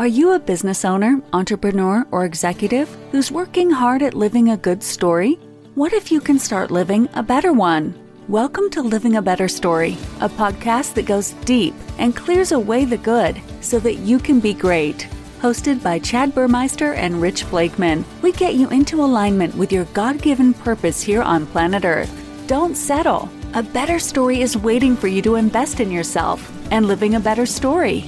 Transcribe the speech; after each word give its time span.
Are 0.00 0.06
you 0.06 0.32
a 0.32 0.38
business 0.38 0.86
owner, 0.86 1.20
entrepreneur, 1.34 2.06
or 2.10 2.24
executive 2.24 2.88
who's 3.10 3.30
working 3.30 3.70
hard 3.70 4.02
at 4.02 4.14
living 4.14 4.48
a 4.48 4.56
good 4.56 4.82
story? 4.82 5.34
What 5.74 5.92
if 5.92 6.10
you 6.10 6.22
can 6.22 6.38
start 6.38 6.70
living 6.70 7.06
a 7.12 7.22
better 7.22 7.52
one? 7.52 7.94
Welcome 8.26 8.70
to 8.70 8.80
Living 8.80 9.16
a 9.16 9.20
Better 9.20 9.46
Story, 9.46 9.98
a 10.22 10.30
podcast 10.30 10.94
that 10.94 11.04
goes 11.04 11.32
deep 11.44 11.74
and 11.98 12.16
clears 12.16 12.50
away 12.50 12.86
the 12.86 12.96
good 12.96 13.42
so 13.60 13.78
that 13.80 13.96
you 13.96 14.18
can 14.18 14.40
be 14.40 14.54
great. 14.54 15.06
Hosted 15.42 15.82
by 15.82 15.98
Chad 15.98 16.34
Burmeister 16.34 16.94
and 16.94 17.20
Rich 17.20 17.50
Blakeman, 17.50 18.06
we 18.22 18.32
get 18.32 18.54
you 18.54 18.70
into 18.70 19.04
alignment 19.04 19.54
with 19.54 19.70
your 19.70 19.84
God 19.92 20.22
given 20.22 20.54
purpose 20.54 21.02
here 21.02 21.20
on 21.20 21.44
planet 21.44 21.84
Earth. 21.84 22.46
Don't 22.46 22.74
settle. 22.74 23.28
A 23.52 23.62
better 23.62 23.98
story 23.98 24.40
is 24.40 24.56
waiting 24.56 24.96
for 24.96 25.08
you 25.08 25.20
to 25.20 25.34
invest 25.34 25.78
in 25.78 25.90
yourself 25.90 26.50
and 26.70 26.86
living 26.86 27.16
a 27.16 27.20
better 27.20 27.44
story 27.44 28.06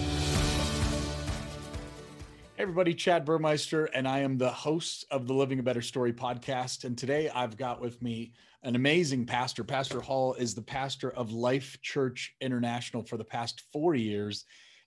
everybody, 2.62 2.94
Chad 2.94 3.24
Burmeister, 3.24 3.86
and 3.86 4.06
I 4.06 4.20
am 4.20 4.38
the 4.38 4.48
host 4.48 5.04
of 5.10 5.26
the 5.26 5.34
Living 5.34 5.58
a 5.58 5.64
Better 5.64 5.82
Story 5.82 6.12
podcast. 6.12 6.84
And 6.84 6.96
today 6.96 7.28
I've 7.28 7.56
got 7.56 7.80
with 7.80 8.00
me 8.00 8.34
an 8.62 8.76
amazing 8.76 9.26
pastor. 9.26 9.64
Pastor 9.64 10.00
Hall 10.00 10.34
is 10.34 10.54
the 10.54 10.62
pastor 10.62 11.10
of 11.10 11.32
Life 11.32 11.76
Church 11.82 12.36
International 12.40 13.02
for 13.02 13.16
the 13.16 13.24
past 13.24 13.64
four 13.72 13.96
years, 13.96 14.44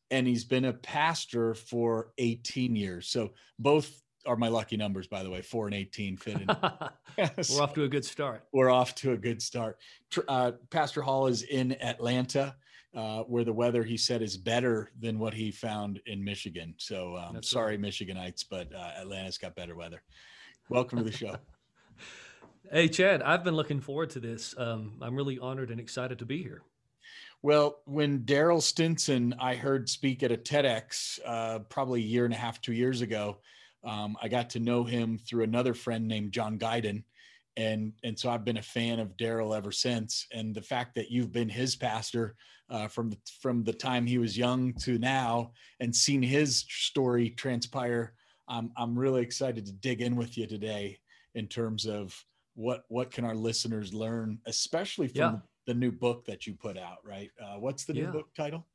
and 0.09 0.25
he's 0.25 0.45
been 0.45 0.63
a 0.63 0.71
pastor 0.71 1.53
for 1.53 2.13
18 2.17 2.77
years. 2.77 3.09
So 3.09 3.33
both 3.59 4.01
are 4.25 4.37
my 4.37 4.47
lucky 4.47 4.77
numbers, 4.77 5.07
by 5.07 5.21
the 5.21 5.29
way, 5.29 5.41
four 5.41 5.65
and 5.65 5.75
18 5.75 6.15
fit 6.15 6.39
in. 6.39 6.47
We're 7.17 7.61
off 7.61 7.73
to 7.73 7.83
a 7.83 7.89
good 7.89 8.05
start. 8.05 8.45
We're 8.53 8.71
off 8.71 8.95
to 8.95 9.11
a 9.11 9.17
good 9.17 9.41
start. 9.41 9.79
Uh, 10.29 10.53
pastor 10.69 11.01
Hall 11.01 11.27
is 11.27 11.43
in 11.43 11.73
Atlanta 11.81 12.55
uh, 12.95 13.23
where 13.23 13.43
the 13.43 13.53
weather 13.53 13.83
he 13.83 13.97
said 13.97 14.21
is 14.21 14.37
better 14.37 14.89
than 14.99 15.19
what 15.19 15.33
he 15.33 15.51
found 15.51 15.99
in 16.05 16.23
Michigan. 16.23 16.73
So 16.77 17.17
um, 17.17 17.43
sorry, 17.43 17.77
right. 17.77 17.85
Michiganites, 17.85 18.45
but 18.49 18.73
uh, 18.73 18.91
Atlanta's 19.01 19.37
got 19.37 19.55
better 19.55 19.75
weather. 19.75 20.01
Welcome 20.69 20.99
to 20.99 21.03
the 21.03 21.11
show. 21.11 21.35
hey, 22.71 22.87
Chad, 22.87 23.21
I've 23.21 23.43
been 23.43 23.55
looking 23.55 23.81
forward 23.81 24.11
to 24.11 24.19
this. 24.19 24.55
Um, 24.57 24.93
I'm 25.01 25.15
really 25.15 25.37
honored 25.37 25.71
and 25.71 25.79
excited 25.79 26.19
to 26.19 26.25
be 26.25 26.41
here. 26.41 26.63
Well, 27.41 27.81
when 27.85 28.21
Daryl 28.21 28.61
Stinson 28.61 29.35
I 29.39 29.55
heard 29.55 29.89
speak 29.89 30.23
at 30.23 30.31
a 30.31 30.37
TEDx 30.37 31.19
uh, 31.25 31.59
probably 31.69 31.99
a 31.99 32.05
year 32.05 32.25
and 32.25 32.33
a 32.33 32.37
half, 32.37 32.61
two 32.61 32.73
years 32.73 33.01
ago, 33.01 33.37
um, 33.83 34.17
I 34.21 34.29
got 34.29 34.49
to 34.51 34.59
know 34.59 34.83
him 34.83 35.19
through 35.19 35.43
another 35.43 35.73
friend 35.73 36.07
named 36.07 36.31
John 36.31 36.57
Guyton 36.57 37.03
and 37.57 37.93
and 38.03 38.17
so 38.17 38.29
I've 38.29 38.45
been 38.45 38.57
a 38.57 38.61
fan 38.61 38.99
of 38.99 39.15
Daryl 39.17 39.55
ever 39.55 39.71
since. 39.71 40.27
And 40.33 40.53
the 40.53 40.61
fact 40.61 40.95
that 40.95 41.09
you've 41.11 41.31
been 41.31 41.49
his 41.49 41.75
pastor 41.75 42.35
uh, 42.69 42.87
from 42.87 43.11
the, 43.11 43.17
from 43.41 43.63
the 43.63 43.73
time 43.73 44.05
he 44.05 44.17
was 44.17 44.37
young 44.37 44.73
to 44.81 44.97
now, 44.97 45.51
and 45.79 45.95
seen 45.95 46.21
his 46.21 46.65
story 46.67 47.29
transpire, 47.31 48.13
I'm 48.47 48.71
I'm 48.77 48.97
really 48.97 49.21
excited 49.21 49.65
to 49.65 49.73
dig 49.73 50.01
in 50.01 50.15
with 50.15 50.37
you 50.37 50.47
today 50.47 50.99
in 51.33 51.47
terms 51.47 51.85
of 51.85 52.15
what 52.55 52.83
what 52.89 53.11
can 53.11 53.25
our 53.25 53.35
listeners 53.35 53.93
learn, 53.93 54.39
especially 54.45 55.07
from 55.07 55.33
yeah. 55.35 55.39
the 55.67 55.73
new 55.73 55.91
book 55.91 56.25
that 56.25 56.45
you 56.45 56.53
put 56.53 56.77
out. 56.77 56.97
Right? 57.05 57.31
Uh, 57.41 57.59
what's 57.59 57.85
the 57.85 57.93
new 57.93 58.03
yeah. 58.03 58.11
book 58.11 58.27
title? 58.35 58.65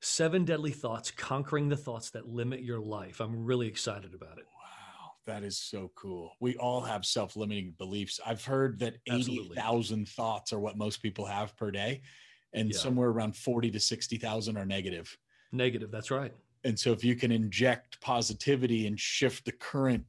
Seven 0.00 0.44
Deadly 0.44 0.72
Thoughts: 0.72 1.10
Conquering 1.10 1.70
the 1.70 1.76
Thoughts 1.76 2.10
That 2.10 2.28
Limit 2.28 2.62
Your 2.62 2.80
Life. 2.80 3.20
I'm 3.20 3.44
really 3.44 3.66
excited 3.66 4.12
about 4.14 4.36
it. 4.36 4.44
That 5.26 5.42
is 5.42 5.58
so 5.58 5.90
cool. 5.94 6.32
We 6.40 6.56
all 6.56 6.80
have 6.82 7.06
self 7.06 7.36
limiting 7.36 7.74
beliefs. 7.78 8.20
I've 8.24 8.44
heard 8.44 8.78
that 8.80 8.96
80,000 9.06 10.08
thoughts 10.08 10.52
are 10.52 10.60
what 10.60 10.76
most 10.76 11.02
people 11.02 11.24
have 11.24 11.56
per 11.56 11.70
day, 11.70 12.02
and 12.52 12.70
yeah. 12.70 12.78
somewhere 12.78 13.08
around 13.08 13.36
40 13.36 13.70
to 13.70 13.80
60,000 13.80 14.56
are 14.56 14.66
negative. 14.66 15.16
Negative, 15.52 15.90
that's 15.90 16.10
right. 16.10 16.32
And 16.64 16.78
so, 16.78 16.92
if 16.92 17.02
you 17.02 17.16
can 17.16 17.32
inject 17.32 18.00
positivity 18.00 18.86
and 18.86 19.00
shift 19.00 19.44
the 19.44 19.52
current, 19.52 20.04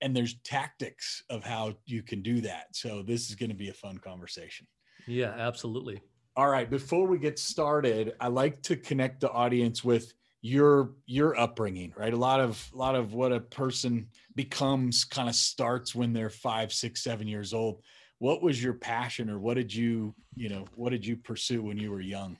and 0.00 0.16
there's 0.16 0.34
tactics 0.42 1.22
of 1.30 1.44
how 1.44 1.74
you 1.86 2.02
can 2.02 2.22
do 2.22 2.40
that. 2.40 2.66
So, 2.72 3.02
this 3.02 3.28
is 3.28 3.36
going 3.36 3.50
to 3.50 3.56
be 3.56 3.68
a 3.68 3.74
fun 3.74 3.98
conversation. 3.98 4.66
Yeah, 5.06 5.34
absolutely. 5.36 6.00
All 6.36 6.48
right. 6.48 6.68
Before 6.68 7.06
we 7.06 7.18
get 7.18 7.38
started, 7.38 8.14
I 8.20 8.26
like 8.26 8.60
to 8.62 8.76
connect 8.76 9.20
the 9.20 9.30
audience 9.30 9.84
with 9.84 10.12
your 10.44 10.90
your 11.06 11.40
upbringing 11.40 11.94
right? 11.96 12.12
A 12.12 12.18
lot 12.18 12.38
of 12.38 12.70
a 12.74 12.76
lot 12.76 12.94
of 12.94 13.14
what 13.14 13.32
a 13.32 13.40
person 13.40 14.08
becomes 14.34 15.02
kind 15.02 15.26
of 15.26 15.34
starts 15.34 15.94
when 15.94 16.12
they're 16.12 16.28
five 16.28 16.70
six 16.70 17.02
seven 17.02 17.26
years 17.26 17.54
old. 17.54 17.80
What 18.18 18.42
was 18.42 18.62
your 18.62 18.74
passion 18.74 19.30
or 19.30 19.38
what 19.38 19.54
did 19.54 19.74
you 19.74 20.14
you 20.36 20.50
know 20.50 20.66
what 20.74 20.90
did 20.90 21.06
you 21.06 21.16
pursue 21.16 21.62
when 21.62 21.78
you 21.78 21.90
were 21.90 22.00
young? 22.02 22.36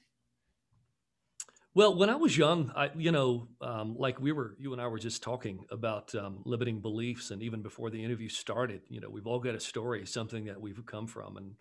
Well 1.72 1.96
when 1.96 2.10
i 2.10 2.14
was 2.14 2.36
young 2.36 2.70
i 2.76 2.90
you 2.94 3.10
know 3.10 3.48
um, 3.62 3.96
like 3.98 4.20
we 4.20 4.32
were 4.32 4.54
you 4.58 4.74
and 4.74 4.82
i 4.82 4.86
were 4.86 4.98
just 4.98 5.22
talking 5.22 5.64
about 5.70 6.14
um, 6.14 6.42
limiting 6.44 6.80
beliefs 6.80 7.30
and 7.30 7.42
even 7.42 7.62
before 7.62 7.88
the 7.88 8.04
interview 8.04 8.28
started 8.28 8.82
you 8.90 9.00
know 9.00 9.08
we've 9.08 9.26
all 9.26 9.40
got 9.40 9.54
a 9.54 9.60
story 9.60 10.04
something 10.04 10.44
that 10.44 10.60
we've 10.60 10.84
come 10.84 11.06
from. 11.06 11.38
And 11.38 11.54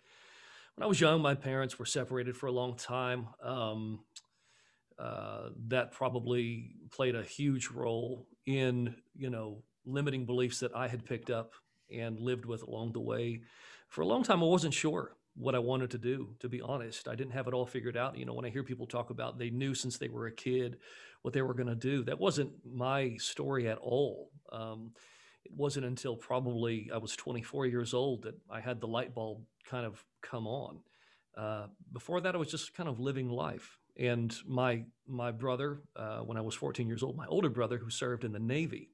when 0.74 0.84
i 0.84 0.86
was 0.86 1.00
young 1.00 1.22
my 1.22 1.34
parents 1.34 1.78
were 1.78 1.86
separated 1.86 2.36
for 2.36 2.48
a 2.48 2.52
long 2.52 2.76
time. 2.76 3.28
Um, 3.42 4.00
uh, 4.98 5.48
that 5.68 5.92
probably 5.92 6.76
played 6.90 7.14
a 7.14 7.22
huge 7.22 7.68
role 7.68 8.26
in 8.46 8.94
you 9.16 9.30
know 9.30 9.62
limiting 9.86 10.24
beliefs 10.24 10.60
that 10.60 10.74
I 10.74 10.88
had 10.88 11.04
picked 11.04 11.30
up 11.30 11.52
and 11.92 12.18
lived 12.18 12.44
with 12.44 12.62
along 12.62 12.92
the 12.92 13.00
way. 13.00 13.42
For 13.88 14.00
a 14.00 14.06
long 14.06 14.22
time, 14.22 14.42
I 14.42 14.46
wasn't 14.46 14.74
sure 14.74 15.16
what 15.36 15.54
I 15.54 15.58
wanted 15.58 15.90
to 15.90 15.98
do. 15.98 16.34
To 16.40 16.48
be 16.48 16.60
honest, 16.60 17.08
I 17.08 17.14
didn't 17.14 17.32
have 17.32 17.48
it 17.48 17.54
all 17.54 17.66
figured 17.66 17.96
out. 17.96 18.16
You 18.16 18.24
know, 18.24 18.34
when 18.34 18.44
I 18.44 18.50
hear 18.50 18.62
people 18.62 18.86
talk 18.86 19.10
about 19.10 19.38
they 19.38 19.50
knew 19.50 19.74
since 19.74 19.98
they 19.98 20.08
were 20.08 20.26
a 20.26 20.32
kid 20.32 20.78
what 21.22 21.34
they 21.34 21.42
were 21.42 21.54
going 21.54 21.68
to 21.68 21.74
do, 21.74 22.04
that 22.04 22.20
wasn't 22.20 22.52
my 22.64 23.16
story 23.18 23.68
at 23.68 23.78
all. 23.78 24.30
Um, 24.52 24.92
it 25.44 25.52
wasn't 25.54 25.86
until 25.86 26.16
probably 26.16 26.90
I 26.92 26.98
was 26.98 27.16
24 27.16 27.66
years 27.66 27.94
old 27.94 28.22
that 28.22 28.34
I 28.50 28.60
had 28.60 28.80
the 28.80 28.86
light 28.86 29.14
bulb 29.14 29.42
kind 29.68 29.86
of 29.86 30.04
come 30.22 30.46
on. 30.46 30.80
Uh, 31.36 31.66
before 31.92 32.20
that, 32.20 32.34
I 32.34 32.38
was 32.38 32.50
just 32.50 32.74
kind 32.74 32.88
of 32.88 33.00
living 33.00 33.28
life. 33.28 33.78
And 33.96 34.34
my 34.46 34.84
my 35.06 35.30
brother, 35.30 35.82
uh, 35.96 36.20
when 36.20 36.36
I 36.36 36.40
was 36.40 36.54
14 36.54 36.86
years 36.88 37.02
old, 37.02 37.16
my 37.16 37.26
older 37.26 37.50
brother 37.50 37.78
who 37.78 37.90
served 37.90 38.24
in 38.24 38.32
the 38.32 38.38
Navy, 38.38 38.90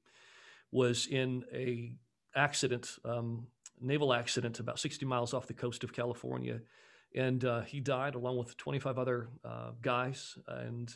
was 0.71 1.07
in 1.07 1.43
a 1.53 1.93
accident, 2.35 2.97
um, 3.05 3.47
naval 3.79 4.13
accident, 4.13 4.59
about 4.59 4.79
60 4.79 5.05
miles 5.05 5.33
off 5.33 5.47
the 5.47 5.53
coast 5.53 5.83
of 5.83 5.93
California, 5.93 6.59
and 7.15 7.43
uh, 7.43 7.61
he 7.61 7.79
died 7.79 8.15
along 8.15 8.37
with 8.37 8.57
25 8.57 8.97
other 8.97 9.29
uh, 9.43 9.71
guys. 9.81 10.37
And 10.47 10.93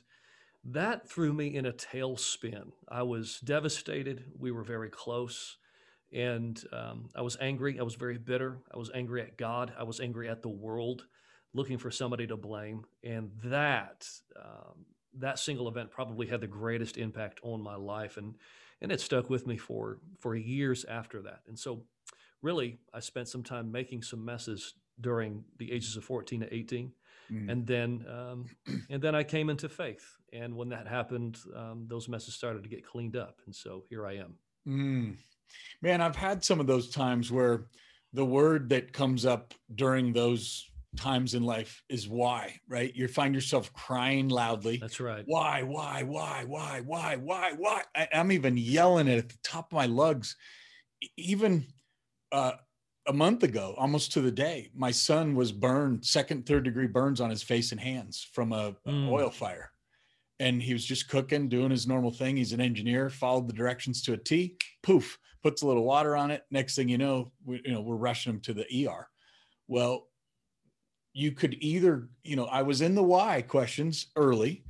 that 0.63 1.09
threw 1.09 1.33
me 1.33 1.55
in 1.55 1.65
a 1.65 1.73
tailspin. 1.73 2.71
I 2.89 3.03
was 3.03 3.39
devastated. 3.39 4.25
We 4.37 4.51
were 4.51 4.63
very 4.63 4.89
close. 4.89 5.57
And 6.13 6.61
um, 6.71 7.09
I 7.15 7.21
was 7.21 7.37
angry. 7.41 7.79
I 7.79 7.83
was 7.83 7.95
very 7.95 8.17
bitter. 8.17 8.59
I 8.73 8.77
was 8.77 8.89
angry 8.93 9.21
at 9.21 9.37
God. 9.37 9.73
I 9.77 9.83
was 9.83 9.99
angry 9.99 10.29
at 10.29 10.41
the 10.41 10.49
world 10.49 11.05
looking 11.55 11.77
for 11.77 11.89
somebody 11.89 12.27
to 12.27 12.35
blame. 12.35 12.85
And 13.03 13.31
that, 13.45 14.07
um, 14.35 14.85
that 15.17 15.39
single 15.39 15.69
event 15.69 15.89
probably 15.89 16.27
had 16.27 16.41
the 16.41 16.47
greatest 16.47 16.97
impact 16.97 17.39
on 17.43 17.61
my 17.61 17.75
life. 17.75 18.17
And, 18.17 18.35
and 18.81 18.91
it 18.91 18.99
stuck 18.99 19.29
with 19.29 19.47
me 19.47 19.57
for, 19.57 19.99
for 20.19 20.35
years 20.35 20.83
after 20.85 21.21
that. 21.23 21.39
And 21.47 21.57
so 21.57 21.83
really, 22.41 22.77
I 22.93 22.99
spent 22.99 23.29
some 23.29 23.41
time 23.41 23.71
making 23.71 24.03
some 24.03 24.23
messes 24.23 24.73
during 24.99 25.45
the 25.57 25.71
ages 25.71 25.95
of 25.95 26.03
14 26.03 26.41
to 26.41 26.53
18. 26.53 26.91
Mm. 27.31 27.51
And 27.51 27.65
then, 27.65 28.05
um, 28.09 28.45
and 28.89 29.01
then 29.01 29.15
I 29.15 29.23
came 29.23 29.49
into 29.49 29.69
faith. 29.69 30.17
And 30.33 30.55
when 30.57 30.69
that 30.69 30.87
happened, 30.87 31.39
um, 31.55 31.85
those 31.87 32.09
messes 32.09 32.33
started 32.33 32.63
to 32.63 32.69
get 32.69 32.85
cleaned 32.85 33.15
up. 33.15 33.39
And 33.45 33.55
so 33.55 33.85
here 33.89 34.05
I 34.05 34.17
am. 34.17 34.35
Mm. 34.67 35.15
Man, 35.81 36.01
I've 36.01 36.17
had 36.17 36.43
some 36.43 36.59
of 36.59 36.67
those 36.67 36.89
times 36.89 37.31
where 37.31 37.67
the 38.11 38.25
word 38.25 38.69
that 38.69 38.91
comes 38.91 39.25
up 39.25 39.53
during 39.73 40.11
those 40.11 40.69
times 40.95 41.33
in 41.33 41.43
life 41.43 41.83
is 41.89 42.07
why, 42.07 42.59
right? 42.67 42.95
You 42.95 43.07
find 43.07 43.33
yourself 43.33 43.71
crying 43.73 44.29
loudly. 44.29 44.77
That's 44.77 44.99
right. 44.99 45.23
Why, 45.25 45.63
why, 45.63 46.03
why, 46.03 46.43
why, 46.47 46.81
why, 46.85 47.15
why, 47.17 47.53
why? 47.57 47.83
I, 47.95 48.07
am 48.11 48.31
even 48.31 48.57
yelling 48.57 49.07
it 49.07 49.17
at 49.17 49.29
the 49.29 49.37
top 49.43 49.71
of 49.71 49.75
my 49.75 49.85
lungs. 49.85 50.35
Even 51.17 51.67
uh, 52.31 52.53
a 53.07 53.13
month 53.13 53.43
ago, 53.43 53.75
almost 53.77 54.13
to 54.13 54.21
the 54.21 54.31
day, 54.31 54.71
my 54.73 54.91
son 54.91 55.35
was 55.35 55.51
burned, 55.51 56.05
second, 56.05 56.45
third 56.45 56.63
degree 56.63 56.87
burns 56.87 57.21
on 57.21 57.29
his 57.29 57.43
face 57.43 57.71
and 57.71 57.79
hands 57.79 58.27
from 58.33 58.51
a, 58.51 58.75
mm. 58.87 59.09
oil 59.09 59.29
fire. 59.29 59.71
And 60.39 60.61
he 60.61 60.73
was 60.73 60.83
just 60.83 61.07
cooking, 61.07 61.47
doing 61.47 61.71
his 61.71 61.87
normal 61.87 62.11
thing. 62.11 62.35
He's 62.35 62.51
an 62.51 62.59
engineer, 62.59 63.09
followed 63.09 63.47
the 63.47 63.53
directions 63.53 64.01
to 64.03 64.13
a 64.13 64.17
T, 64.17 64.57
poof, 64.83 65.17
puts 65.43 65.61
a 65.61 65.67
little 65.67 65.85
water 65.85 66.15
on 66.15 66.31
it. 66.31 66.43
Next 66.51 66.75
thing 66.75 66.89
you 66.89 66.97
know, 66.97 67.31
we, 67.45 67.61
you 67.63 67.71
know, 67.71 67.81
we're 67.81 67.95
rushing 67.95 68.33
him 68.33 68.39
to 68.41 68.53
the 68.53 68.87
ER. 68.87 69.07
Well, 69.67 70.07
you 71.15 71.31
could 71.31 71.55
either, 71.61 72.09
you 72.23 72.35
know, 72.35 72.45
I 72.45 72.61
was 72.61 72.81
in 72.81 72.93
the 72.93 73.01
why 73.01 73.41
questions 73.41 74.07
early, 74.17 74.65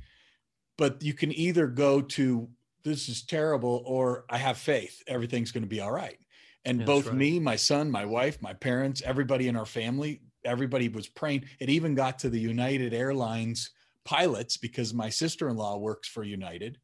but 0.78 1.02
you 1.02 1.12
can 1.12 1.36
either 1.36 1.66
go 1.66 2.00
to 2.00 2.48
this 2.84 3.08
is 3.08 3.24
terrible 3.24 3.82
or 3.84 4.24
I 4.30 4.38
have 4.38 4.56
faith, 4.56 5.02
everything's 5.08 5.50
going 5.50 5.64
to 5.64 5.68
be 5.68 5.80
all 5.80 5.90
right. 5.90 6.18
And 6.64 6.78
yeah, 6.78 6.86
both 6.86 7.08
right. 7.08 7.16
me, 7.16 7.40
my 7.40 7.56
son, 7.56 7.90
my 7.90 8.04
wife, 8.04 8.40
my 8.40 8.52
parents, 8.52 9.02
everybody 9.04 9.48
in 9.48 9.56
our 9.56 9.66
family, 9.66 10.20
everybody 10.44 10.88
was 10.88 11.08
praying. 11.08 11.46
It 11.58 11.68
even 11.68 11.96
got 11.96 12.20
to 12.20 12.30
the 12.30 12.38
United 12.38 12.94
Airlines 12.94 13.72
pilots 14.04 14.56
because 14.56 14.94
my 14.94 15.10
sister 15.10 15.48
in 15.48 15.56
law 15.56 15.76
works 15.78 16.06
for 16.06 16.22
United. 16.22 16.78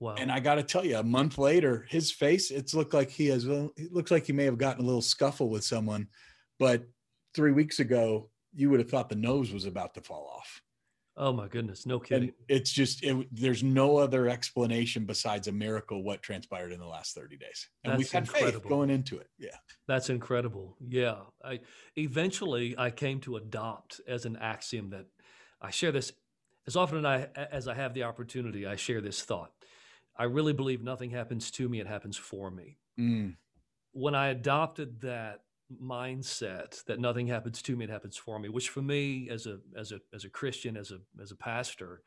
Wow. 0.00 0.16
And 0.18 0.32
I 0.32 0.40
got 0.40 0.56
to 0.56 0.64
tell 0.64 0.84
you, 0.84 0.96
a 0.96 1.04
month 1.04 1.38
later, 1.38 1.86
his 1.88 2.10
face, 2.10 2.50
it's 2.50 2.74
looked 2.74 2.94
like 2.94 3.10
he 3.10 3.28
has, 3.28 3.44
it 3.44 3.92
looks 3.92 4.10
like 4.10 4.26
he 4.26 4.32
may 4.32 4.44
have 4.44 4.58
gotten 4.58 4.82
a 4.82 4.86
little 4.86 5.02
scuffle 5.02 5.50
with 5.50 5.62
someone. 5.62 6.08
But 6.58 6.82
three 7.32 7.52
weeks 7.52 7.78
ago, 7.78 8.30
you 8.58 8.70
would 8.70 8.80
have 8.80 8.90
thought 8.90 9.08
the 9.08 9.14
nose 9.14 9.52
was 9.52 9.64
about 9.64 9.94
to 9.94 10.00
fall 10.00 10.30
off. 10.36 10.60
Oh 11.16 11.32
my 11.32 11.48
goodness, 11.48 11.86
no 11.86 11.98
kidding. 11.98 12.28
And 12.28 12.32
it's 12.48 12.70
just 12.70 13.02
it, 13.04 13.26
there's 13.32 13.62
no 13.62 13.96
other 13.96 14.28
explanation 14.28 15.04
besides 15.04 15.48
a 15.48 15.52
miracle 15.52 16.02
what 16.02 16.22
transpired 16.22 16.72
in 16.72 16.78
the 16.78 16.86
last 16.86 17.14
30 17.14 17.36
days. 17.36 17.68
And 17.82 17.92
That's 17.92 17.98
we've 17.98 18.12
had 18.12 18.22
incredible. 18.24 18.60
faith 18.60 18.68
going 18.68 18.90
into 18.90 19.18
it. 19.18 19.28
Yeah. 19.38 19.56
That's 19.86 20.10
incredible. 20.10 20.76
Yeah. 20.80 21.16
I 21.44 21.60
eventually 21.96 22.76
I 22.76 22.90
came 22.90 23.20
to 23.20 23.36
adopt 23.36 24.00
as 24.06 24.26
an 24.26 24.36
axiom 24.36 24.90
that 24.90 25.06
I 25.60 25.70
share 25.70 25.92
this 25.92 26.12
as 26.68 26.76
often 26.76 27.04
as 27.04 27.28
I, 27.36 27.46
as 27.50 27.68
I 27.68 27.74
have 27.74 27.94
the 27.94 28.02
opportunity, 28.04 28.66
I 28.66 28.76
share 28.76 29.00
this 29.00 29.22
thought. 29.22 29.52
I 30.16 30.24
really 30.24 30.52
believe 30.52 30.82
nothing 30.82 31.10
happens 31.10 31.50
to 31.52 31.68
me, 31.68 31.80
it 31.80 31.86
happens 31.86 32.16
for 32.16 32.50
me. 32.50 32.76
Mm. 32.98 33.36
When 33.92 34.14
I 34.14 34.28
adopted 34.28 35.00
that 35.00 35.40
mindset 35.82 36.82
that 36.84 36.98
nothing 36.98 37.26
happens 37.26 37.60
to 37.60 37.76
me 37.76 37.84
it 37.84 37.90
happens 37.90 38.16
for 38.16 38.38
me 38.38 38.48
which 38.48 38.70
for 38.70 38.80
me 38.80 39.28
as 39.30 39.46
a 39.46 39.58
as 39.76 39.92
a 39.92 40.00
as 40.14 40.24
a 40.24 40.30
christian 40.30 40.78
as 40.78 40.90
a 40.90 40.98
as 41.20 41.30
a 41.30 41.36
pastor 41.36 42.00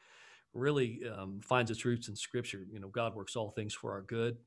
really 0.53 1.01
um, 1.05 1.39
finds 1.41 1.71
its 1.71 1.85
roots 1.85 2.07
in 2.07 2.15
scripture. 2.15 2.65
You 2.71 2.79
know 2.79 2.89
god 2.89 3.15
works 3.15 3.35
all 3.35 3.51
things 3.51 3.73
for 3.73 3.91
our 3.91 4.01
good. 4.01 4.37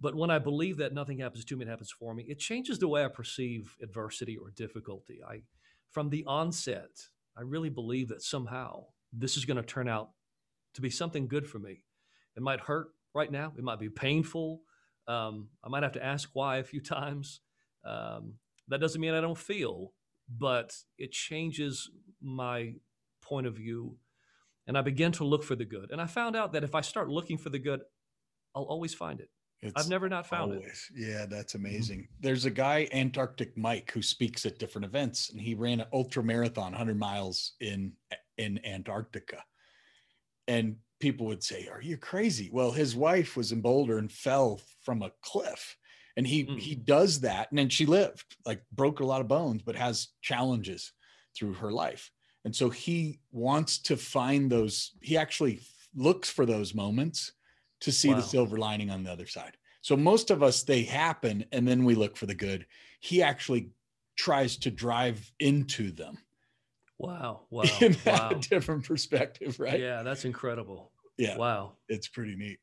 But 0.00 0.14
when 0.14 0.30
i 0.30 0.38
believe 0.38 0.76
that 0.78 0.94
nothing 0.94 1.18
happens 1.18 1.44
to 1.46 1.56
me 1.56 1.64
it 1.64 1.68
happens 1.68 1.90
for 1.90 2.14
me 2.14 2.24
it 2.28 2.38
changes 2.38 2.78
the 2.78 2.88
way 2.88 3.04
i 3.04 3.08
perceive 3.08 3.76
adversity 3.82 4.36
or 4.36 4.50
difficulty. 4.50 5.20
I 5.26 5.42
from 5.90 6.10
the 6.10 6.24
onset 6.26 6.90
i 7.36 7.42
really 7.42 7.70
believe 7.70 8.08
that 8.08 8.22
somehow 8.22 8.84
this 9.12 9.36
is 9.36 9.44
going 9.44 9.56
to 9.56 9.62
turn 9.62 9.88
out 9.88 10.10
to 10.74 10.82
be 10.82 10.90
something 10.90 11.26
good 11.26 11.46
for 11.46 11.58
me. 11.58 11.82
It 12.36 12.42
might 12.42 12.60
hurt 12.60 12.88
right 13.14 13.32
now 13.32 13.52
it 13.56 13.64
might 13.64 13.80
be 13.80 13.88
painful 13.88 14.60
um, 15.08 15.48
i 15.64 15.68
might 15.68 15.82
have 15.82 15.92
to 15.92 16.04
ask 16.04 16.28
why 16.34 16.58
a 16.58 16.64
few 16.64 16.80
times 16.98 17.40
um, 17.84 18.34
that 18.68 18.80
doesn't 18.80 19.00
mean 19.00 19.14
I 19.14 19.20
don't 19.20 19.38
feel, 19.38 19.92
but 20.28 20.74
it 20.98 21.12
changes 21.12 21.90
my 22.20 22.74
point 23.22 23.46
of 23.46 23.54
view. 23.54 23.96
And 24.66 24.76
I 24.76 24.82
begin 24.82 25.12
to 25.12 25.24
look 25.24 25.44
for 25.44 25.56
the 25.56 25.64
good. 25.64 25.90
And 25.90 26.00
I 26.00 26.06
found 26.06 26.36
out 26.36 26.52
that 26.52 26.64
if 26.64 26.74
I 26.74 26.82
start 26.82 27.08
looking 27.08 27.38
for 27.38 27.48
the 27.48 27.58
good, 27.58 27.80
I'll 28.54 28.64
always 28.64 28.92
find 28.92 29.20
it. 29.20 29.30
It's 29.60 29.72
I've 29.76 29.90
never 29.90 30.08
not 30.08 30.26
found 30.26 30.52
always. 30.52 30.90
it. 30.94 31.08
Yeah, 31.08 31.26
that's 31.26 31.54
mm-hmm. 31.54 31.66
amazing. 31.66 31.98
Mm-hmm. 32.00 32.14
There's 32.20 32.44
a 32.44 32.50
guy, 32.50 32.88
Antarctic 32.92 33.56
Mike, 33.56 33.90
who 33.90 34.02
speaks 34.02 34.46
at 34.46 34.58
different 34.58 34.84
events, 34.84 35.30
and 35.30 35.40
he 35.40 35.54
ran 35.54 35.80
an 35.80 35.88
ultra 35.92 36.22
marathon, 36.22 36.72
100 36.72 36.98
miles 36.98 37.54
in 37.60 37.92
in 38.36 38.64
Antarctica. 38.64 39.42
And 40.46 40.76
people 41.00 41.26
would 41.26 41.42
say, 41.42 41.66
"Are 41.68 41.82
you 41.82 41.96
crazy?" 41.96 42.50
Well, 42.52 42.70
his 42.70 42.94
wife 42.94 43.36
was 43.36 43.50
in 43.50 43.60
Boulder 43.60 43.98
and 43.98 44.12
fell 44.12 44.60
from 44.82 45.02
a 45.02 45.12
cliff, 45.22 45.76
and 46.18 46.26
he 46.26 46.44
mm. 46.44 46.58
he 46.58 46.74
does 46.74 47.20
that 47.20 47.48
and 47.50 47.58
then 47.58 47.68
she 47.70 47.86
lived 47.86 48.36
like 48.44 48.60
broke 48.72 49.00
a 49.00 49.06
lot 49.06 49.22
of 49.22 49.28
bones 49.28 49.62
but 49.62 49.76
has 49.76 50.08
challenges 50.20 50.92
through 51.34 51.54
her 51.54 51.72
life. 51.72 52.10
And 52.44 52.54
so 52.54 52.70
he 52.70 53.20
wants 53.30 53.78
to 53.82 53.96
find 53.96 54.50
those 54.50 54.92
he 55.00 55.16
actually 55.16 55.60
looks 55.94 56.28
for 56.28 56.44
those 56.44 56.74
moments 56.74 57.32
to 57.80 57.92
see 57.92 58.08
wow. 58.08 58.16
the 58.16 58.22
silver 58.22 58.58
lining 58.58 58.90
on 58.90 59.04
the 59.04 59.12
other 59.12 59.26
side. 59.26 59.56
So 59.80 59.96
most 59.96 60.30
of 60.30 60.42
us 60.42 60.64
they 60.64 60.82
happen 60.82 61.44
and 61.52 61.66
then 61.66 61.84
we 61.84 61.94
look 61.94 62.16
for 62.16 62.26
the 62.26 62.34
good. 62.34 62.66
He 63.00 63.22
actually 63.22 63.70
tries 64.16 64.56
to 64.58 64.72
drive 64.72 65.32
into 65.38 65.92
them. 65.92 66.18
Wow 66.98 67.42
wow 67.50 67.62
in 67.80 67.96
wow. 68.04 68.30
different 68.30 68.84
perspective 68.84 69.60
right? 69.60 69.78
Yeah 69.78 70.02
that's 70.02 70.24
incredible. 70.24 70.90
Yeah. 71.16 71.36
Wow. 71.36 71.74
It's 71.88 72.08
pretty 72.08 72.34
neat. 72.34 72.58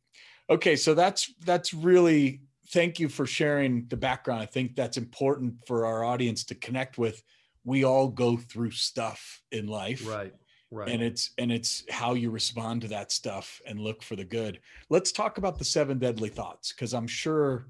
Okay 0.50 0.76
so 0.76 0.94
that's 0.94 1.34
that's 1.46 1.74
really 1.74 2.42
thank 2.70 3.00
you 3.00 3.10
for 3.10 3.26
sharing 3.26 3.88
the 3.88 3.98
background. 3.98 4.42
I 4.42 4.46
think 4.46 4.76
that's 4.76 4.98
important 4.98 5.56
for 5.68 5.86
our 5.86 6.04
audience 6.04 6.44
to 6.46 6.56
connect 6.56 6.98
with. 6.98 7.22
We 7.64 7.84
all 7.84 8.08
go 8.08 8.38
through 8.38 8.72
stuff 8.72 9.42
in 9.52 9.68
life. 9.68 10.08
Right. 10.08 10.34
Right. 10.72 10.90
And 10.90 11.02
it's 11.02 11.30
and 11.38 11.52
it's 11.52 11.84
how 11.90 12.16
you 12.16 12.32
respond 12.32 12.82
to 12.82 12.88
that 12.90 13.12
stuff 13.12 13.62
and 13.66 13.80
look 13.80 14.02
for 14.02 14.16
the 14.16 14.26
good. 14.26 14.60
Let's 14.90 15.12
talk 15.12 15.38
about 15.38 15.58
the 15.58 15.64
seven 15.64 16.00
deadly 16.00 16.30
thoughts 16.30 16.74
because 16.74 16.94
I'm 16.94 17.08
sure 17.08 17.68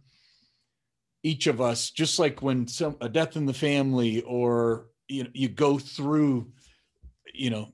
each 1.21 1.47
of 1.47 1.59
us, 1.59 1.91
just 1.91 2.19
like 2.19 2.41
when 2.41 2.67
some 2.67 2.95
a 3.01 3.09
death 3.09 3.35
in 3.35 3.45
the 3.45 3.53
family 3.53 4.21
or 4.21 4.87
you 5.07 5.23
know 5.23 5.29
you 5.33 5.49
go 5.49 5.77
through, 5.77 6.51
you 7.33 7.49
know, 7.49 7.67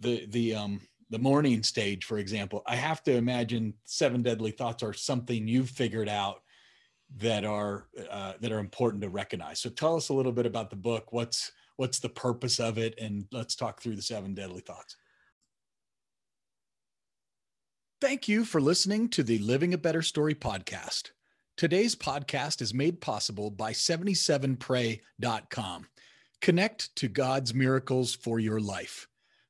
the 0.00 0.26
the 0.26 0.54
um 0.54 0.80
the 1.10 1.18
mourning 1.18 1.62
stage, 1.62 2.06
for 2.06 2.18
example, 2.18 2.62
I 2.66 2.74
have 2.74 3.02
to 3.04 3.12
imagine 3.12 3.74
seven 3.84 4.22
deadly 4.22 4.50
thoughts 4.50 4.82
are 4.82 4.94
something 4.94 5.46
you've 5.46 5.68
figured 5.68 6.08
out 6.08 6.41
that 7.18 7.44
are 7.44 7.86
uh, 8.10 8.32
that 8.40 8.52
are 8.52 8.58
important 8.58 9.02
to 9.02 9.08
recognize. 9.08 9.60
So 9.60 9.70
tell 9.70 9.96
us 9.96 10.08
a 10.08 10.14
little 10.14 10.32
bit 10.32 10.46
about 10.46 10.70
the 10.70 10.76
book. 10.76 11.12
What's 11.12 11.52
what's 11.76 11.98
the 11.98 12.08
purpose 12.08 12.60
of 12.60 12.78
it, 12.78 12.98
and 13.00 13.26
let's 13.32 13.54
talk 13.54 13.80
through 13.80 13.96
the 13.96 14.02
seven 14.02 14.34
deadly 14.34 14.60
thoughts. 14.60 14.96
Thank 18.00 18.28
you 18.28 18.44
for 18.44 18.60
listening 18.60 19.08
to 19.10 19.22
the 19.22 19.38
Living 19.38 19.74
a 19.74 19.78
Better 19.78 20.02
Story 20.02 20.34
podcast. 20.34 21.10
Today's 21.56 21.94
podcast 21.94 22.60
is 22.60 22.74
made 22.74 23.00
possible 23.00 23.50
by 23.50 23.72
77pray.com. 23.72 25.86
Connect 26.40 26.96
to 26.96 27.08
God's 27.08 27.54
miracles 27.54 28.14
for 28.14 28.40
your 28.40 28.58
life. 28.58 29.06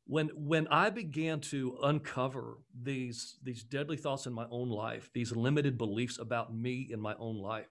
when 0.09 0.29
when 0.35 0.67
I 0.69 0.89
began 0.89 1.39
to 1.41 1.77
uncover 1.83 2.57
these 2.73 3.37
these 3.43 3.63
deadly 3.63 3.95
thoughts 3.95 4.25
in 4.25 4.33
my 4.33 4.47
own 4.49 4.69
life, 4.69 5.11
these 5.13 5.35
limited 5.35 5.77
beliefs 5.77 6.17
about 6.17 6.53
me 6.53 6.89
in 6.89 6.99
my 6.99 7.13
own 7.19 7.37
life, 7.37 7.67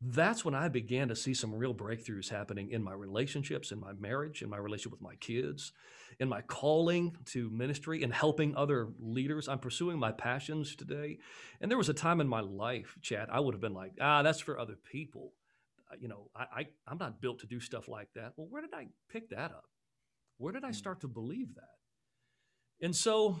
that's 0.00 0.44
when 0.44 0.54
I 0.54 0.68
began 0.68 1.08
to 1.08 1.16
see 1.16 1.34
some 1.34 1.52
real 1.52 1.74
breakthroughs 1.74 2.28
happening 2.28 2.70
in 2.70 2.80
my 2.80 2.92
relationships, 2.92 3.72
in 3.72 3.80
my 3.80 3.92
marriage, 3.94 4.40
in 4.40 4.48
my 4.48 4.56
relationship 4.56 4.92
with 4.92 5.00
my 5.00 5.16
kids, 5.16 5.72
in 6.20 6.28
my 6.28 6.42
calling 6.42 7.16
to 7.26 7.50
ministry 7.50 8.04
and 8.04 8.14
helping 8.14 8.54
other 8.54 8.90
leaders. 9.00 9.48
I'm 9.48 9.58
pursuing 9.58 9.98
my 9.98 10.12
passions 10.12 10.76
today. 10.76 11.18
And 11.60 11.68
there 11.68 11.78
was 11.78 11.88
a 11.88 11.94
time 11.94 12.20
in 12.20 12.28
my 12.28 12.40
life, 12.40 12.96
Chad, 13.02 13.28
I 13.32 13.40
would 13.40 13.52
have 13.52 13.60
been 13.60 13.74
like, 13.74 13.94
ah, 14.00 14.22
that's 14.22 14.40
for 14.40 14.60
other 14.60 14.76
people. 14.76 15.32
Uh, 15.90 15.96
you 16.00 16.06
know, 16.06 16.30
I, 16.36 16.42
I 16.42 16.66
I'm 16.86 16.98
not 16.98 17.20
built 17.20 17.40
to 17.40 17.48
do 17.48 17.58
stuff 17.58 17.88
like 17.88 18.12
that. 18.14 18.34
Well, 18.36 18.46
where 18.48 18.62
did 18.62 18.74
I 18.74 18.86
pick 19.08 19.30
that 19.30 19.50
up? 19.50 19.64
Where 20.44 20.52
did 20.52 20.62
I 20.62 20.68
hmm. 20.68 20.74
start 20.74 21.00
to 21.00 21.08
believe 21.08 21.54
that? 21.54 22.84
And 22.84 22.94
so 22.94 23.38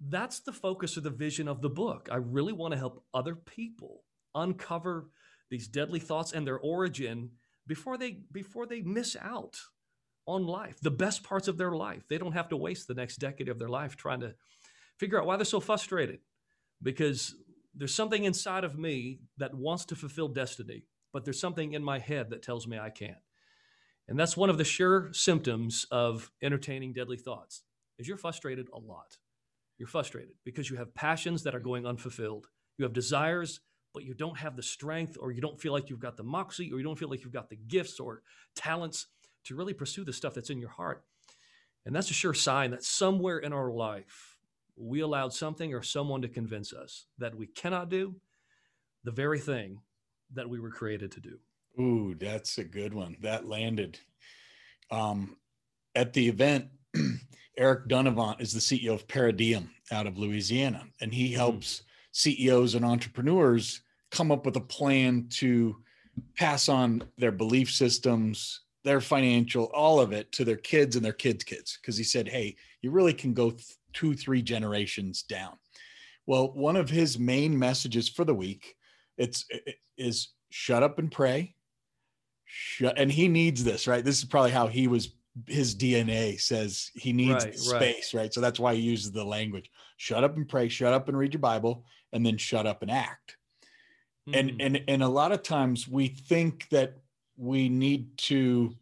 that's 0.00 0.38
the 0.38 0.52
focus 0.52 0.96
of 0.96 1.02
the 1.02 1.10
vision 1.10 1.48
of 1.48 1.60
the 1.60 1.68
book. 1.68 2.08
I 2.12 2.16
really 2.16 2.52
want 2.52 2.74
to 2.74 2.78
help 2.78 3.04
other 3.12 3.34
people 3.34 4.04
uncover 4.32 5.08
these 5.50 5.66
deadly 5.66 5.98
thoughts 5.98 6.32
and 6.32 6.46
their 6.46 6.60
origin 6.60 7.30
before 7.66 7.98
they 7.98 8.20
before 8.30 8.66
they 8.66 8.82
miss 8.82 9.16
out 9.20 9.58
on 10.24 10.46
life, 10.46 10.78
the 10.80 10.92
best 10.92 11.24
parts 11.24 11.48
of 11.48 11.58
their 11.58 11.72
life. 11.72 12.04
They 12.08 12.18
don't 12.18 12.34
have 12.34 12.50
to 12.50 12.56
waste 12.56 12.86
the 12.86 12.94
next 12.94 13.16
decade 13.16 13.48
of 13.48 13.58
their 13.58 13.68
life 13.68 13.96
trying 13.96 14.20
to 14.20 14.34
figure 15.00 15.20
out 15.20 15.26
why 15.26 15.36
they're 15.36 15.44
so 15.44 15.58
frustrated 15.58 16.20
because 16.80 17.34
there's 17.74 17.96
something 17.96 18.22
inside 18.22 18.62
of 18.62 18.78
me 18.78 19.18
that 19.38 19.54
wants 19.54 19.86
to 19.86 19.96
fulfill 19.96 20.28
destiny, 20.28 20.84
but 21.12 21.24
there's 21.24 21.40
something 21.40 21.72
in 21.72 21.82
my 21.82 21.98
head 21.98 22.30
that 22.30 22.44
tells 22.44 22.68
me 22.68 22.78
I 22.78 22.90
can't. 22.90 23.21
And 24.12 24.20
that's 24.20 24.36
one 24.36 24.50
of 24.50 24.58
the 24.58 24.64
sure 24.64 25.08
symptoms 25.14 25.86
of 25.90 26.30
entertaining 26.42 26.92
deadly 26.92 27.16
thoughts. 27.16 27.62
Is 27.98 28.06
you're 28.06 28.18
frustrated 28.18 28.68
a 28.74 28.78
lot. 28.78 29.16
You're 29.78 29.88
frustrated 29.88 30.34
because 30.44 30.68
you 30.68 30.76
have 30.76 30.94
passions 30.94 31.44
that 31.44 31.54
are 31.54 31.60
going 31.60 31.86
unfulfilled. 31.86 32.48
You 32.76 32.82
have 32.82 32.92
desires, 32.92 33.60
but 33.94 34.04
you 34.04 34.12
don't 34.12 34.36
have 34.36 34.54
the 34.54 34.62
strength 34.62 35.16
or 35.18 35.32
you 35.32 35.40
don't 35.40 35.58
feel 35.58 35.72
like 35.72 35.88
you've 35.88 35.98
got 35.98 36.18
the 36.18 36.24
moxie 36.24 36.70
or 36.70 36.76
you 36.76 36.84
don't 36.84 36.98
feel 36.98 37.08
like 37.08 37.24
you've 37.24 37.32
got 37.32 37.48
the 37.48 37.56
gifts 37.56 37.98
or 37.98 38.20
talents 38.54 39.06
to 39.44 39.56
really 39.56 39.72
pursue 39.72 40.04
the 40.04 40.12
stuff 40.12 40.34
that's 40.34 40.50
in 40.50 40.60
your 40.60 40.68
heart. 40.68 41.06
And 41.86 41.96
that's 41.96 42.10
a 42.10 42.14
sure 42.14 42.34
sign 42.34 42.72
that 42.72 42.84
somewhere 42.84 43.38
in 43.38 43.54
our 43.54 43.70
life 43.70 44.36
we 44.76 45.00
allowed 45.00 45.32
something 45.32 45.72
or 45.72 45.82
someone 45.82 46.20
to 46.20 46.28
convince 46.28 46.74
us 46.74 47.06
that 47.16 47.34
we 47.34 47.46
cannot 47.46 47.88
do 47.88 48.16
the 49.04 49.10
very 49.10 49.38
thing 49.38 49.78
that 50.34 50.50
we 50.50 50.60
were 50.60 50.70
created 50.70 51.12
to 51.12 51.20
do. 51.20 51.38
Ooh, 51.80 52.14
that's 52.18 52.58
a 52.58 52.64
good 52.64 52.92
one. 52.92 53.16
That 53.20 53.46
landed. 53.46 53.98
Um, 54.90 55.36
at 55.94 56.12
the 56.12 56.28
event, 56.28 56.66
Eric 57.58 57.88
Dunavant 57.88 58.40
is 58.40 58.52
the 58.52 58.60
CEO 58.60 58.94
of 58.94 59.08
Paradigm 59.08 59.70
out 59.90 60.06
of 60.06 60.18
Louisiana, 60.18 60.84
and 61.00 61.12
he 61.12 61.30
hmm. 61.32 61.36
helps. 61.36 61.82
CEOs 62.14 62.74
and 62.74 62.84
entrepreneurs 62.84 63.80
come 64.10 64.30
up 64.30 64.44
with 64.44 64.56
a 64.56 64.60
plan 64.60 65.26
to 65.30 65.76
pass 66.36 66.68
on 66.68 67.02
their 67.16 67.32
belief 67.32 67.70
systems, 67.72 68.60
their 68.84 69.00
financial, 69.00 69.64
all 69.74 69.98
of 69.98 70.12
it 70.12 70.30
to 70.32 70.44
their 70.44 70.56
kids 70.56 70.94
and 70.94 71.02
their 71.02 71.14
kids' 71.14 71.42
kids. 71.42 71.78
Because 71.80 71.96
he 71.96 72.04
said, 72.04 72.28
hey, 72.28 72.54
you 72.82 72.90
really 72.90 73.14
can 73.14 73.32
go 73.32 73.50
th- 73.50 73.64
two, 73.94 74.14
three 74.14 74.42
generations 74.42 75.22
down. 75.22 75.54
Well, 76.26 76.52
one 76.52 76.76
of 76.76 76.90
his 76.90 77.18
main 77.18 77.58
messages 77.58 78.10
for 78.10 78.24
the 78.24 78.34
week 78.34 78.76
it's 79.18 79.44
it, 79.48 79.76
is 79.96 80.28
shut 80.50 80.82
up 80.82 80.98
and 80.98 81.10
pray 81.10 81.54
shut 82.54 82.98
and 82.98 83.10
he 83.10 83.28
needs 83.28 83.64
this 83.64 83.86
right 83.86 84.04
this 84.04 84.18
is 84.18 84.26
probably 84.26 84.50
how 84.50 84.66
he 84.66 84.86
was 84.86 85.14
his 85.46 85.74
dna 85.74 86.38
says 86.38 86.90
he 86.94 87.12
needs 87.14 87.44
right, 87.46 87.58
space 87.58 88.12
right. 88.12 88.20
right 88.20 88.34
so 88.34 88.42
that's 88.42 88.60
why 88.60 88.74
he 88.74 88.82
uses 88.82 89.10
the 89.10 89.24
language 89.24 89.70
shut 89.96 90.22
up 90.22 90.36
and 90.36 90.46
pray 90.46 90.68
shut 90.68 90.92
up 90.92 91.08
and 91.08 91.16
read 91.16 91.32
your 91.32 91.40
bible 91.40 91.86
and 92.12 92.26
then 92.26 92.36
shut 92.36 92.66
up 92.66 92.82
and 92.82 92.90
act 92.90 93.38
mm. 94.28 94.38
and 94.38 94.50
hmm. 94.50 94.56
and 94.60 94.82
and 94.86 95.02
a 95.02 95.08
lot 95.08 95.32
of 95.32 95.42
times 95.42 95.88
we 95.88 96.08
think 96.08 96.68
that 96.68 96.98
we 97.38 97.70
need 97.70 98.18
to 98.18 98.74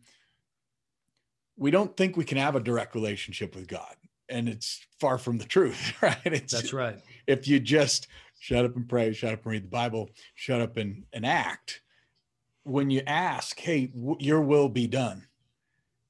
we 1.56 1.70
don't 1.70 1.96
think 1.96 2.16
we 2.16 2.24
can 2.24 2.38
have 2.38 2.56
a 2.56 2.60
direct 2.60 2.96
relationship 2.96 3.54
with 3.54 3.68
god 3.68 3.94
and 4.28 4.48
it's 4.48 4.84
far 4.98 5.16
from 5.16 5.38
the 5.38 5.44
truth 5.44 5.92
right 6.02 6.18
it's, 6.24 6.52
that's 6.52 6.72
right 6.72 6.98
if 7.28 7.46
you 7.46 7.60
just 7.60 8.08
shut 8.40 8.64
up 8.64 8.74
and 8.74 8.88
pray 8.88 9.12
shut 9.12 9.32
up 9.32 9.44
and 9.44 9.52
read 9.52 9.64
the 9.64 9.68
bible 9.68 10.10
shut 10.34 10.60
up 10.60 10.76
and, 10.76 11.04
and 11.12 11.24
act 11.24 11.82
when 12.64 12.90
you 12.90 13.02
ask, 13.07 13.59
hey, 13.59 13.87
w- 13.87 14.17
your 14.21 14.40
will 14.40 14.69
be 14.69 14.87
done. 14.87 15.26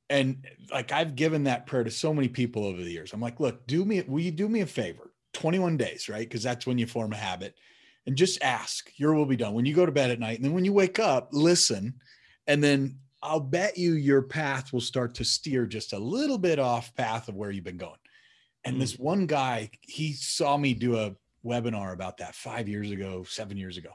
And 0.09 0.45
like 0.73 0.93
I've 0.93 1.15
given 1.15 1.45
that 1.45 1.67
prayer 1.67 1.85
to 1.85 1.91
so 1.91 2.13
many 2.13 2.29
people 2.29 2.65
over 2.65 2.83
the 2.83 2.91
years. 2.91 3.13
I'm 3.13 3.21
like, 3.21 3.39
look, 3.39 3.67
do 3.67 3.85
me, 3.85 4.03
will 4.03 4.21
you 4.21 4.33
do 4.33 4.49
me 4.49 4.61
a 4.61 4.67
favor? 4.67 5.13
21 5.33 5.77
days, 5.77 6.09
right? 6.09 6.29
Because 6.29 6.43
that's 6.43 6.67
when 6.67 6.79
you 6.79 6.87
form 6.87 7.13
a 7.13 7.17
habit. 7.17 7.55
And 8.07 8.17
just 8.17 8.43
ask, 8.43 8.91
your 8.97 9.15
will 9.15 9.27
be 9.27 9.37
done. 9.37 9.55
When 9.55 9.67
you 9.67 9.75
go 9.75 9.87
to 9.87 9.93
bed 9.93 10.11
at 10.11 10.19
night, 10.19 10.37
and 10.37 10.45
then 10.45 10.53
when 10.53 10.65
you 10.65 10.73
wake 10.73 10.99
up, 10.99 11.29
listen. 11.33 11.95
And 12.47 12.65
then 12.65 12.99
I'll 13.23 13.41
bet 13.41 13.79
you 13.79 13.93
your 13.93 14.23
path 14.23 14.73
will 14.73 14.81
start 14.81 15.15
to 15.17 15.25
steer 15.25 15.67
just 15.67 15.93
a 15.93 15.99
little 15.99 16.39
bit 16.39 16.59
off 16.59 16.95
path 16.97 17.29
of 17.29 17.37
where 17.37 17.51
you've 17.51 17.63
been 17.63 17.77
going. 17.77 17.93
And 18.65 18.77
mm. 18.77 18.81
this 18.81 18.99
one 18.99 19.27
guy, 19.27 19.71
he 19.83 20.15
saw 20.15 20.57
me 20.57 20.75
do 20.75 20.97
a 20.97 21.15
webinar 21.45 21.93
about 21.93 22.17
that 22.17 22.35
five 22.35 22.69
years 22.69 22.91
ago, 22.91 23.23
seven 23.29 23.57
years 23.57 23.77
ago 23.77 23.91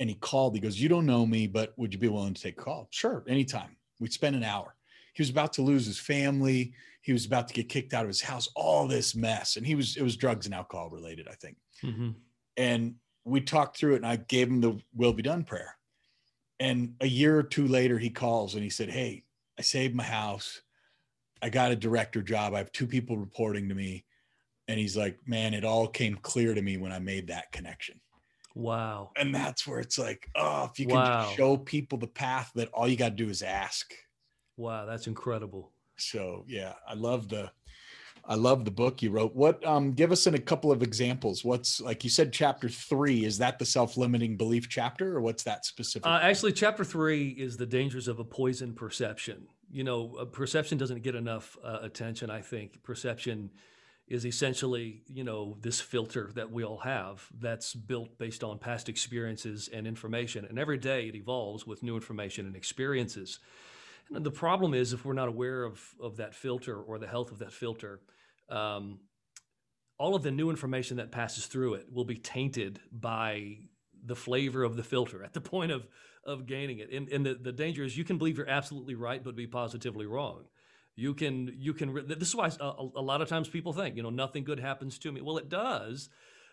and 0.00 0.08
he 0.08 0.16
called. 0.16 0.54
He 0.54 0.60
goes, 0.60 0.80
You 0.80 0.88
don't 0.88 1.06
know 1.06 1.26
me, 1.26 1.46
but 1.46 1.72
would 1.76 1.92
you 1.92 1.98
be 1.98 2.08
willing 2.08 2.34
to 2.34 2.42
take 2.42 2.60
a 2.60 2.64
call? 2.64 2.88
Sure, 2.90 3.24
anytime. 3.28 3.76
We'd 4.00 4.12
spend 4.12 4.36
an 4.36 4.44
hour. 4.44 4.74
He 5.14 5.22
was 5.22 5.30
about 5.30 5.54
to 5.54 5.62
lose 5.62 5.86
his 5.86 5.98
family. 5.98 6.74
He 7.00 7.12
was 7.12 7.24
about 7.24 7.48
to 7.48 7.54
get 7.54 7.68
kicked 7.68 7.94
out 7.94 8.02
of 8.02 8.08
his 8.08 8.20
house, 8.20 8.48
all 8.54 8.86
this 8.86 9.14
mess. 9.14 9.56
And 9.56 9.66
he 9.66 9.74
was, 9.74 9.96
it 9.96 10.02
was 10.02 10.16
drugs 10.16 10.44
and 10.44 10.54
alcohol 10.54 10.90
related, 10.90 11.28
I 11.28 11.34
think. 11.34 11.56
Mm-hmm. 11.82 12.10
And 12.58 12.96
we 13.24 13.40
talked 13.40 13.78
through 13.78 13.94
it 13.94 13.98
and 13.98 14.06
I 14.06 14.16
gave 14.16 14.48
him 14.48 14.60
the 14.60 14.78
will 14.94 15.12
be 15.12 15.22
done 15.22 15.44
prayer. 15.44 15.76
And 16.60 16.94
a 17.00 17.06
year 17.06 17.38
or 17.38 17.42
two 17.42 17.66
later, 17.66 17.98
he 17.98 18.10
calls 18.10 18.54
and 18.54 18.62
he 18.62 18.70
said, 18.70 18.90
Hey, 18.90 19.24
I 19.58 19.62
saved 19.62 19.94
my 19.94 20.04
house. 20.04 20.60
I 21.40 21.48
got 21.48 21.72
a 21.72 21.76
director 21.76 22.22
job. 22.22 22.54
I 22.54 22.58
have 22.58 22.72
two 22.72 22.86
people 22.86 23.16
reporting 23.16 23.68
to 23.68 23.74
me. 23.74 24.04
And 24.68 24.78
he's 24.78 24.96
like, 24.96 25.18
Man, 25.26 25.54
it 25.54 25.64
all 25.64 25.86
came 25.86 26.16
clear 26.16 26.54
to 26.54 26.62
me 26.62 26.76
when 26.76 26.92
I 26.92 26.98
made 26.98 27.28
that 27.28 27.52
connection. 27.52 28.00
Wow. 28.56 29.10
And 29.16 29.34
that's 29.34 29.66
where 29.66 29.80
it's 29.80 29.98
like, 29.98 30.30
oh, 30.34 30.70
if 30.72 30.80
you 30.80 30.86
can 30.86 30.96
wow. 30.96 31.30
show 31.36 31.58
people 31.58 31.98
the 31.98 32.06
path 32.06 32.50
that 32.54 32.68
all 32.72 32.88
you 32.88 32.96
got 32.96 33.10
to 33.10 33.14
do 33.14 33.28
is 33.28 33.42
ask. 33.42 33.92
Wow, 34.56 34.86
that's 34.86 35.06
incredible. 35.06 35.72
So 35.96 36.42
yeah, 36.48 36.72
I 36.88 36.94
love 36.94 37.28
the 37.28 37.50
I 38.24 38.34
love 38.34 38.64
the 38.64 38.70
book 38.70 39.02
you 39.02 39.10
wrote. 39.10 39.36
What 39.36 39.64
um 39.66 39.92
give 39.92 40.10
us 40.10 40.26
in 40.26 40.34
a 40.34 40.38
couple 40.38 40.72
of 40.72 40.82
examples. 40.82 41.44
What's 41.44 41.82
like 41.82 42.02
you 42.02 42.08
said 42.08 42.32
chapter 42.32 42.70
3 42.70 43.26
is 43.26 43.36
that 43.38 43.58
the 43.58 43.66
self-limiting 43.66 44.38
belief 44.38 44.70
chapter 44.70 45.14
or 45.14 45.20
what's 45.20 45.42
that 45.42 45.66
specific? 45.66 46.06
Uh, 46.06 46.20
actually 46.22 46.52
chapter 46.52 46.82
3 46.82 47.28
is 47.28 47.58
the 47.58 47.66
dangers 47.66 48.08
of 48.08 48.20
a 48.20 48.24
poison 48.24 48.72
perception. 48.72 49.46
You 49.70 49.84
know, 49.84 50.26
perception 50.32 50.78
doesn't 50.78 51.02
get 51.02 51.14
enough 51.14 51.58
uh, 51.62 51.80
attention 51.82 52.30
I 52.30 52.40
think. 52.40 52.82
Perception 52.82 53.50
is 54.08 54.24
essentially, 54.24 55.02
you 55.08 55.24
know, 55.24 55.56
this 55.60 55.80
filter 55.80 56.30
that 56.34 56.50
we 56.50 56.64
all 56.64 56.78
have 56.78 57.26
that's 57.38 57.74
built 57.74 58.18
based 58.18 58.44
on 58.44 58.58
past 58.58 58.88
experiences 58.88 59.68
and 59.72 59.86
information. 59.86 60.44
And 60.44 60.58
every 60.58 60.78
day 60.78 61.08
it 61.08 61.16
evolves 61.16 61.66
with 61.66 61.82
new 61.82 61.96
information 61.96 62.46
and 62.46 62.54
experiences. 62.54 63.40
And 64.14 64.24
the 64.24 64.30
problem 64.30 64.74
is 64.74 64.92
if 64.92 65.04
we're 65.04 65.14
not 65.14 65.28
aware 65.28 65.64
of, 65.64 65.80
of 66.00 66.18
that 66.18 66.34
filter 66.34 66.80
or 66.80 66.98
the 66.98 67.08
health 67.08 67.32
of 67.32 67.40
that 67.40 67.52
filter, 67.52 68.00
um, 68.48 69.00
all 69.98 70.14
of 70.14 70.22
the 70.22 70.30
new 70.30 70.50
information 70.50 70.98
that 70.98 71.10
passes 71.10 71.46
through 71.46 71.74
it 71.74 71.86
will 71.92 72.04
be 72.04 72.16
tainted 72.16 72.78
by 72.92 73.58
the 74.04 74.14
flavor 74.14 74.62
of 74.62 74.76
the 74.76 74.84
filter 74.84 75.24
at 75.24 75.32
the 75.32 75.40
point 75.40 75.72
of, 75.72 75.88
of 76.24 76.46
gaining 76.46 76.78
it. 76.78 76.92
And, 76.92 77.08
and 77.08 77.26
the, 77.26 77.34
the 77.34 77.52
danger 77.52 77.82
is 77.82 77.96
you 77.96 78.04
can 78.04 78.18
believe 78.18 78.36
you're 78.36 78.48
absolutely 78.48 78.94
right, 78.94 79.24
but 79.24 79.34
be 79.34 79.48
positively 79.48 80.06
wrong. 80.06 80.44
You 80.96 81.12
can 81.12 81.54
you 81.58 81.74
can 81.74 81.94
this 82.08 82.28
is 82.28 82.34
why 82.34 82.50
a, 82.58 82.88
a 82.96 83.02
lot 83.02 83.20
of 83.20 83.28
times 83.28 83.48
people 83.48 83.74
think 83.74 83.96
you 83.96 84.02
know 84.02 84.10
nothing 84.10 84.44
good 84.44 84.58
happens 84.58 84.98
to 85.00 85.12
me. 85.12 85.20
Well, 85.20 85.36
it 85.36 85.50
does, 85.50 86.08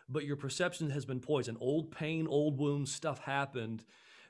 but 0.10 0.26
your 0.26 0.36
perception 0.36 0.90
has 0.90 1.06
been 1.06 1.22
poisoned. 1.22 1.58
Old 1.62 1.92
pain, 1.92 2.28
old 2.28 2.60
wounds, 2.60 2.94
stuff 2.94 3.20
happened 3.20 3.86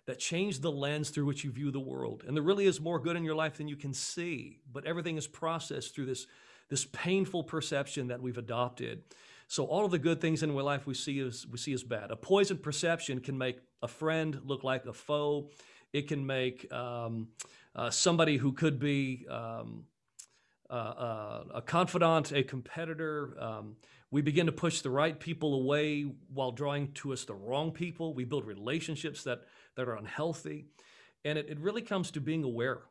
that 0.05 0.19
changed 0.19 0.61
the 0.61 0.71
lens 0.71 1.09
through 1.09 1.25
which 1.25 1.43
you 1.43 1.51
view 1.51 1.71
the 1.71 1.79
world. 1.79 2.23
And 2.27 2.35
there 2.35 2.43
really 2.43 2.65
is 2.65 2.79
more 2.79 2.99
good 2.99 3.15
in 3.15 3.23
your 3.23 3.35
life 3.35 3.57
than 3.57 3.67
you 3.67 3.77
can 3.77 3.93
see, 3.93 4.59
but 4.71 4.85
everything 4.85 5.17
is 5.17 5.27
processed 5.27 5.95
through 5.95 6.05
this 6.05 6.27
this 6.69 6.85
painful 6.85 7.43
perception 7.43 8.07
that 8.07 8.21
we've 8.21 8.37
adopted. 8.37 9.03
So 9.47 9.65
all 9.65 9.85
of 9.85 9.91
the 9.91 9.99
good 9.99 10.21
things 10.21 10.41
in 10.43 10.55
our 10.55 10.63
life 10.63 10.87
we 10.87 10.93
see 10.93 11.19
as 11.19 11.45
we 11.47 11.57
see 11.57 11.73
as 11.73 11.83
bad. 11.83 12.11
A 12.11 12.15
poisoned 12.15 12.61
perception 12.61 13.19
can 13.19 13.37
make 13.37 13.57
a 13.81 13.87
friend 13.87 14.39
look 14.45 14.63
like 14.63 14.85
a 14.85 14.93
foe. 14.93 15.49
It 15.91 16.07
can 16.07 16.25
make 16.25 16.71
um, 16.71 17.27
uh, 17.75 17.89
somebody 17.89 18.37
who 18.37 18.53
could 18.53 18.79
be 18.79 19.25
um, 19.29 19.83
uh, 20.75 21.43
a 21.55 21.61
confidant, 21.61 22.31
a 22.31 22.43
competitor. 22.43 23.35
Um, 23.39 23.75
we 24.11 24.21
begin 24.21 24.45
to 24.45 24.51
push 24.51 24.81
the 24.81 24.89
right 24.89 25.19
people 25.19 25.53
away 25.55 26.05
while 26.33 26.51
drawing 26.51 26.91
to 26.93 27.13
us 27.13 27.25
the 27.25 27.33
wrong 27.33 27.71
people. 27.71 28.13
We 28.13 28.25
build 28.25 28.45
relationships 28.45 29.23
that, 29.23 29.41
that 29.75 29.87
are 29.87 29.95
unhealthy. 29.95 30.65
And 31.25 31.37
it, 31.37 31.47
it 31.49 31.59
really 31.59 31.81
comes 31.81 32.11
to 32.11 32.21
being 32.21 32.43
aware 32.43 32.81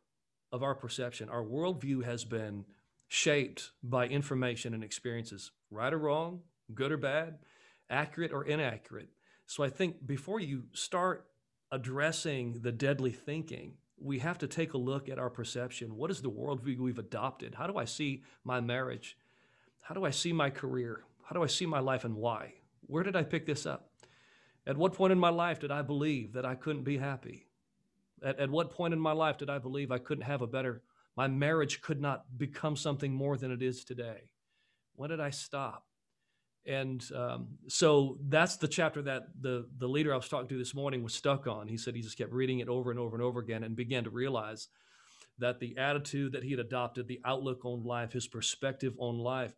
of 0.50 0.62
our 0.62 0.74
perception. 0.74 1.28
Our 1.28 1.44
worldview 1.44 2.04
has 2.04 2.24
been 2.24 2.64
shaped 3.08 3.70
by 3.82 4.06
information 4.06 4.74
and 4.74 4.82
experiences, 4.82 5.50
right 5.70 5.92
or 5.92 5.98
wrong, 5.98 6.40
good 6.74 6.92
or 6.92 6.96
bad, 6.96 7.38
accurate 7.90 8.32
or 8.32 8.44
inaccurate. 8.44 9.10
So 9.46 9.62
I 9.62 9.68
think 9.68 10.06
before 10.06 10.40
you 10.40 10.64
start 10.72 11.26
addressing 11.70 12.60
the 12.62 12.72
deadly 12.72 13.12
thinking, 13.12 13.74
we 14.02 14.18
have 14.18 14.38
to 14.38 14.48
take 14.48 14.74
a 14.74 14.78
look 14.78 15.08
at 15.08 15.18
our 15.18 15.30
perception. 15.30 15.96
What 15.96 16.10
is 16.10 16.20
the 16.20 16.30
worldview 16.30 16.78
we've 16.78 16.98
adopted? 16.98 17.54
How 17.54 17.66
do 17.66 17.76
I 17.76 17.84
see 17.84 18.22
my 18.44 18.60
marriage? 18.60 19.16
How 19.80 19.94
do 19.94 20.04
I 20.04 20.10
see 20.10 20.32
my 20.32 20.50
career? 20.50 21.04
How 21.24 21.34
do 21.34 21.42
I 21.42 21.46
see 21.46 21.66
my 21.66 21.78
life 21.78 22.04
and 22.04 22.16
why? 22.16 22.54
Where 22.86 23.04
did 23.04 23.16
I 23.16 23.22
pick 23.22 23.46
this 23.46 23.64
up? 23.64 23.90
At 24.66 24.76
what 24.76 24.92
point 24.92 25.12
in 25.12 25.18
my 25.18 25.28
life 25.28 25.60
did 25.60 25.70
I 25.70 25.82
believe 25.82 26.32
that 26.32 26.44
I 26.44 26.54
couldn't 26.54 26.82
be 26.82 26.98
happy? 26.98 27.46
At, 28.22 28.38
at 28.38 28.50
what 28.50 28.70
point 28.70 28.94
in 28.94 29.00
my 29.00 29.12
life 29.12 29.38
did 29.38 29.50
I 29.50 29.58
believe 29.58 29.90
I 29.90 29.98
couldn't 29.98 30.24
have 30.24 30.42
a 30.42 30.46
better, 30.46 30.82
my 31.16 31.28
marriage 31.28 31.80
could 31.80 32.00
not 32.00 32.24
become 32.38 32.76
something 32.76 33.12
more 33.12 33.36
than 33.36 33.50
it 33.50 33.62
is 33.62 33.84
today? 33.84 34.30
When 34.94 35.10
did 35.10 35.20
I 35.20 35.30
stop? 35.30 35.86
And 36.66 37.04
um, 37.14 37.48
so 37.66 38.18
that's 38.28 38.56
the 38.56 38.68
chapter 38.68 39.02
that 39.02 39.24
the, 39.40 39.66
the 39.78 39.88
leader 39.88 40.12
I 40.12 40.16
was 40.16 40.28
talking 40.28 40.48
to 40.48 40.58
this 40.58 40.74
morning 40.74 41.02
was 41.02 41.14
stuck 41.14 41.46
on. 41.46 41.66
He 41.66 41.76
said 41.76 41.94
he 41.96 42.02
just 42.02 42.18
kept 42.18 42.32
reading 42.32 42.60
it 42.60 42.68
over 42.68 42.90
and 42.90 43.00
over 43.00 43.16
and 43.16 43.22
over 43.22 43.40
again 43.40 43.64
and 43.64 43.74
began 43.74 44.04
to 44.04 44.10
realize 44.10 44.68
that 45.38 45.58
the 45.58 45.76
attitude 45.76 46.32
that 46.32 46.44
he 46.44 46.50
had 46.50 46.60
adopted, 46.60 47.08
the 47.08 47.20
outlook 47.24 47.64
on 47.64 47.82
life, 47.82 48.12
his 48.12 48.28
perspective 48.28 48.94
on 48.98 49.18
life, 49.18 49.54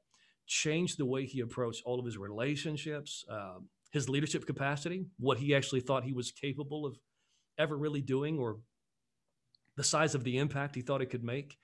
changed 0.47 0.99
the 0.99 1.05
way 1.05 1.27
he 1.27 1.41
approached 1.41 1.83
all 1.85 1.99
of 1.99 2.07
his 2.07 2.17
relationships, 2.17 3.25
um, 3.29 3.69
his 3.93 4.09
leadership 4.09 4.47
capacity, 4.47 5.07
what 5.19 5.39
he 5.39 5.55
actually 5.55 5.81
thought 5.81 6.05
he 6.05 6.13
was 6.13 6.31
capable 6.31 6.87
of 6.87 6.97
ever 7.59 7.77
really 7.77 8.01
doing, 8.01 8.39
or 8.39 8.59
the 9.77 9.85
size 9.85 10.15
of 10.15 10.25
the 10.25 10.39
impact 10.39 10.75
he 10.75 10.81
thought 10.81 11.03
it 11.03 11.11
could 11.11 11.25
make. 11.25 11.59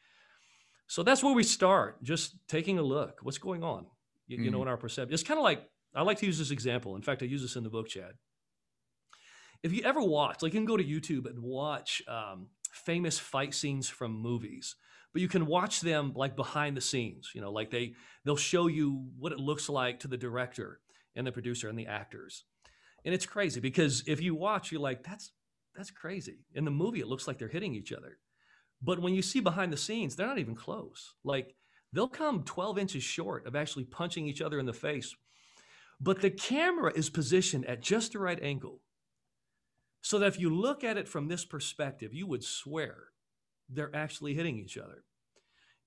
So 0.86 1.02
that's 1.02 1.22
where 1.22 1.34
we 1.34 1.44
start, 1.44 2.02
just 2.02 2.34
taking 2.48 2.78
a 2.78 2.82
look. 2.82 3.20
What's 3.22 3.38
going 3.38 3.62
on? 3.62 3.86
You, 4.30 4.38
mm. 4.38 4.44
you 4.44 4.50
know, 4.50 4.58
mm-hmm. 4.58 4.62
in 4.62 4.68
our 4.68 4.76
perception. 4.76 5.12
It's 5.12 5.22
kind 5.22 5.38
of 5.38 5.44
like 5.44 5.62
I 5.94 6.02
like 6.02 6.18
to 6.18 6.26
use 6.26 6.38
this 6.38 6.50
example. 6.50 6.96
In 6.96 7.02
fact, 7.02 7.22
I 7.22 7.26
use 7.26 7.42
this 7.42 7.56
in 7.56 7.64
the 7.64 7.70
book, 7.70 7.88
Chad. 7.88 8.12
If 9.62 9.72
you 9.72 9.82
ever 9.82 10.02
watch, 10.02 10.42
like 10.42 10.54
you 10.54 10.60
can 10.60 10.66
go 10.66 10.76
to 10.76 10.84
YouTube 10.84 11.28
and 11.28 11.42
watch 11.42 12.00
um, 12.08 12.48
famous 12.72 13.18
fight 13.18 13.54
scenes 13.54 13.88
from 13.88 14.12
movies 14.12 14.76
but 15.12 15.22
you 15.22 15.28
can 15.28 15.46
watch 15.46 15.80
them 15.80 16.12
like 16.14 16.36
behind 16.36 16.76
the 16.76 16.80
scenes 16.80 17.30
you 17.34 17.40
know 17.40 17.50
like 17.50 17.70
they 17.70 17.94
they'll 18.24 18.36
show 18.36 18.66
you 18.66 19.06
what 19.18 19.32
it 19.32 19.38
looks 19.38 19.68
like 19.68 20.00
to 20.00 20.08
the 20.08 20.16
director 20.16 20.80
and 21.16 21.26
the 21.26 21.32
producer 21.32 21.68
and 21.68 21.78
the 21.78 21.86
actors 21.86 22.44
and 23.04 23.14
it's 23.14 23.26
crazy 23.26 23.60
because 23.60 24.04
if 24.06 24.20
you 24.20 24.34
watch 24.34 24.70
you're 24.70 24.80
like 24.80 25.02
that's 25.02 25.32
that's 25.74 25.90
crazy 25.90 26.38
in 26.54 26.64
the 26.64 26.70
movie 26.70 27.00
it 27.00 27.06
looks 27.06 27.26
like 27.26 27.38
they're 27.38 27.48
hitting 27.48 27.74
each 27.74 27.92
other 27.92 28.18
but 28.82 29.00
when 29.00 29.14
you 29.14 29.22
see 29.22 29.40
behind 29.40 29.72
the 29.72 29.76
scenes 29.76 30.14
they're 30.14 30.26
not 30.26 30.38
even 30.38 30.54
close 30.54 31.14
like 31.24 31.54
they'll 31.92 32.08
come 32.08 32.42
12 32.42 32.78
inches 32.78 33.02
short 33.02 33.46
of 33.46 33.56
actually 33.56 33.84
punching 33.84 34.26
each 34.26 34.42
other 34.42 34.58
in 34.58 34.66
the 34.66 34.72
face 34.72 35.14
but 36.00 36.20
the 36.22 36.30
camera 36.30 36.92
is 36.94 37.10
positioned 37.10 37.66
at 37.66 37.82
just 37.82 38.12
the 38.12 38.18
right 38.18 38.42
angle 38.42 38.80
so 40.02 40.18
that 40.18 40.28
if 40.28 40.40
you 40.40 40.48
look 40.48 40.82
at 40.82 40.96
it 40.96 41.08
from 41.08 41.28
this 41.28 41.44
perspective 41.44 42.14
you 42.14 42.26
would 42.26 42.44
swear 42.44 43.10
they're 43.72 43.94
actually 43.94 44.34
hitting 44.34 44.58
each 44.58 44.76
other. 44.76 45.04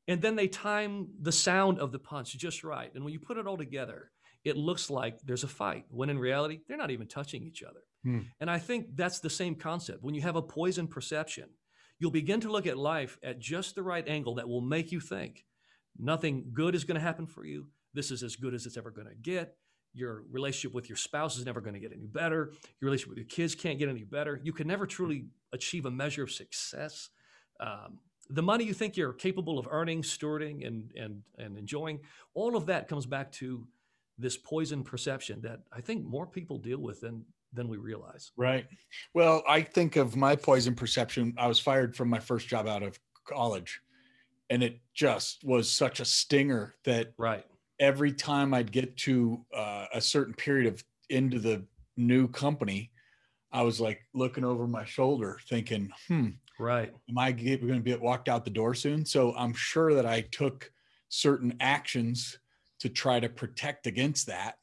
And 0.07 0.21
then 0.21 0.35
they 0.35 0.47
time 0.47 1.07
the 1.21 1.31
sound 1.31 1.79
of 1.79 1.91
the 1.91 1.99
punch 1.99 2.37
just 2.37 2.63
right. 2.63 2.93
And 2.93 3.03
when 3.03 3.13
you 3.13 3.19
put 3.19 3.37
it 3.37 3.47
all 3.47 3.57
together, 3.57 4.11
it 4.43 4.57
looks 4.57 4.89
like 4.89 5.19
there's 5.21 5.45
a 5.45 5.49
fight, 5.49 5.85
when 5.89 6.09
in 6.09 6.19
reality, 6.19 6.59
they're 6.67 6.77
not 6.77 6.91
even 6.91 7.07
touching 7.07 7.43
each 7.43 7.63
other. 7.63 7.79
Hmm. 8.03 8.19
And 8.41 8.51
I 8.51 8.59
think 8.59 8.87
that's 8.95 9.19
the 9.19 9.29
same 9.29 9.55
concept. 9.55 10.03
When 10.03 10.13
you 10.13 10.21
have 10.21 10.35
a 10.35 10.41
poison 10.41 10.87
perception, 10.87 11.45
you'll 11.99 12.11
begin 12.11 12.41
to 12.41 12.51
look 12.51 12.67
at 12.67 12.77
life 12.77 13.17
at 13.23 13.39
just 13.39 13.75
the 13.75 13.83
right 13.83 14.05
angle 14.05 14.35
that 14.35 14.49
will 14.49 14.61
make 14.61 14.91
you 14.91 14.99
think 14.99 15.45
nothing 15.97 16.51
good 16.53 16.75
is 16.75 16.83
going 16.83 16.95
to 16.95 17.01
happen 17.01 17.27
for 17.27 17.45
you. 17.45 17.67
This 17.93 18.11
is 18.11 18.23
as 18.23 18.35
good 18.35 18.53
as 18.53 18.65
it's 18.65 18.77
ever 18.77 18.91
going 18.91 19.07
to 19.07 19.15
get. 19.15 19.55
Your 19.93 20.23
relationship 20.31 20.73
with 20.73 20.89
your 20.89 20.95
spouse 20.95 21.37
is 21.37 21.45
never 21.45 21.61
going 21.61 21.75
to 21.75 21.79
get 21.79 21.91
any 21.91 22.07
better. 22.07 22.51
Your 22.81 22.87
relationship 22.87 23.09
with 23.09 23.17
your 23.19 23.27
kids 23.27 23.53
can't 23.53 23.77
get 23.77 23.89
any 23.89 24.03
better. 24.03 24.39
You 24.43 24.51
can 24.51 24.67
never 24.67 24.87
truly 24.87 25.25
achieve 25.51 25.85
a 25.85 25.91
measure 25.91 26.23
of 26.23 26.31
success 26.31 27.09
um, 27.59 27.99
the 28.29 28.41
money 28.41 28.63
you 28.63 28.73
think 28.73 28.97
you're 28.97 29.13
capable 29.13 29.59
of 29.59 29.67
earning, 29.69 30.01
stewarding, 30.01 30.65
and 30.65 30.91
and 30.95 31.21
and 31.37 31.57
enjoying, 31.57 31.99
all 32.33 32.55
of 32.55 32.65
that 32.67 32.87
comes 32.87 33.05
back 33.05 33.31
to 33.33 33.67
this 34.17 34.37
poison 34.37 34.83
perception 34.83 35.41
that 35.41 35.61
I 35.71 35.81
think 35.81 36.05
more 36.05 36.25
people 36.25 36.57
deal 36.57 36.79
with 36.79 37.01
than 37.01 37.25
than 37.51 37.67
we 37.67 37.77
realize. 37.77 38.31
Right. 38.37 38.65
Well, 39.13 39.43
I 39.47 39.61
think 39.61 39.95
of 39.95 40.15
my 40.15 40.35
poison 40.35 40.73
perception. 40.73 41.33
I 41.37 41.47
was 41.47 41.59
fired 41.59 41.95
from 41.95 42.09
my 42.09 42.19
first 42.19 42.47
job 42.47 42.67
out 42.67 42.81
of 42.83 42.97
college, 43.25 43.81
and 44.49 44.63
it 44.63 44.81
just 44.93 45.43
was 45.43 45.71
such 45.71 45.99
a 45.99 46.05
stinger 46.05 46.75
that 46.85 47.15
right 47.17 47.45
every 47.79 48.13
time 48.13 48.53
I'd 48.53 48.71
get 48.71 48.97
to 48.99 49.45
uh, 49.53 49.87
a 49.93 50.01
certain 50.01 50.33
period 50.33 50.73
of 50.73 50.83
into 51.09 51.39
the 51.39 51.67
new 51.97 52.27
company, 52.27 52.91
I 53.51 53.63
was 53.63 53.81
like 53.81 54.01
looking 54.13 54.45
over 54.45 54.67
my 54.67 54.85
shoulder, 54.85 55.39
thinking, 55.47 55.91
"Hmm, 56.07 56.29
Right. 56.57 56.93
Am 57.09 57.17
I 57.17 57.31
going 57.31 57.59
to 57.59 57.79
be 57.81 57.95
walked 57.95 58.29
out 58.29 58.45
the 58.45 58.51
door 58.51 58.73
soon? 58.73 59.05
So 59.05 59.35
I'm 59.35 59.53
sure 59.53 59.93
that 59.93 60.05
I 60.05 60.21
took 60.21 60.71
certain 61.09 61.57
actions 61.59 62.39
to 62.79 62.89
try 62.89 63.19
to 63.19 63.29
protect 63.29 63.87
against 63.87 64.27
that. 64.27 64.57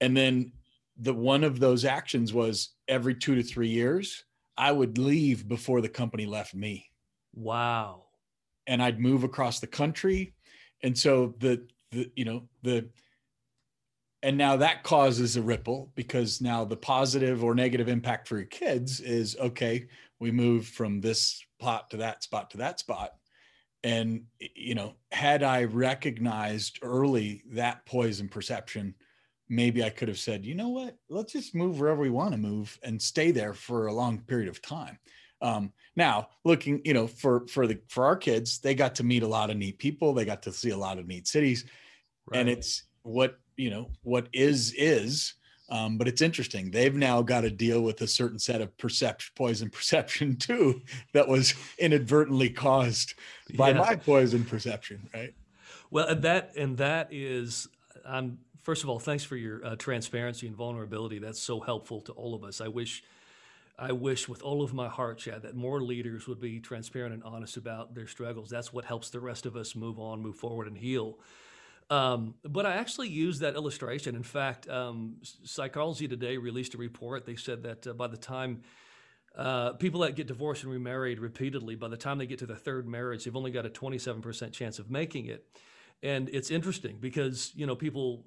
And 0.00 0.16
then 0.16 0.52
the 0.96 1.14
one 1.14 1.44
of 1.44 1.60
those 1.60 1.84
actions 1.84 2.32
was 2.32 2.76
every 2.88 3.14
two 3.14 3.34
to 3.36 3.42
three 3.42 3.68
years, 3.68 4.24
I 4.56 4.72
would 4.72 4.98
leave 4.98 5.48
before 5.48 5.80
the 5.80 5.88
company 5.88 6.26
left 6.26 6.54
me. 6.54 6.90
Wow. 7.34 8.05
And 8.66 8.82
I'd 8.82 9.00
move 9.00 9.24
across 9.24 9.60
the 9.60 9.66
country. 9.66 10.34
And 10.82 10.96
so 10.96 11.34
the 11.38 11.66
the 11.92 12.10
you 12.16 12.24
know 12.24 12.48
the 12.62 12.88
and 14.22 14.36
now 14.36 14.56
that 14.56 14.82
causes 14.82 15.36
a 15.36 15.42
ripple 15.42 15.92
because 15.94 16.40
now 16.40 16.64
the 16.64 16.76
positive 16.76 17.44
or 17.44 17.54
negative 17.54 17.88
impact 17.88 18.26
for 18.26 18.36
your 18.36 18.46
kids 18.46 19.00
is 19.00 19.36
okay 19.38 19.86
we 20.18 20.30
moved 20.30 20.68
from 20.68 21.00
this 21.00 21.44
spot 21.60 21.90
to 21.90 21.98
that 21.98 22.22
spot 22.22 22.50
to 22.50 22.56
that 22.58 22.80
spot. 22.80 23.12
And 23.84 24.24
you 24.40 24.74
know 24.74 24.94
had 25.12 25.42
i 25.42 25.64
recognized 25.64 26.80
early 26.82 27.42
that 27.52 27.86
poison 27.86 28.28
perception 28.28 28.94
maybe 29.48 29.84
i 29.84 29.90
could 29.90 30.08
have 30.08 30.18
said 30.18 30.44
you 30.44 30.54
know 30.54 30.70
what? 30.70 30.96
Let's 31.08 31.32
just 31.32 31.54
move 31.54 31.78
wherever 31.78 32.00
we 32.00 32.10
want 32.10 32.32
to 32.32 32.38
move 32.38 32.78
and 32.82 33.00
stay 33.00 33.30
there 33.30 33.54
for 33.54 33.86
a 33.86 33.94
long 33.94 34.18
period 34.18 34.48
of 34.48 34.60
time 34.60 34.98
um, 35.42 35.72
now 35.96 36.28
looking 36.44 36.80
you 36.84 36.94
know 36.94 37.06
for 37.06 37.46
for 37.46 37.66
the 37.66 37.78
for 37.88 38.04
our 38.04 38.16
kids 38.16 38.58
they 38.58 38.74
got 38.74 38.94
to 38.94 39.04
meet 39.04 39.22
a 39.22 39.28
lot 39.28 39.50
of 39.50 39.56
neat 39.56 39.78
people 39.78 40.14
they 40.14 40.24
got 40.24 40.42
to 40.42 40.52
see 40.52 40.70
a 40.70 40.76
lot 40.76 40.98
of 40.98 41.06
neat 41.06 41.26
cities 41.26 41.64
right. 42.30 42.40
and 42.40 42.48
it's 42.48 42.84
what 43.02 43.38
you 43.56 43.70
know 43.70 43.90
what 44.02 44.28
is 44.32 44.72
is 44.76 45.34
um, 45.68 45.98
but 45.98 46.06
it's 46.06 46.22
interesting. 46.22 46.70
They've 46.70 46.94
now 46.94 47.22
got 47.22 47.40
to 47.40 47.50
deal 47.50 47.82
with 47.82 48.00
a 48.00 48.06
certain 48.06 48.38
set 48.38 48.60
of 48.60 48.76
perception, 48.78 49.32
poison 49.34 49.70
perception 49.72 50.36
too, 50.36 50.82
that 51.12 51.26
was 51.26 51.54
inadvertently 51.78 52.50
caused 52.50 53.14
by 53.56 53.70
yeah. 53.70 53.78
my 53.78 53.96
poison 53.96 54.44
perception, 54.44 55.08
right? 55.12 55.34
Well, 55.90 56.06
and 56.08 56.22
that 56.22 56.52
and 56.56 56.76
that 56.78 57.08
is, 57.10 57.68
I'm 58.04 58.38
first 58.62 58.82
of 58.82 58.88
all, 58.88 58.98
thanks 58.98 59.24
for 59.24 59.36
your 59.36 59.64
uh, 59.64 59.76
transparency 59.76 60.46
and 60.46 60.56
vulnerability. 60.56 61.18
That's 61.18 61.40
so 61.40 61.60
helpful 61.60 62.00
to 62.02 62.12
all 62.12 62.34
of 62.34 62.44
us. 62.44 62.60
I 62.60 62.68
wish, 62.68 63.02
I 63.78 63.92
wish 63.92 64.28
with 64.28 64.42
all 64.42 64.62
of 64.62 64.72
my 64.72 64.88
heart, 64.88 65.18
Chad, 65.18 65.42
that 65.42 65.54
more 65.54 65.82
leaders 65.82 66.26
would 66.26 66.40
be 66.40 66.60
transparent 66.60 67.12
and 67.12 67.22
honest 67.22 67.58
about 67.58 67.94
their 67.94 68.06
struggles. 68.06 68.48
That's 68.48 68.72
what 68.72 68.86
helps 68.86 69.10
the 69.10 69.20
rest 69.20 69.44
of 69.44 69.54
us 69.54 69.76
move 69.76 69.98
on, 69.98 70.22
move 70.22 70.36
forward, 70.36 70.66
and 70.66 70.78
heal. 70.78 71.18
Um, 71.90 72.34
but 72.42 72.66
I 72.66 72.74
actually 72.74 73.08
used 73.08 73.42
that 73.42 73.54
illustration. 73.54 74.16
In 74.16 74.22
fact, 74.22 74.68
um, 74.68 75.16
Psychology 75.22 76.08
Today 76.08 76.38
released 76.38 76.74
a 76.74 76.78
report. 76.78 77.26
They 77.26 77.36
said 77.36 77.62
that 77.64 77.86
uh, 77.86 77.92
by 77.92 78.08
the 78.08 78.16
time 78.16 78.62
uh, 79.36 79.74
people 79.74 80.00
that 80.00 80.16
get 80.16 80.26
divorced 80.26 80.64
and 80.64 80.72
remarried 80.72 81.20
repeatedly, 81.20 81.74
by 81.74 81.88
the 81.88 81.96
time 81.96 82.18
they 82.18 82.26
get 82.26 82.38
to 82.40 82.46
their 82.46 82.56
third 82.56 82.88
marriage, 82.88 83.24
they've 83.24 83.36
only 83.36 83.50
got 83.50 83.66
a 83.66 83.70
27% 83.70 84.52
chance 84.52 84.78
of 84.78 84.90
making 84.90 85.26
it. 85.26 85.46
And 86.02 86.28
it's 86.30 86.50
interesting 86.50 86.98
because, 86.98 87.52
you 87.54 87.66
know, 87.66 87.76
people, 87.76 88.24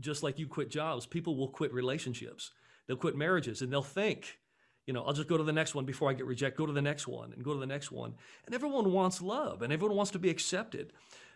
just 0.00 0.22
like 0.22 0.38
you 0.38 0.46
quit 0.46 0.70
jobs, 0.70 1.06
people 1.06 1.36
will 1.36 1.48
quit 1.48 1.72
relationships. 1.72 2.52
They'll 2.86 2.96
quit 2.96 3.16
marriages 3.16 3.62
and 3.62 3.72
they'll 3.72 3.82
think, 3.82 4.38
you 4.86 4.92
know, 4.92 5.02
I'll 5.02 5.12
just 5.12 5.28
go 5.28 5.36
to 5.36 5.42
the 5.42 5.52
next 5.52 5.74
one 5.74 5.84
before 5.84 6.10
I 6.10 6.14
get 6.14 6.26
rejected, 6.26 6.56
go 6.56 6.66
to 6.66 6.72
the 6.72 6.82
next 6.82 7.08
one 7.08 7.32
and 7.32 7.44
go 7.44 7.52
to 7.52 7.58
the 7.58 7.66
next 7.66 7.90
one. 7.90 8.14
And 8.46 8.54
everyone 8.54 8.92
wants 8.92 9.20
love 9.20 9.62
and 9.62 9.72
everyone 9.72 9.96
wants 9.96 10.12
to 10.12 10.18
be 10.18 10.30
accepted. 10.30 10.92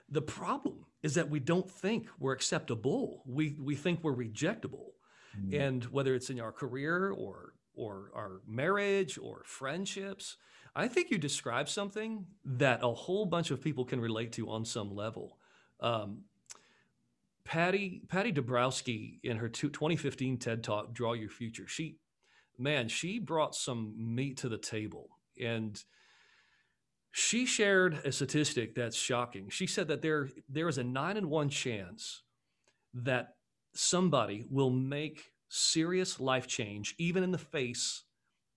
The 0.09 0.23
problem 0.23 0.87
is 1.03 1.15
that 1.15 1.31
we 1.31 1.41
don't 1.41 1.69
think 1.71 2.09
we're 2.19 2.33
acceptable. 2.33 3.23
We, 3.27 3.57
we 3.61 3.75
think 3.75 4.03
we're 4.03 4.15
rejectable. 4.15 4.93
Mm. 5.39 5.61
And 5.61 5.85
whether 5.85 6.15
it's 6.15 6.31
in 6.31 6.41
our 6.41 6.53
career 6.53 7.11
or, 7.11 7.55
or 7.75 8.11
our 8.15 8.41
marriage 8.47 9.19
or 9.19 9.43
friendships, 9.45 10.37
I 10.75 10.87
think 10.87 11.11
you 11.11 11.19
describe 11.19 11.69
something 11.69 12.27
that 12.45 12.81
a 12.83 12.93
whole 12.93 13.27
bunch 13.27 13.51
of 13.51 13.61
people 13.61 13.85
can 13.85 14.01
relate 14.01 14.33
to 14.33 14.49
on 14.51 14.65
some 14.65 14.95
level. 14.95 15.39
Um, 15.81 16.23
Patty 17.45 18.03
Patty 18.07 18.33
Dobrowolski 18.33 19.19
in 19.25 19.39
her 19.39 19.49
2015 19.49 20.37
TED 20.39 20.63
Talk, 20.63 20.93
"Draw 20.93 21.15
Your 21.15 21.31
Future," 21.31 21.67
she, 21.67 21.97
man, 22.61 22.89
she 22.89 23.19
brought 23.19 23.55
some 23.57 23.95
meat 23.99 24.39
to 24.39 24.49
the 24.51 24.59
table, 24.59 25.11
and 25.43 25.83
She 27.13 27.45
shared 27.47 28.01
a 28.05 28.13
statistic 28.13 28.75
that's 28.75 28.97
shocking. 28.97 29.49
She 29.51 29.67
said 29.67 29.89
that 29.89 30.03
there 30.03 30.29
there 30.49 30.69
is 30.69 30.79
a 30.79 30.85
nine 30.85 31.17
in 31.17 31.29
one 31.29 31.49
chance 31.49 32.23
that 32.95 33.35
somebody 33.75 34.47
will 34.51 34.71
make 34.71 35.33
serious 35.49 36.21
life 36.21 36.47
change, 36.47 36.95
even 36.99 37.25
in 37.25 37.33
the 37.33 37.39
face 37.39 38.05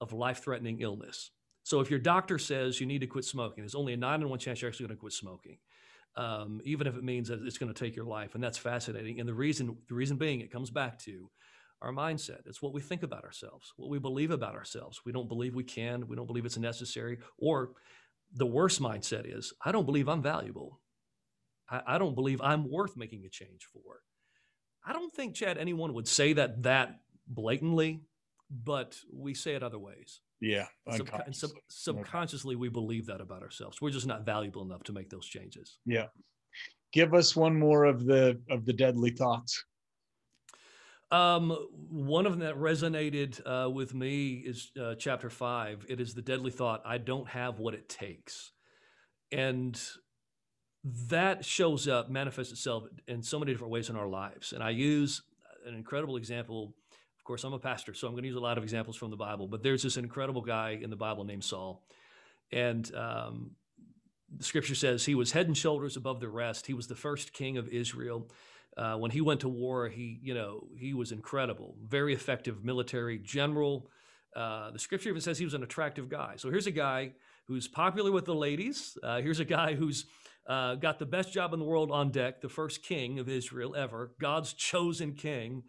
of 0.02 0.14
life 0.14 0.44
threatening 0.44 0.82
illness. 0.82 1.32
So 1.64 1.80
if 1.80 1.90
your 1.90 2.00
doctor 2.00 2.38
says 2.38 2.80
you 2.80 2.88
need 2.88 3.02
to 3.02 3.08
quit 3.08 3.26
smoking, 3.26 3.64
there's 3.64 3.76
only 3.76 3.94
a 3.94 3.98
nine 3.98 4.22
in 4.22 4.30
one 4.30 4.40
chance 4.40 4.62
you're 4.62 4.70
actually 4.70 4.88
going 4.88 4.98
to 4.98 5.02
quit 5.02 5.14
smoking, 5.14 5.58
um, 6.16 6.62
even 6.66 6.88
if 6.88 6.96
it 6.96 7.04
means 7.04 7.30
that 7.30 7.42
it's 7.44 7.58
going 7.58 7.74
to 7.74 7.80
take 7.80 7.96
your 7.96 8.06
life. 8.06 8.36
And 8.36 8.44
that's 8.44 8.58
fascinating. 8.58 9.20
And 9.20 9.30
the 9.30 9.34
reason, 9.34 9.78
the 9.88 9.96
reason 9.96 10.18
being, 10.18 10.42
it 10.42 10.52
comes 10.52 10.70
back 10.72 11.00
to 11.00 11.30
our 11.84 11.92
mindset. 11.92 12.40
It's 12.46 12.62
what 12.62 12.74
we 12.74 12.82
think 12.82 13.04
about 13.04 13.24
ourselves, 13.24 13.74
what 13.78 13.90
we 13.90 14.00
believe 14.00 14.32
about 14.32 14.56
ourselves. 14.56 15.02
We 15.06 15.12
don't 15.12 15.28
believe 15.28 15.54
we 15.54 15.64
can, 15.64 16.08
we 16.08 16.16
don't 16.16 16.28
believe 16.28 16.46
it's 16.46 16.58
necessary. 16.58 17.20
Or 17.38 17.72
the 18.34 18.46
worst 18.46 18.82
mindset 18.82 19.26
is, 19.26 19.54
I 19.64 19.72
don't 19.72 19.86
believe 19.86 20.08
I'm 20.08 20.22
valuable. 20.22 20.80
I, 21.70 21.82
I 21.86 21.98
don't 21.98 22.16
believe 22.16 22.42
I'm 22.42 22.72
worth 22.72 22.96
making 22.98 23.26
a 23.26 23.30
change 23.30 23.68
for. 23.72 24.02
I 24.86 24.94
don't 24.94 25.14
think, 25.14 25.36
Chad, 25.36 25.58
anyone 25.58 25.94
would 25.94 26.08
say 26.08 26.34
that 26.34 26.64
that 26.64 27.00
blatantly, 27.28 28.02
but 28.50 28.98
we 29.14 29.34
say 29.34 29.56
it 29.56 29.64
other 29.64 29.80
ways. 29.80 30.22
Yeah. 30.42 30.68
Subcon- 30.90 31.34
sub- 31.34 31.52
subconsciously, 31.70 32.56
we 32.56 32.70
believe 32.70 33.06
that 33.08 33.22
about 33.22 33.44
ourselves. 33.44 33.82
We're 33.82 33.92
just 33.92 34.08
not 34.08 34.26
valuable 34.26 34.62
enough 34.62 34.84
to 34.84 34.94
make 34.94 35.10
those 35.10 35.26
changes. 35.26 35.80
Yeah. 35.86 36.08
Give 36.92 37.14
us 37.14 37.36
one 37.36 37.58
more 37.58 37.86
of 37.86 38.06
the 38.06 38.40
of 38.50 38.66
the 38.66 38.74
deadly 38.74 39.12
thoughts. 39.12 39.64
Um, 41.14 41.52
one 41.92 42.26
of 42.26 42.32
them 42.32 42.42
that 42.42 42.58
resonated 42.58 43.40
uh, 43.46 43.70
with 43.70 43.94
me 43.94 44.44
is 44.46 44.72
uh, 44.82 44.96
chapter 44.96 45.30
five. 45.30 45.86
It 45.88 46.00
is 46.00 46.16
the 46.16 46.24
deadly 46.24 46.52
thought: 46.52 46.82
"I 46.86 46.98
don't 46.98 47.30
have 47.30 47.60
what 47.60 47.76
it 47.76 47.88
takes," 47.88 48.52
and 49.32 49.80
that 51.10 51.46
shows 51.46 51.88
up, 51.88 52.10
manifests 52.10 52.52
itself 52.52 52.86
in 53.08 53.22
so 53.22 53.40
many 53.40 53.52
different 53.52 53.72
ways 53.72 53.90
in 53.90 53.96
our 53.96 54.08
lives. 54.08 54.54
And 54.54 54.64
I 54.64 54.72
use 54.72 55.22
an 55.68 55.76
incredible 55.76 56.18
example 56.18 56.74
of 57.24 57.26
course, 57.26 57.46
I'm 57.46 57.54
a 57.54 57.60
pastor, 57.60 57.94
so 57.94 58.06
I'm 58.06 58.16
going 58.16 58.24
to 58.24 58.28
use 58.28 58.36
a 58.36 58.42
lot 58.42 58.58
of 58.58 58.66
examples 58.66 58.98
from 58.98 59.10
the 59.10 59.16
Bible. 59.16 59.48
But 59.48 59.64
there's 59.64 59.82
this 59.82 59.96
incredible 59.96 60.42
guy 60.42 60.78
in 60.82 60.90
the 60.90 60.98
Bible 60.98 61.24
named 61.24 61.46
Saul, 61.46 61.82
and 62.52 62.94
um, 62.94 63.52
the 64.36 64.44
Scripture 64.44 64.76
says 64.76 65.06
he 65.06 65.16
was 65.16 65.32
head 65.32 65.48
and 65.48 65.58
shoulders 65.58 65.96
above 65.96 66.20
the 66.20 66.28
rest. 66.28 66.66
He 66.66 66.74
was 66.74 66.88
the 66.88 66.98
first 66.98 67.32
king 67.32 67.58
of 67.58 67.70
Israel. 67.70 68.30
Uh, 68.76 68.96
when 68.96 69.12
he 69.12 69.22
went 69.22 69.42
to 69.42 69.50
war, 69.50 69.88
he 69.88 70.20
you 70.22 70.34
know 70.34 70.68
he 70.78 70.94
was 70.94 71.12
incredible, 71.12 71.76
very 71.86 72.14
effective 72.14 72.64
military 72.64 73.18
general. 73.20 73.90
Uh, 74.36 74.72
the 74.72 74.80
Scripture 74.80 75.10
even 75.10 75.22
says 75.22 75.38
he 75.38 75.46
was 75.46 75.54
an 75.54 75.64
attractive 75.64 76.10
guy. 76.10 76.34
So 76.38 76.50
here's 76.50 76.68
a 76.68 76.72
guy 76.72 77.12
who's 77.46 77.68
popular 77.68 78.12
with 78.12 78.26
the 78.26 78.34
ladies. 78.34 78.98
Uh, 79.04 79.22
here's 79.22 79.40
a 79.40 79.46
guy 79.46 79.76
who's 79.76 80.06
uh, 80.48 80.76
got 80.76 80.98
the 80.98 81.06
best 81.06 81.32
job 81.32 81.54
in 81.54 81.60
the 81.60 81.66
world 81.66 81.92
on 81.92 82.10
deck, 82.10 82.42
the 82.42 82.50
first 82.50 82.84
king 82.84 83.20
of 83.20 83.30
Israel 83.30 83.76
ever, 83.76 84.12
God's 84.20 84.54
chosen 84.54 85.14
king. 85.14 85.64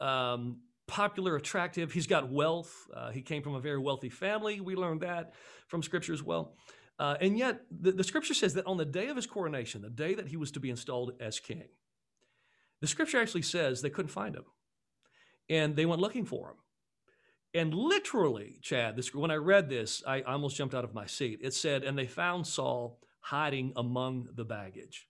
Um, 0.00 0.58
popular, 0.86 1.36
attractive. 1.36 1.92
He's 1.92 2.06
got 2.06 2.30
wealth. 2.30 2.72
Uh, 2.94 3.10
he 3.10 3.22
came 3.22 3.42
from 3.42 3.54
a 3.54 3.60
very 3.60 3.78
wealthy 3.78 4.10
family. 4.10 4.60
We 4.60 4.76
learned 4.76 5.00
that 5.00 5.32
from 5.66 5.82
scripture 5.82 6.12
as 6.12 6.22
well. 6.22 6.54
Uh, 6.98 7.16
and 7.20 7.36
yet, 7.36 7.62
the, 7.70 7.92
the 7.92 8.04
scripture 8.04 8.34
says 8.34 8.54
that 8.54 8.66
on 8.66 8.76
the 8.76 8.84
day 8.84 9.08
of 9.08 9.16
his 9.16 9.26
coronation, 9.26 9.82
the 9.82 9.90
day 9.90 10.14
that 10.14 10.28
he 10.28 10.36
was 10.36 10.52
to 10.52 10.60
be 10.60 10.70
installed 10.70 11.12
as 11.20 11.40
king, 11.40 11.68
the 12.84 12.88
scripture 12.88 13.18
actually 13.18 13.42
says 13.42 13.80
they 13.80 13.88
couldn't 13.88 14.10
find 14.10 14.36
him. 14.36 14.44
And 15.48 15.74
they 15.74 15.86
went 15.86 16.02
looking 16.02 16.26
for 16.26 16.50
him. 16.50 16.56
And 17.54 17.72
literally, 17.72 18.58
Chad, 18.60 18.94
this, 18.94 19.14
when 19.14 19.30
I 19.30 19.36
read 19.36 19.70
this, 19.70 20.02
I 20.06 20.20
almost 20.20 20.56
jumped 20.56 20.74
out 20.74 20.84
of 20.84 20.92
my 20.92 21.06
seat. 21.06 21.40
It 21.42 21.54
said, 21.54 21.82
and 21.82 21.96
they 21.96 22.06
found 22.06 22.46
Saul 22.46 22.98
hiding 23.20 23.72
among 23.74 24.28
the 24.34 24.44
baggage. 24.44 25.08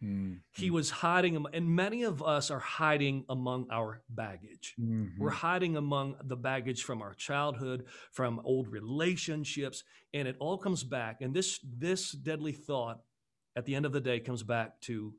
Mm-hmm. 0.00 0.34
He 0.52 0.70
was 0.70 0.90
hiding, 0.90 1.44
and 1.52 1.68
many 1.68 2.04
of 2.04 2.22
us 2.22 2.52
are 2.52 2.60
hiding 2.60 3.24
among 3.28 3.66
our 3.72 4.02
baggage. 4.08 4.74
Mm-hmm. 4.80 5.20
We're 5.20 5.30
hiding 5.30 5.76
among 5.76 6.14
the 6.22 6.36
baggage 6.36 6.84
from 6.84 7.02
our 7.02 7.14
childhood, 7.14 7.86
from 8.12 8.40
old 8.44 8.68
relationships, 8.68 9.82
and 10.12 10.28
it 10.28 10.36
all 10.38 10.58
comes 10.58 10.84
back. 10.84 11.22
And 11.22 11.34
this 11.34 11.58
this 11.64 12.12
deadly 12.12 12.52
thought, 12.52 13.00
at 13.56 13.64
the 13.64 13.74
end 13.74 13.84
of 13.84 13.92
the 13.92 14.00
day, 14.00 14.20
comes 14.20 14.44
back 14.44 14.80
to 14.82 15.14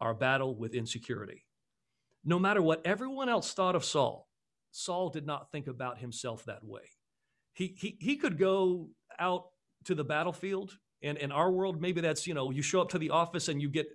our 0.00 0.14
battle 0.14 0.54
with 0.54 0.74
insecurity. 0.74 1.44
No 2.24 2.38
matter 2.38 2.62
what 2.62 2.82
everyone 2.84 3.28
else 3.28 3.52
thought 3.52 3.74
of 3.74 3.84
Saul, 3.84 4.28
Saul 4.72 5.10
did 5.10 5.26
not 5.26 5.50
think 5.50 5.66
about 5.66 5.98
himself 5.98 6.44
that 6.44 6.64
way. 6.64 6.82
He 7.52 7.74
he 7.78 7.96
he 8.00 8.16
could 8.16 8.38
go 8.38 8.88
out 9.18 9.46
to 9.84 9.94
the 9.94 10.04
battlefield. 10.04 10.76
And 11.02 11.16
in 11.18 11.32
our 11.32 11.50
world, 11.50 11.80
maybe 11.80 12.00
that's, 12.00 12.26
you 12.26 12.34
know, 12.34 12.50
you 12.50 12.62
show 12.62 12.80
up 12.80 12.90
to 12.90 12.98
the 12.98 13.10
office 13.10 13.48
and 13.48 13.60
you 13.60 13.70
get, 13.70 13.88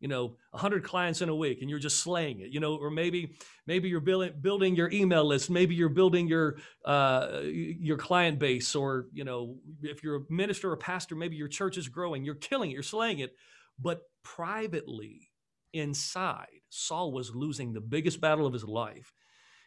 you 0.00 0.08
know, 0.08 0.36
100 0.50 0.84
clients 0.84 1.22
in 1.22 1.30
a 1.30 1.34
week 1.34 1.62
and 1.62 1.70
you're 1.70 1.78
just 1.78 2.00
slaying 2.00 2.40
it, 2.40 2.50
you 2.50 2.60
know, 2.60 2.76
or 2.76 2.90
maybe 2.90 3.34
maybe 3.66 3.88
you're 3.88 4.00
building 4.00 4.32
building 4.42 4.76
your 4.76 4.90
email 4.90 5.24
list, 5.24 5.48
maybe 5.48 5.74
you're 5.74 5.88
building 5.88 6.28
your 6.28 6.56
uh, 6.84 7.40
your 7.44 7.96
client 7.96 8.38
base, 8.38 8.74
or 8.74 9.06
you 9.14 9.24
know, 9.24 9.56
if 9.82 10.02
you're 10.04 10.16
a 10.16 10.20
minister 10.28 10.70
or 10.70 10.76
pastor, 10.76 11.16
maybe 11.16 11.36
your 11.36 11.48
church 11.48 11.78
is 11.78 11.88
growing, 11.88 12.24
you're 12.24 12.34
killing 12.34 12.70
it, 12.70 12.74
you're 12.74 12.82
slaying 12.82 13.20
it, 13.20 13.34
but 13.78 14.02
privately 14.22 15.30
inside, 15.72 16.60
Saul 16.70 17.12
was 17.12 17.34
losing 17.34 17.72
the 17.72 17.80
biggest 17.80 18.20
battle 18.20 18.46
of 18.46 18.52
his 18.52 18.64
life. 18.64 19.12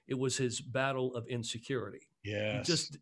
It 0.07 0.17
was 0.17 0.37
his 0.37 0.59
battle 0.59 1.15
of 1.15 1.27
insecurity. 1.27 2.09
Yeah. 2.23 2.57
He 2.57 2.63
just 2.63 2.97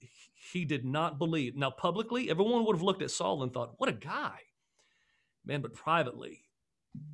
he 0.51 0.65
did 0.65 0.85
not 0.85 1.17
believe. 1.17 1.55
Now, 1.55 1.71
publicly, 1.71 2.29
everyone 2.29 2.65
would 2.65 2.75
have 2.75 2.83
looked 2.83 3.01
at 3.01 3.11
Saul 3.11 3.43
and 3.43 3.53
thought, 3.53 3.73
what 3.77 3.89
a 3.89 3.93
guy. 3.93 4.39
Man, 5.45 5.61
but 5.61 5.73
privately, 5.73 6.43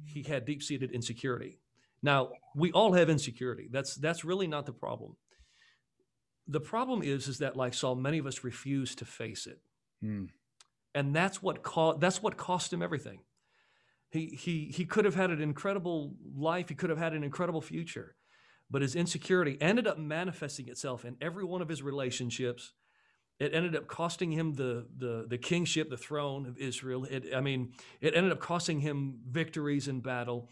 he 0.06 0.24
had 0.24 0.46
deep 0.46 0.64
seated 0.64 0.92
insecurity. 0.92 1.60
Now, 2.02 2.32
we 2.56 2.72
all 2.72 2.94
have 2.94 3.10
insecurity. 3.10 3.70
That's 3.72 3.96
that's 3.96 4.26
really 4.26 4.48
not 4.48 4.66
the 4.66 4.74
problem. 4.74 5.16
The 6.48 6.60
problem 6.60 7.04
is, 7.04 7.28
is 7.28 7.38
that 7.38 7.56
like 7.56 7.74
Saul, 7.74 7.96
many 7.96 8.18
of 8.18 8.26
us 8.26 8.44
refuse 8.44 8.96
to 8.96 9.06
face 9.06 9.48
it. 9.48 9.60
Mm. 10.04 10.30
And 10.94 11.16
that's 11.16 11.42
what 11.42 11.64
co- 11.64 11.98
that's 11.98 12.22
what 12.22 12.36
cost 12.36 12.74
him 12.74 12.82
everything. 12.82 13.20
He 14.14 14.28
he 14.28 14.72
he 14.74 14.86
could 14.86 15.06
have 15.06 15.16
had 15.16 15.32
an 15.32 15.42
incredible 15.42 16.16
life, 16.36 16.70
he 16.70 16.76
could 16.76 16.90
have 16.90 17.00
had 17.00 17.14
an 17.14 17.24
incredible 17.24 17.62
future. 17.62 18.16
But 18.72 18.82
his 18.82 18.96
insecurity 18.96 19.58
ended 19.60 19.88
up 19.88 19.98
manifesting 19.98 20.70
itself 20.70 21.04
in 21.04 21.18
every 21.22 21.44
one 21.44 21.62
of 21.62 21.68
his 21.70 21.84
relationships 21.84 22.74
it 23.40 23.54
ended 23.54 23.76
up 23.76 23.88
costing 23.88 24.32
him 24.32 24.54
the, 24.54 24.88
the, 24.98 25.26
the 25.28 25.38
kingship, 25.38 25.90
the 25.90 25.98
throne 25.98 26.46
of 26.46 26.58
Israel. 26.58 27.06
It, 27.06 27.34
I 27.36 27.42
mean, 27.42 27.74
it 28.00 28.16
ended 28.16 28.32
up 28.32 28.40
costing 28.40 28.80
him 28.80 29.20
victories 29.30 29.88
in 29.88 30.02
battle 30.02 30.50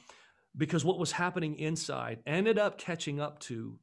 because 0.57 0.83
what 0.83 0.99
was 0.99 1.13
happening 1.13 1.57
inside 1.57 2.19
ended 2.25 2.57
up 2.57 2.77
catching 2.77 3.21
up 3.21 3.39
to 3.41 3.79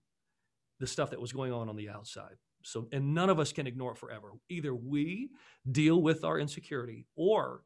the 0.81 0.87
stuff 0.87 1.11
that 1.11 1.21
was 1.21 1.33
going 1.33 1.53
on 1.53 1.69
on 1.69 1.77
the 1.77 1.89
outside. 1.89 2.37
So, 2.65 2.89
and 2.93 3.15
none 3.15 3.31
of 3.31 3.39
us 3.39 3.53
can 3.53 3.67
ignore 3.67 3.93
it 3.93 3.99
forever. 3.99 4.33
Either 4.51 4.75
we 4.75 5.31
deal 5.71 6.03
with 6.03 6.25
our 6.25 6.39
insecurity, 6.39 7.07
or 7.17 7.63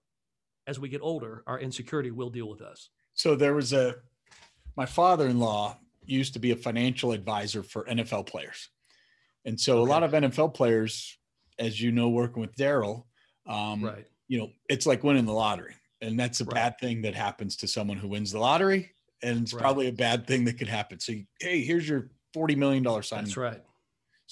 as 0.67 0.79
we 0.79 0.89
get 0.89 1.01
older, 1.03 1.43
our 1.47 1.59
insecurity 1.59 2.11
will 2.11 2.31
deal 2.31 2.49
with 2.49 2.63
us. 2.63 2.91
So, 3.15 3.35
there 3.35 3.55
was 3.55 3.73
a, 3.73 3.97
my 4.77 4.87
father 4.87 5.29
in 5.29 5.39
law 5.39 5.79
used 6.05 6.33
to 6.35 6.39
be 6.39 6.51
a 6.51 6.57
financial 6.57 7.13
advisor 7.13 7.63
for 7.63 7.85
NFL 7.85 8.27
players. 8.27 8.69
And 9.45 9.59
so, 9.59 9.79
okay. 9.79 9.89
a 9.89 9.93
lot 9.93 10.03
of 10.03 10.13
NFL 10.13 10.55
players 10.55 11.19
as 11.59 11.81
you 11.81 11.93
know, 11.93 12.09
working 12.09 12.41
with 12.41 12.55
Daryl, 12.57 13.05
um, 13.47 13.85
right. 13.85 14.07
you 14.29 14.39
know, 14.39 14.51
it's 14.69 14.87
like 14.87 15.05
winning 15.05 15.27
the 15.27 15.33
lottery. 15.33 15.75
And 16.01 16.19
that's 16.19 16.41
a 16.41 16.45
right. 16.45 16.55
bad 16.55 16.79
thing 16.81 17.03
that 17.03 17.15
happens 17.15 17.57
to 17.59 17.69
someone 17.69 17.97
who 17.97 18.09
wins 18.09 18.33
the 18.33 18.41
lottery. 18.41 18.91
And 19.23 19.43
it's 19.43 19.53
right. 19.53 19.61
probably 19.61 19.89
a 19.89 19.93
bad 19.93 20.27
thing 20.27 20.45
that 20.47 20.59
could 20.59 20.69
happen. 20.69 20.99
So, 20.99 21.15
hey, 21.41 21.63
here's 21.63 21.89
your 21.89 22.11
$40 22.35 22.57
million 22.57 22.85
signing. 23.03 23.25
That's 23.25 23.37
right. 23.37 23.63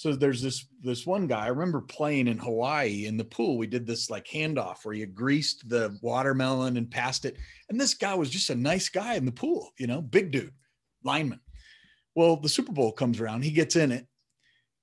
So 0.01 0.15
there's 0.15 0.41
this 0.41 0.65
this 0.81 1.05
one 1.05 1.27
guy. 1.27 1.45
I 1.45 1.49
remember 1.49 1.79
playing 1.79 2.27
in 2.27 2.39
Hawaii 2.39 3.05
in 3.05 3.17
the 3.17 3.23
pool. 3.23 3.59
We 3.59 3.67
did 3.67 3.85
this 3.85 4.09
like 4.09 4.25
handoff 4.25 4.83
where 4.83 4.95
you 4.95 5.05
greased 5.05 5.69
the 5.69 5.95
watermelon 6.01 6.77
and 6.77 6.89
passed 6.89 7.23
it. 7.23 7.37
And 7.69 7.79
this 7.79 7.93
guy 7.93 8.15
was 8.15 8.31
just 8.31 8.49
a 8.49 8.55
nice 8.55 8.89
guy 8.89 9.13
in 9.13 9.25
the 9.25 9.31
pool, 9.31 9.69
you 9.77 9.85
know, 9.85 10.01
big 10.01 10.31
dude, 10.31 10.53
lineman. 11.03 11.39
Well, 12.15 12.35
the 12.35 12.49
Super 12.49 12.71
Bowl 12.71 12.91
comes 12.91 13.21
around, 13.21 13.43
he 13.43 13.51
gets 13.51 13.75
in 13.75 13.91
it, 13.91 14.07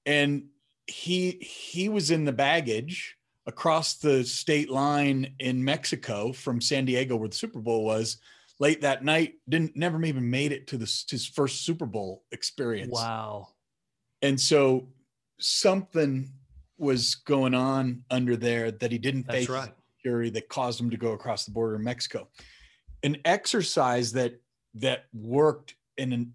and 0.07 0.45
he 0.87 1.33
he 1.41 1.89
was 1.89 2.13
in 2.13 2.25
the 2.25 2.33
baggage 2.33 3.17
across 3.45 3.97
the 3.97 4.23
state 4.23 4.71
line 4.71 5.35
in 5.41 5.65
Mexico 5.65 6.33
from 6.33 6.61
San 6.61 6.85
Diego, 6.85 7.17
where 7.17 7.29
the 7.29 7.35
Super 7.35 7.61
Bowl 7.61 7.85
was. 7.85 8.19
Late 8.61 8.83
that 8.83 9.05
night, 9.05 9.35
didn't 9.49 9.77
never 9.77 10.01
even 10.05 10.31
made 10.31 10.53
it 10.53 10.69
to 10.69 10.77
the, 10.77 11.05
his 11.11 11.27
first 11.27 11.65
Super 11.65 11.87
Bowl 11.87 12.23
experience. 12.31 12.93
Wow! 12.93 13.49
And 14.23 14.41
so 14.41 14.89
something 15.39 16.31
was 16.79 17.17
going 17.17 17.55
on 17.55 18.05
under 18.11 18.37
there 18.37 18.71
that 18.71 18.93
he 18.93 18.99
didn't 18.99 19.27
That's 19.27 19.39
face 19.41 19.49
right. 19.49 19.73
security 19.97 20.31
that 20.31 20.49
caused 20.49 20.81
him 20.81 20.91
to 20.91 20.97
go 20.97 21.13
across 21.13 21.45
the 21.45 21.51
border 21.51 21.77
in 21.77 21.85
Mexico. 21.85 22.29
An 23.03 23.17
exercise 23.25 24.13
that 24.13 24.41
that 24.75 25.07
worked 25.13 25.75
in 25.97 26.13
an 26.13 26.35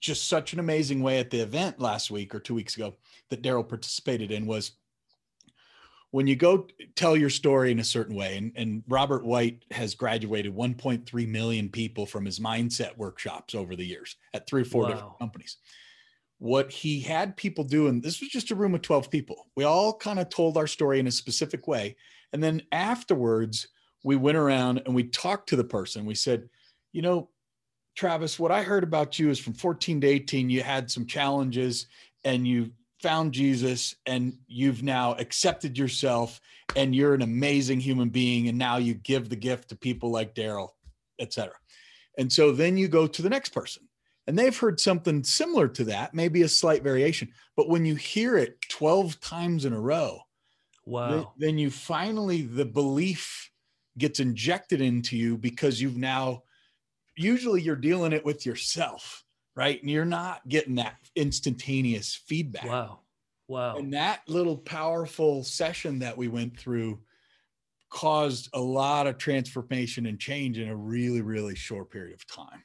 just 0.00 0.28
such 0.28 0.52
an 0.52 0.58
amazing 0.58 1.02
way 1.02 1.18
at 1.18 1.30
the 1.30 1.40
event 1.40 1.80
last 1.80 2.10
week 2.10 2.34
or 2.34 2.40
two 2.40 2.54
weeks 2.54 2.76
ago 2.76 2.94
that 3.30 3.42
Daryl 3.42 3.66
participated 3.66 4.30
in 4.30 4.46
was 4.46 4.72
when 6.10 6.26
you 6.26 6.36
go 6.36 6.66
tell 6.94 7.16
your 7.16 7.30
story 7.30 7.70
in 7.70 7.78
a 7.78 7.84
certain 7.84 8.14
way, 8.14 8.36
and, 8.36 8.52
and 8.56 8.82
Robert 8.88 9.24
White 9.24 9.64
has 9.70 9.94
graduated 9.94 10.54
1.3 10.54 11.28
million 11.28 11.68
people 11.68 12.06
from 12.06 12.24
his 12.24 12.38
mindset 12.38 12.96
workshops 12.96 13.54
over 13.54 13.76
the 13.76 13.84
years 13.84 14.16
at 14.32 14.46
three 14.46 14.62
or 14.62 14.66
four 14.66 14.84
wow. 14.84 14.88
different 14.90 15.18
companies. 15.18 15.58
What 16.38 16.70
he 16.70 17.00
had 17.00 17.36
people 17.36 17.64
do, 17.64 17.88
and 17.88 18.02
this 18.02 18.20
was 18.20 18.28
just 18.28 18.50
a 18.50 18.54
room 18.54 18.74
of 18.74 18.82
12 18.82 19.10
people. 19.10 19.46
We 19.56 19.64
all 19.64 19.94
kind 19.94 20.18
of 20.18 20.28
told 20.28 20.56
our 20.56 20.66
story 20.66 21.00
in 21.00 21.06
a 21.06 21.12
specific 21.12 21.66
way. 21.66 21.96
And 22.32 22.42
then 22.42 22.62
afterwards, 22.72 23.68
we 24.04 24.16
went 24.16 24.36
around 24.36 24.82
and 24.84 24.94
we 24.94 25.04
talked 25.04 25.48
to 25.48 25.56
the 25.56 25.64
person. 25.64 26.04
We 26.04 26.14
said, 26.14 26.48
you 26.92 27.02
know, 27.02 27.30
Travis, 27.96 28.38
what 28.38 28.52
I 28.52 28.62
heard 28.62 28.84
about 28.84 29.18
you 29.18 29.30
is 29.30 29.38
from 29.38 29.54
14 29.54 30.02
to 30.02 30.06
18, 30.06 30.50
you 30.50 30.62
had 30.62 30.90
some 30.90 31.06
challenges 31.06 31.86
and 32.24 32.46
you 32.46 32.70
found 33.02 33.32
Jesus 33.32 33.94
and 34.04 34.36
you've 34.46 34.82
now 34.82 35.14
accepted 35.14 35.78
yourself 35.78 36.40
and 36.76 36.94
you're 36.94 37.14
an 37.14 37.22
amazing 37.22 37.80
human 37.80 38.10
being. 38.10 38.48
And 38.48 38.58
now 38.58 38.76
you 38.76 38.94
give 38.94 39.28
the 39.28 39.36
gift 39.36 39.70
to 39.70 39.76
people 39.76 40.10
like 40.10 40.34
Daryl, 40.34 40.68
et 41.18 41.32
cetera. 41.32 41.56
And 42.18 42.30
so 42.30 42.52
then 42.52 42.76
you 42.76 42.88
go 42.88 43.06
to 43.06 43.22
the 43.22 43.30
next 43.30 43.50
person 43.50 43.85
and 44.26 44.38
they've 44.38 44.56
heard 44.56 44.80
something 44.80 45.22
similar 45.24 45.68
to 45.68 45.84
that, 45.84 46.14
maybe 46.14 46.42
a 46.42 46.48
slight 46.48 46.82
variation. 46.82 47.32
But 47.56 47.68
when 47.68 47.84
you 47.84 47.94
hear 47.94 48.36
it 48.36 48.60
12 48.68 49.20
times 49.20 49.64
in 49.64 49.72
a 49.72 49.80
row, 49.80 50.20
wow, 50.84 51.10
then, 51.10 51.26
then 51.38 51.58
you 51.58 51.70
finally, 51.70 52.42
the 52.42 52.64
belief 52.64 53.50
gets 53.98 54.20
injected 54.20 54.80
into 54.80 55.16
you 55.16 55.36
because 55.36 55.80
you've 55.80 55.96
now, 55.96 56.42
usually 57.16 57.62
you're 57.62 57.76
dealing 57.76 58.12
it 58.12 58.24
with 58.24 58.44
yourself 58.44 59.24
right? 59.56 59.80
And 59.80 59.90
you're 59.90 60.04
not 60.04 60.46
getting 60.46 60.76
that 60.76 60.96
instantaneous 61.16 62.14
feedback. 62.14 62.66
Wow. 62.66 63.00
Wow. 63.48 63.76
And 63.76 63.94
that 63.94 64.20
little 64.28 64.58
powerful 64.58 65.42
session 65.42 66.00
that 66.00 66.16
we 66.16 66.28
went 66.28 66.58
through 66.58 67.00
caused 67.88 68.50
a 68.52 68.60
lot 68.60 69.06
of 69.06 69.18
transformation 69.18 70.06
and 70.06 70.18
change 70.18 70.58
in 70.58 70.68
a 70.68 70.76
really, 70.76 71.22
really 71.22 71.54
short 71.54 71.90
period 71.90 72.14
of 72.14 72.26
time. 72.26 72.62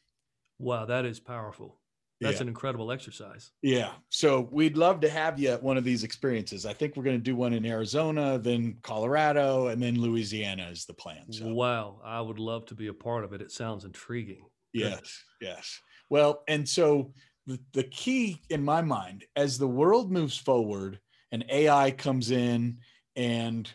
Wow, 0.61 0.85
that 0.85 1.05
is 1.05 1.19
powerful. 1.19 1.77
That's 2.21 2.35
yeah. 2.35 2.43
an 2.43 2.47
incredible 2.49 2.91
exercise. 2.91 3.49
Yeah. 3.63 3.93
So 4.09 4.47
we'd 4.51 4.77
love 4.77 4.99
to 4.99 5.09
have 5.09 5.39
you 5.39 5.49
at 5.49 5.63
one 5.63 5.75
of 5.75 5.83
these 5.83 6.03
experiences. 6.03 6.67
I 6.67 6.73
think 6.73 6.95
we're 6.95 7.03
going 7.03 7.17
to 7.17 7.23
do 7.23 7.35
one 7.35 7.51
in 7.51 7.65
Arizona, 7.65 8.37
then 8.37 8.77
Colorado, 8.83 9.67
and 9.67 9.81
then 9.81 9.99
Louisiana 9.99 10.69
is 10.71 10.85
the 10.85 10.93
plan. 10.93 11.31
So. 11.31 11.47
Wow. 11.47 11.99
I 12.05 12.21
would 12.21 12.37
love 12.37 12.67
to 12.67 12.75
be 12.75 12.87
a 12.87 12.93
part 12.93 13.23
of 13.23 13.33
it. 13.33 13.41
It 13.41 13.51
sounds 13.51 13.85
intriguing. 13.85 14.45
Yes. 14.71 15.23
Yes. 15.41 15.79
Well, 16.11 16.43
and 16.47 16.69
so 16.69 17.11
the, 17.47 17.59
the 17.73 17.83
key 17.83 18.39
in 18.51 18.63
my 18.63 18.83
mind, 18.83 19.25
as 19.35 19.57
the 19.57 19.67
world 19.67 20.11
moves 20.11 20.37
forward 20.37 20.99
and 21.31 21.43
AI 21.49 21.89
comes 21.89 22.29
in 22.29 22.77
and 23.15 23.67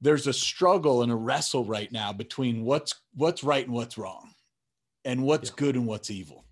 there's 0.00 0.26
a 0.26 0.32
struggle 0.32 1.02
and 1.02 1.12
a 1.12 1.16
wrestle 1.16 1.64
right 1.64 1.92
now 1.92 2.12
between 2.12 2.64
what's 2.64 2.94
what's 3.14 3.44
right 3.44 3.64
and 3.64 3.74
what's 3.74 3.98
wrong 3.98 4.30
and 5.06 5.22
what's 5.22 5.48
yeah. 5.48 5.56
good 5.56 5.76
and 5.76 5.86
what's 5.86 6.10
evil. 6.10 6.44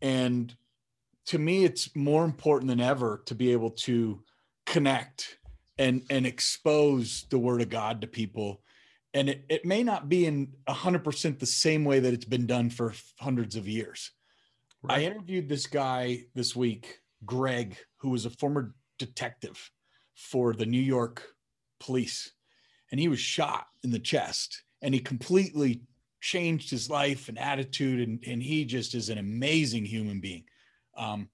And 0.00 0.54
to 1.26 1.38
me, 1.38 1.64
it's 1.64 1.94
more 1.94 2.24
important 2.24 2.70
than 2.70 2.80
ever 2.80 3.22
to 3.26 3.34
be 3.34 3.52
able 3.52 3.70
to 3.70 4.22
connect 4.64 5.38
and 5.76 6.02
and 6.08 6.26
expose 6.26 7.26
the 7.28 7.38
word 7.38 7.60
of 7.60 7.68
God 7.68 8.00
to 8.00 8.06
people 8.06 8.62
and 9.12 9.28
it, 9.28 9.44
it 9.48 9.64
may 9.64 9.82
not 9.82 10.08
be 10.08 10.26
in 10.26 10.52
100% 10.68 11.38
the 11.38 11.46
same 11.46 11.84
way 11.84 11.98
that 12.00 12.14
it's 12.14 12.24
been 12.24 12.46
done 12.46 12.70
for 12.70 12.94
hundreds 13.18 13.56
of 13.56 13.66
years 13.68 14.12
right. 14.82 14.98
i 14.98 15.02
interviewed 15.02 15.48
this 15.48 15.66
guy 15.66 16.24
this 16.34 16.54
week 16.54 17.00
greg 17.24 17.76
who 17.98 18.10
was 18.10 18.24
a 18.24 18.30
former 18.30 18.74
detective 18.98 19.70
for 20.14 20.52
the 20.52 20.66
new 20.66 20.80
york 20.80 21.24
police 21.80 22.32
and 22.90 23.00
he 23.00 23.08
was 23.08 23.20
shot 23.20 23.66
in 23.82 23.90
the 23.90 23.98
chest 23.98 24.62
and 24.82 24.94
he 24.94 25.00
completely 25.00 25.82
changed 26.20 26.70
his 26.70 26.90
life 26.90 27.28
and 27.28 27.38
attitude 27.38 28.06
and, 28.06 28.22
and 28.26 28.42
he 28.42 28.64
just 28.64 28.94
is 28.94 29.08
an 29.08 29.18
amazing 29.18 29.84
human 29.84 30.20
being 30.20 30.44
um, 30.96 31.28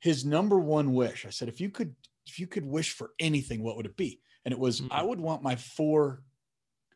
his 0.00 0.24
number 0.24 0.58
one 0.58 0.94
wish 0.94 1.24
i 1.26 1.30
said 1.30 1.48
if 1.48 1.60
you 1.60 1.70
could 1.70 1.94
if 2.26 2.38
you 2.38 2.46
could 2.46 2.64
wish 2.64 2.92
for 2.92 3.10
anything 3.18 3.62
what 3.62 3.76
would 3.76 3.86
it 3.86 3.96
be 3.96 4.20
and 4.44 4.52
it 4.52 4.58
was 4.58 4.80
mm-hmm. 4.80 4.92
i 4.92 5.02
would 5.02 5.20
want 5.20 5.42
my 5.42 5.56
four 5.56 6.22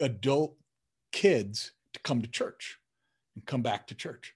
adult 0.01 0.57
kids 1.13 1.73
to 1.93 2.01
come 2.01 2.23
to 2.23 2.29
church 2.29 2.79
and 3.35 3.47
come 3.47 3.63
back 3.63 3.87
to 3.87 3.95
church. 3.95 4.35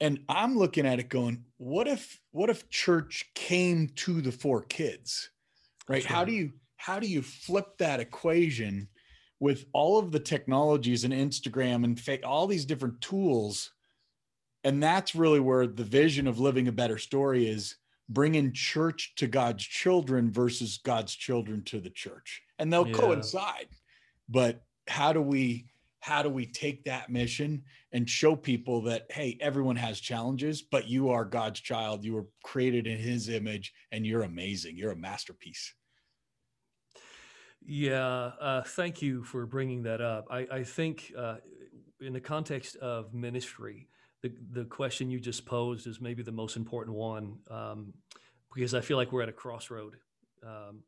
And 0.00 0.20
I'm 0.28 0.58
looking 0.58 0.86
at 0.86 0.98
it 0.98 1.08
going, 1.08 1.44
what 1.56 1.88
if 1.88 2.20
what 2.32 2.50
if 2.50 2.68
church 2.68 3.24
came 3.34 3.88
to 3.96 4.20
the 4.20 4.32
four 4.32 4.62
kids? 4.62 5.30
Right? 5.88 6.04
How 6.04 6.24
do 6.24 6.32
you 6.32 6.52
how 6.76 7.00
do 7.00 7.06
you 7.06 7.22
flip 7.22 7.78
that 7.78 8.00
equation 8.00 8.88
with 9.40 9.66
all 9.72 9.98
of 9.98 10.12
the 10.12 10.20
technologies 10.20 11.04
and 11.04 11.12
Instagram 11.12 11.84
and 11.84 11.98
fake 11.98 12.22
all 12.24 12.46
these 12.46 12.64
different 12.64 13.00
tools? 13.00 13.72
And 14.64 14.82
that's 14.82 15.14
really 15.14 15.40
where 15.40 15.66
the 15.66 15.84
vision 15.84 16.26
of 16.26 16.40
living 16.40 16.68
a 16.68 16.72
better 16.72 16.98
story 16.98 17.48
is 17.48 17.76
bringing 18.08 18.52
church 18.52 19.14
to 19.16 19.26
God's 19.26 19.64
children 19.64 20.30
versus 20.30 20.78
God's 20.82 21.14
children 21.14 21.62
to 21.64 21.80
the 21.80 21.90
church. 21.90 22.42
And 22.58 22.72
they'll 22.72 22.86
yeah. 22.86 22.94
coincide. 22.94 23.68
But 24.28 24.62
how 24.88 25.12
do 25.12 25.20
we 25.20 25.66
how 26.00 26.22
do 26.22 26.30
we 26.30 26.46
take 26.46 26.84
that 26.84 27.10
mission 27.10 27.62
and 27.92 28.08
show 28.08 28.36
people 28.36 28.82
that 28.82 29.06
hey 29.10 29.36
everyone 29.40 29.76
has 29.76 29.98
challenges 29.98 30.62
but 30.62 30.88
you 30.88 31.10
are 31.10 31.24
god's 31.24 31.60
child 31.60 32.04
you 32.04 32.14
were 32.14 32.26
created 32.44 32.86
in 32.86 32.98
his 32.98 33.28
image 33.28 33.72
and 33.90 34.06
you're 34.06 34.22
amazing 34.22 34.76
you're 34.76 34.92
a 34.92 34.96
masterpiece 34.96 35.74
yeah 37.66 38.30
uh, 38.40 38.62
thank 38.62 39.02
you 39.02 39.22
for 39.24 39.46
bringing 39.46 39.82
that 39.82 40.00
up 40.00 40.26
i, 40.30 40.46
I 40.50 40.62
think 40.62 41.12
uh, 41.16 41.36
in 42.00 42.12
the 42.12 42.20
context 42.20 42.76
of 42.76 43.12
ministry 43.12 43.88
the, 44.22 44.32
the 44.52 44.64
question 44.64 45.10
you 45.10 45.20
just 45.20 45.46
posed 45.46 45.86
is 45.86 46.00
maybe 46.00 46.22
the 46.22 46.32
most 46.32 46.56
important 46.56 46.96
one 46.96 47.38
um, 47.50 47.92
because 48.54 48.74
i 48.74 48.80
feel 48.80 48.96
like 48.96 49.12
we're 49.12 49.22
at 49.22 49.28
a 49.28 49.32
crossroad 49.32 49.94
um, 50.44 50.82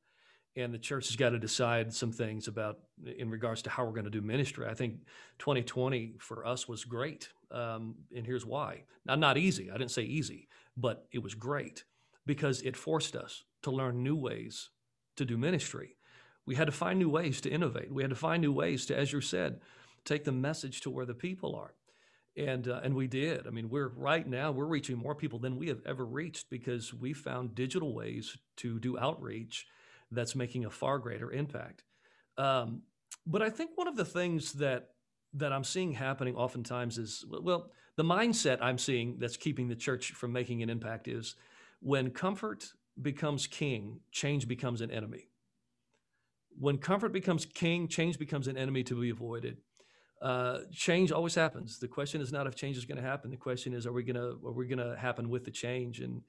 and 0.57 0.75
the 0.75 0.79
church 0.79 1.09
has 1.09 1.17
got 1.17 1.31
to 1.31 1.39
decide 1.39 1.93
some 1.93 2.13
things 2.13 2.49
about 2.49 2.79
in 3.17 3.31
regards 3.31 3.63
to 3.63 3.71
how 3.71 3.85
we're 3.85 3.93
going 3.93 4.05
to 4.05 4.11
do 4.11 4.21
ministry. 4.21 4.67
I 4.69 4.75
think 4.75 4.95
2020 5.39 6.17
for 6.19 6.45
us 6.45 6.67
was 6.69 6.85
great, 6.85 7.29
um, 7.51 7.95
and 8.15 8.27
here's 8.27 8.45
why. 8.45 8.83
Now, 9.07 9.15
not 9.15 9.39
easy. 9.39 9.71
I 9.71 9.79
didn't 9.79 9.93
say 9.93 10.03
easy, 10.03 10.49
but 10.77 11.07
it 11.13 11.23
was 11.23 11.35
great 11.35 11.85
because 12.27 12.61
it 12.63 12.77
forced 12.77 13.15
us 13.15 13.45
to 13.63 13.71
learn 13.71 14.03
new 14.03 14.17
ways 14.17 14.71
to 15.17 15.25
do 15.25 15.39
ministry. 15.39 15.97
We 16.49 16.55
had 16.55 16.65
to 16.65 16.73
find 16.73 16.99
new 16.99 17.11
ways 17.11 17.43
to 17.43 17.51
innovate. 17.51 17.93
We 17.93 18.03
had 18.03 18.09
to 18.09 18.17
find 18.17 18.41
new 18.41 18.53
ways 18.53 18.87
to, 18.87 18.97
as 18.97 19.13
you 19.13 19.21
said, 19.21 19.61
take 20.07 20.25
the 20.25 20.33
message 20.33 20.81
to 20.81 20.89
where 20.89 21.05
the 21.05 21.13
people 21.13 21.55
are. 21.55 21.75
And, 22.39 22.67
uh, 22.67 22.81
and 22.83 22.95
we 22.95 23.07
did. 23.07 23.47
I 23.47 23.51
mean, 23.51 23.69
we're 23.69 23.89
right 23.89 24.27
now, 24.27 24.51
we're 24.51 24.65
reaching 24.65 24.97
more 24.97 25.15
people 25.15 25.39
than 25.39 25.59
we 25.59 25.69
have 25.69 25.83
ever 25.85 26.07
reached 26.07 26.49
because 26.49 26.95
we 26.95 27.13
found 27.13 27.55
digital 27.55 27.93
ways 27.93 28.35
to 28.57 28.79
do 28.81 28.99
outreach 28.99 29.67
that's 30.11 30.35
making 30.35 30.65
a 30.65 30.71
far 30.71 30.99
greater 30.99 31.31
impact. 31.31 31.85
Um, 32.39 32.81
but 33.27 33.43
I 33.43 33.51
think 33.51 33.73
one 33.75 33.87
of 33.87 33.97
the 33.97 34.07
things 34.07 34.55
that 34.55 34.93
that 35.35 35.53
I'm 35.53 35.65
seeing 35.65 35.93
happening 35.93 36.35
oftentimes 36.35 36.97
is 36.97 37.27
well, 37.29 37.71
the 37.97 38.05
mindset 38.05 38.57
I'm 38.63 38.79
seeing 38.79 39.19
that's 39.19 39.37
keeping 39.37 39.69
the 39.69 39.77
church 39.77 40.13
from 40.13 40.33
making 40.33 40.63
an 40.63 40.71
impact 40.71 41.09
is 41.09 41.35
when 41.81 42.11
comfort 42.11 42.73
becomes 43.03 43.47
king, 43.47 44.01
change 44.13 44.49
becomes 44.49 44.81
an 44.81 44.91
enemy. 44.91 45.29
When 46.57 46.79
comfort 46.79 47.13
becomes 47.13 47.45
king, 47.47 47.89
change 47.89 48.19
becomes 48.19 48.49
an 48.49 48.57
enemy 48.57 48.83
to 48.85 49.01
be 49.01 49.11
avoided. 49.11 49.59
Uh, 50.21 50.61
change 50.73 51.13
always 51.13 51.35
happens. 51.35 51.79
The 51.79 51.89
question 51.89 52.21
is 52.21 52.33
not 52.33 52.47
if 52.47 52.57
change 52.57 52.77
is 52.77 52.85
going 52.85 53.01
to 53.01 53.09
happen. 53.09 53.31
The 53.31 53.37
question 53.37 53.73
is, 53.73 53.87
are 53.87 53.93
we 53.93 54.03
going 54.03 54.17
to 54.17 54.39
are 54.45 54.53
we 54.53 54.67
going 54.67 54.79
to 54.79 54.97
happen 54.97 55.29
with 55.29 55.45
the 55.45 55.51
change? 55.51 56.01
And 56.01 56.23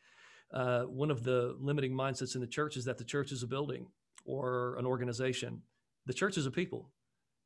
uh, 0.54 0.84
one 0.84 1.10
of 1.10 1.24
the 1.24 1.56
limiting 1.60 1.94
mindsets 1.94 2.36
in 2.36 2.42
the 2.42 2.48
church 2.48 2.78
is 2.78 2.86
that 2.86 2.98
the 2.98 3.04
church 3.04 3.32
is 3.32 3.42
a 3.42 3.48
building 3.48 3.88
or 4.26 4.76
an 4.78 4.86
organization. 4.86 5.62
The 6.06 6.14
church 6.14 6.38
is 6.38 6.46
a 6.46 6.52
people. 6.52 6.90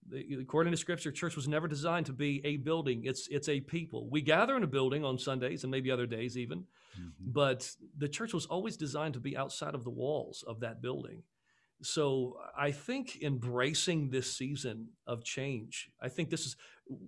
The, 0.09 0.37
according 0.41 0.71
to 0.71 0.77
Scripture, 0.77 1.11
church 1.13 1.37
was 1.37 1.47
never 1.47 1.67
designed 1.69 2.07
to 2.07 2.13
be 2.13 2.41
a 2.43 2.57
building. 2.57 3.03
It's 3.05 3.27
it's 3.29 3.47
a 3.47 3.61
people. 3.61 4.09
We 4.09 4.21
gather 4.21 4.57
in 4.57 4.63
a 4.63 4.67
building 4.67 5.05
on 5.05 5.17
Sundays 5.17 5.63
and 5.63 5.71
maybe 5.71 5.91
other 5.91 6.05
days 6.05 6.37
even, 6.37 6.59
mm-hmm. 6.59 7.09
but 7.19 7.69
the 7.97 8.09
church 8.09 8.33
was 8.33 8.45
always 8.47 8.75
designed 8.75 9.13
to 9.13 9.21
be 9.21 9.37
outside 9.37 9.75
of 9.75 9.85
the 9.85 9.89
walls 9.89 10.43
of 10.45 10.59
that 10.59 10.81
building. 10.81 11.23
So 11.83 12.37
I 12.57 12.71
think 12.71 13.21
embracing 13.21 14.09
this 14.09 14.35
season 14.35 14.89
of 15.05 15.23
change, 15.23 15.89
I 16.01 16.09
think 16.09 16.29
this 16.29 16.45
is, 16.45 16.55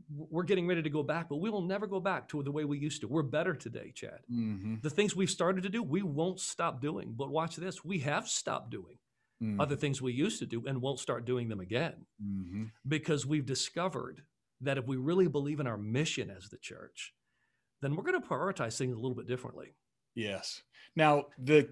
we're 0.09 0.43
getting 0.43 0.67
ready 0.67 0.81
to 0.81 0.89
go 0.89 1.03
back, 1.03 1.29
but 1.29 1.37
we 1.37 1.49
will 1.49 1.61
never 1.61 1.87
go 1.87 1.99
back 1.99 2.27
to 2.29 2.43
the 2.43 2.51
way 2.51 2.65
we 2.65 2.77
used 2.77 3.01
to. 3.01 3.07
We're 3.07 3.23
better 3.23 3.53
today, 3.53 3.91
Chad. 3.93 4.19
Mm-hmm. 4.31 4.75
The 4.81 4.89
things 4.89 5.15
we've 5.15 5.29
started 5.29 5.63
to 5.63 5.69
do, 5.69 5.81
we 5.83 6.01
won't 6.01 6.39
stop 6.39 6.81
doing. 6.81 7.13
But 7.15 7.29
watch 7.29 7.55
this, 7.55 7.83
we 7.83 7.99
have 7.99 8.27
stopped 8.27 8.69
doing 8.69 8.97
mm-hmm. 9.41 9.59
other 9.59 9.75
things 9.75 10.01
we 10.01 10.13
used 10.13 10.39
to 10.39 10.45
do 10.45 10.65
and 10.67 10.81
won't 10.81 10.99
start 10.99 11.25
doing 11.25 11.49
them 11.49 11.59
again 11.59 12.05
mm-hmm. 12.23 12.65
because 12.87 13.25
we've 13.25 13.45
discovered 13.45 14.21
that 14.61 14.77
if 14.77 14.87
we 14.87 14.97
really 14.97 15.27
believe 15.27 15.59
in 15.59 15.67
our 15.67 15.77
mission 15.77 16.29
as 16.29 16.49
the 16.49 16.57
church, 16.57 17.13
then 17.81 17.95
we're 17.95 18.03
going 18.03 18.21
to 18.21 18.27
prioritize 18.27 18.77
things 18.77 18.93
a 18.93 18.99
little 18.99 19.15
bit 19.15 19.27
differently. 19.27 19.75
Yes. 20.15 20.61
Now, 20.95 21.25
the 21.37 21.69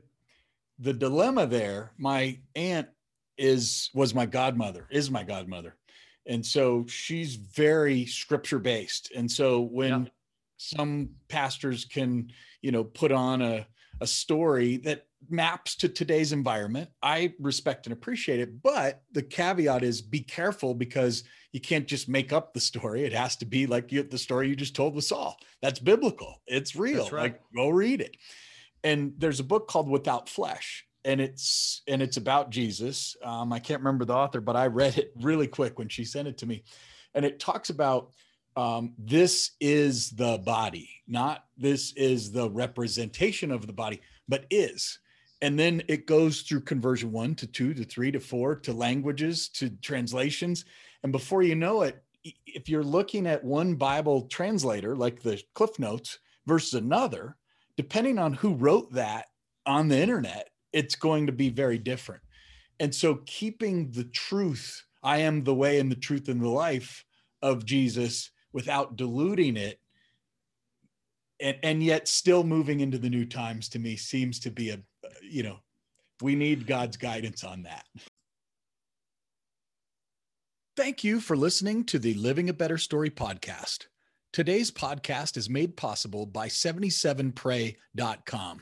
the 0.79 0.93
dilemma 0.93 1.47
there, 1.47 1.91
my 1.97 2.39
aunt 2.55 2.87
is 3.37 3.89
was 3.93 4.13
my 4.13 4.25
godmother, 4.25 4.87
is 4.91 5.09
my 5.09 5.23
godmother. 5.23 5.75
And 6.25 6.45
so 6.45 6.85
she's 6.87 7.35
very 7.35 8.05
scripture 8.05 8.59
based. 8.59 9.11
And 9.15 9.29
so 9.29 9.61
when 9.61 10.03
yeah. 10.03 10.09
some 10.57 11.09
pastors 11.27 11.85
can, 11.85 12.31
you 12.61 12.71
know, 12.71 12.83
put 12.83 13.11
on 13.11 13.41
a, 13.41 13.67
a 13.99 14.07
story 14.07 14.77
that 14.77 15.05
maps 15.29 15.75
to 15.77 15.89
today's 15.89 16.31
environment, 16.31 16.89
I 17.01 17.33
respect 17.39 17.85
and 17.85 17.93
appreciate 17.93 18.39
it. 18.39 18.61
But 18.61 19.01
the 19.11 19.21
caveat 19.21 19.83
is 19.83 20.01
be 20.01 20.21
careful 20.21 20.73
because 20.73 21.23
you 21.51 21.59
can't 21.59 21.87
just 21.87 22.09
make 22.09 22.33
up 22.33 22.53
the 22.53 22.59
story. 22.59 23.03
It 23.03 23.13
has 23.13 23.35
to 23.37 23.45
be 23.45 23.67
like 23.67 23.91
you, 23.91 24.03
the 24.03 24.17
story 24.17 24.47
you 24.49 24.55
just 24.55 24.75
told 24.75 24.95
with 24.95 25.05
Saul. 25.05 25.37
That's 25.61 25.79
biblical. 25.79 26.41
It's 26.47 26.75
real. 26.75 27.09
Right. 27.09 27.21
Like 27.23 27.41
go 27.55 27.69
read 27.69 28.01
it. 28.01 28.15
And 28.83 29.13
there's 29.17 29.39
a 29.39 29.45
book 29.45 29.67
called 29.67 29.89
Without 29.89 30.27
Flesh 30.27 30.85
and 31.05 31.19
it's 31.19 31.81
and 31.87 32.01
it's 32.01 32.17
about 32.17 32.49
Jesus. 32.49 33.15
Um, 33.23 33.51
I 33.51 33.59
can't 33.59 33.81
remember 33.81 34.05
the 34.05 34.13
author, 34.13 34.41
but 34.41 34.55
I 34.55 34.67
read 34.67 34.97
it 34.97 35.11
really 35.21 35.47
quick 35.47 35.77
when 35.77 35.89
she 35.89 36.05
sent 36.05 36.27
it 36.27 36.37
to 36.39 36.45
me, 36.45 36.63
and 37.13 37.25
it 37.25 37.39
talks 37.39 37.69
about 37.69 38.11
um, 38.55 38.93
this 38.97 39.51
is 39.59 40.11
the 40.11 40.37
body, 40.39 40.89
not 41.07 41.45
this 41.57 41.93
is 41.93 42.31
the 42.31 42.49
representation 42.49 43.51
of 43.51 43.67
the 43.67 43.73
body, 43.73 44.01
but 44.27 44.45
is. 44.49 44.99
And 45.41 45.59
then 45.59 45.83
it 45.89 46.05
goes 46.05 46.41
through 46.41 46.61
conversion 46.61 47.11
one 47.11 47.35
to 47.35 47.47
two 47.47 47.73
to 47.73 47.83
three 47.83 48.11
to 48.11 48.19
four 48.19 48.55
to 48.59 48.71
languages 48.71 49.49
to 49.49 49.69
translations. 49.81 50.63
And 51.03 51.11
before 51.11 51.43
you 51.43 51.55
know 51.55 51.81
it, 51.81 52.01
if 52.45 52.69
you're 52.69 52.83
looking 52.83 53.27
at 53.27 53.43
one 53.43 53.75
Bible 53.75 54.21
translator, 54.27 54.95
like 54.95 55.21
the 55.21 55.41
Cliff 55.53 55.77
Notes, 55.79 56.19
versus 56.45 56.75
another, 56.75 57.35
depending 57.77 58.19
on 58.19 58.33
who 58.33 58.55
wrote 58.55 58.91
that 58.93 59.27
on 59.65 59.87
the 59.87 59.99
internet, 59.99 60.49
it's 60.71 60.95
going 60.95 61.27
to 61.27 61.31
be 61.31 61.49
very 61.49 61.77
different. 61.77 62.21
And 62.79 62.93
so 62.93 63.21
keeping 63.25 63.91
the 63.91 64.05
truth, 64.05 64.83
I 65.03 65.19
am 65.19 65.43
the 65.43 65.53
way 65.53 65.79
and 65.79 65.91
the 65.91 65.95
truth 65.95 66.27
and 66.27 66.41
the 66.41 66.49
life 66.49 67.05
of 67.41 67.65
Jesus 67.65 68.31
without 68.51 68.95
diluting 68.95 69.57
it 69.57 69.79
and, 71.39 71.57
and 71.61 71.83
yet 71.83 72.07
still 72.07 72.43
moving 72.43 72.79
into 72.79 72.97
the 72.97 73.09
new 73.09 73.25
times 73.25 73.69
to 73.69 73.79
me 73.79 73.95
seems 73.95 74.39
to 74.39 74.49
be 74.49 74.69
a 74.69 74.79
you 75.21 75.43
know 75.43 75.57
we 76.21 76.35
need 76.35 76.65
god's 76.65 76.97
guidance 76.97 77.43
on 77.43 77.63
that 77.63 77.85
thank 80.77 81.03
you 81.03 81.19
for 81.19 81.35
listening 81.35 81.83
to 81.83 81.99
the 81.99 82.13
living 82.15 82.49
a 82.49 82.53
better 82.53 82.77
story 82.77 83.09
podcast 83.09 83.87
today's 84.33 84.71
podcast 84.71 85.37
is 85.37 85.49
made 85.49 85.77
possible 85.77 86.25
by 86.25 86.47
77pray.com 86.47 88.61